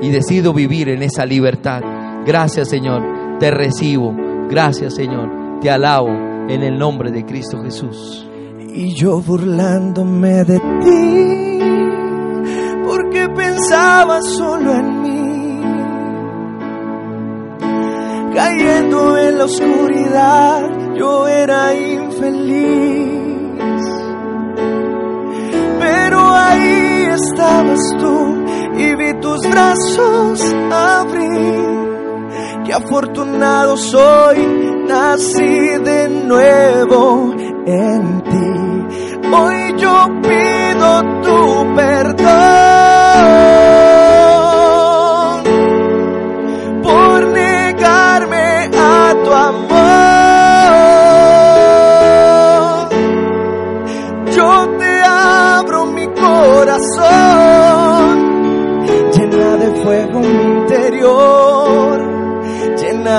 y 0.00 0.10
decido 0.10 0.52
vivir 0.52 0.88
en 0.88 1.02
esa 1.02 1.24
libertad. 1.26 1.82
Gracias 2.26 2.68
Señor, 2.68 3.38
te 3.38 3.50
recibo, 3.50 4.14
gracias 4.48 4.94
Señor, 4.94 5.60
te 5.60 5.70
alabo 5.70 6.08
en 6.48 6.62
el 6.62 6.78
nombre 6.78 7.10
de 7.10 7.24
Cristo 7.24 7.62
Jesús. 7.62 8.26
Y 8.74 8.94
yo 8.94 9.20
burlándome 9.20 10.44
de 10.44 10.58
ti, 10.58 11.58
porque 12.84 13.28
pensaba 13.28 14.20
solo 14.20 14.74
en 14.74 15.02
mí, 15.02 15.60
cayendo 18.34 19.16
en 19.18 19.38
la 19.38 19.44
oscuridad, 19.44 20.96
yo 20.96 21.28
era 21.28 21.74
infeliz. 21.74 23.13
Estabas 27.14 27.80
tú 27.98 28.44
y 28.76 28.94
vi 28.96 29.14
tus 29.20 29.40
brazos 29.48 30.42
abrir. 30.70 31.64
Qué 32.64 32.72
afortunado 32.72 33.76
soy, 33.76 34.38
nací 34.88 35.78
de 35.84 36.08
nuevo 36.08 37.34
en 37.66 38.22
ti. 38.22 38.54
Hoy 39.32 39.74
yo 39.76 40.08
pido 40.22 41.02
tu 41.22 41.74
perdón 41.74 43.83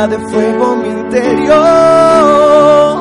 de 0.08 0.20
fuego 0.20 0.76
mi 0.76 0.90
interior. 0.90 2.95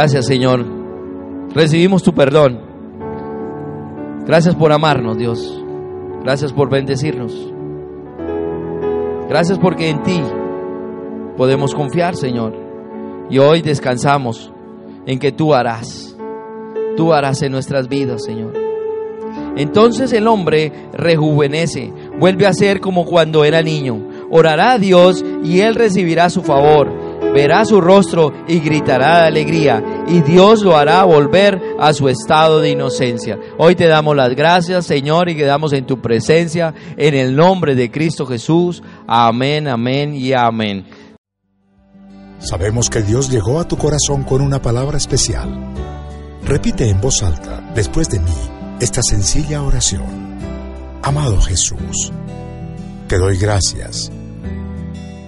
Gracias 0.00 0.26
Señor, 0.26 0.64
recibimos 1.52 2.04
tu 2.04 2.14
perdón. 2.14 2.60
Gracias 4.28 4.54
por 4.54 4.70
amarnos 4.70 5.18
Dios, 5.18 5.60
gracias 6.22 6.52
por 6.52 6.70
bendecirnos. 6.70 7.34
Gracias 9.28 9.58
porque 9.58 9.90
en 9.90 10.00
ti 10.04 10.22
podemos 11.36 11.74
confiar 11.74 12.14
Señor. 12.14 12.54
Y 13.28 13.38
hoy 13.38 13.60
descansamos 13.60 14.52
en 15.04 15.18
que 15.18 15.32
tú 15.32 15.52
harás. 15.52 16.16
Tú 16.96 17.12
harás 17.12 17.42
en 17.42 17.50
nuestras 17.50 17.88
vidas, 17.88 18.22
Señor. 18.22 18.52
Entonces 19.56 20.12
el 20.12 20.28
hombre 20.28 20.90
rejuvenece, 20.92 21.92
vuelve 22.20 22.46
a 22.46 22.52
ser 22.52 22.78
como 22.80 23.04
cuando 23.04 23.44
era 23.44 23.62
niño. 23.62 23.98
Orará 24.30 24.74
a 24.74 24.78
Dios 24.78 25.24
y 25.42 25.58
él 25.58 25.74
recibirá 25.74 26.30
su 26.30 26.42
favor. 26.42 26.97
Verá 27.32 27.64
su 27.64 27.80
rostro 27.80 28.32
y 28.48 28.60
gritará 28.60 29.22
de 29.22 29.26
alegría. 29.28 29.82
Y 30.08 30.20
Dios 30.22 30.62
lo 30.62 30.76
hará 30.76 31.04
volver 31.04 31.60
a 31.78 31.92
su 31.92 32.08
estado 32.08 32.60
de 32.60 32.70
inocencia. 32.70 33.38
Hoy 33.58 33.74
te 33.74 33.86
damos 33.86 34.16
las 34.16 34.34
gracias, 34.34 34.86
Señor, 34.86 35.28
y 35.28 35.36
quedamos 35.36 35.72
en 35.72 35.86
tu 35.86 36.00
presencia. 36.00 36.74
En 36.96 37.14
el 37.14 37.36
nombre 37.36 37.74
de 37.74 37.90
Cristo 37.90 38.26
Jesús. 38.26 38.82
Amén, 39.06 39.68
amén 39.68 40.14
y 40.14 40.32
amén. 40.32 40.86
Sabemos 42.38 42.88
que 42.88 43.02
Dios 43.02 43.30
llegó 43.30 43.58
a 43.58 43.66
tu 43.66 43.76
corazón 43.76 44.22
con 44.22 44.40
una 44.40 44.62
palabra 44.62 44.96
especial. 44.96 45.74
Repite 46.44 46.88
en 46.88 47.00
voz 47.00 47.22
alta, 47.22 47.60
después 47.74 48.08
de 48.08 48.20
mí, 48.20 48.32
esta 48.80 49.02
sencilla 49.02 49.62
oración. 49.62 50.38
Amado 51.02 51.40
Jesús, 51.40 52.12
te 53.08 53.18
doy 53.18 53.36
gracias. 53.38 54.10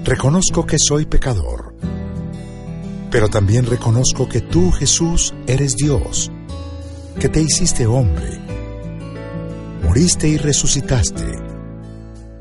Reconozco 0.04 0.64
que 0.64 0.76
soy 0.78 1.04
pecador, 1.04 1.69
pero 3.10 3.28
también 3.28 3.66
reconozco 3.66 4.28
que 4.28 4.40
tú, 4.40 4.70
Jesús, 4.70 5.34
eres 5.46 5.74
Dios, 5.76 6.30
que 7.18 7.28
te 7.28 7.42
hiciste 7.42 7.86
hombre, 7.86 8.38
moriste 9.82 10.28
y 10.28 10.36
resucitaste. 10.36 11.24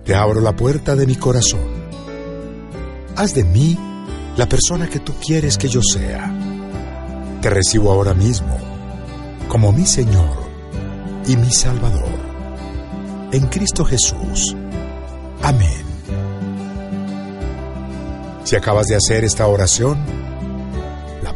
Te 0.06 0.16
abro 0.16 0.42
la 0.42 0.56
puerta 0.56 0.96
de 0.96 1.08
mi 1.08 1.16
corazón. 1.16 1.68
Haz 3.16 3.34
de 3.34 3.44
mí 3.44 3.78
la 4.38 4.48
persona 4.48 4.88
que 4.88 5.00
tú 5.00 5.14
quieres 5.26 5.58
que 5.58 5.68
yo 5.68 5.82
sea. 5.82 6.34
Te 7.42 7.50
recibo 7.50 7.92
ahora 7.92 8.14
mismo 8.14 8.58
como 9.48 9.72
mi 9.72 9.86
Señor 9.86 10.38
y 11.28 11.36
mi 11.36 11.52
Salvador. 11.52 12.20
En 13.32 13.48
Cristo 13.48 13.84
Jesús. 13.86 14.56
Amén. 15.42 15.84
Si 18.44 18.56
acabas 18.56 18.88
de 18.88 18.96
hacer 18.96 19.24
esta 19.24 19.46
oración, 19.48 20.19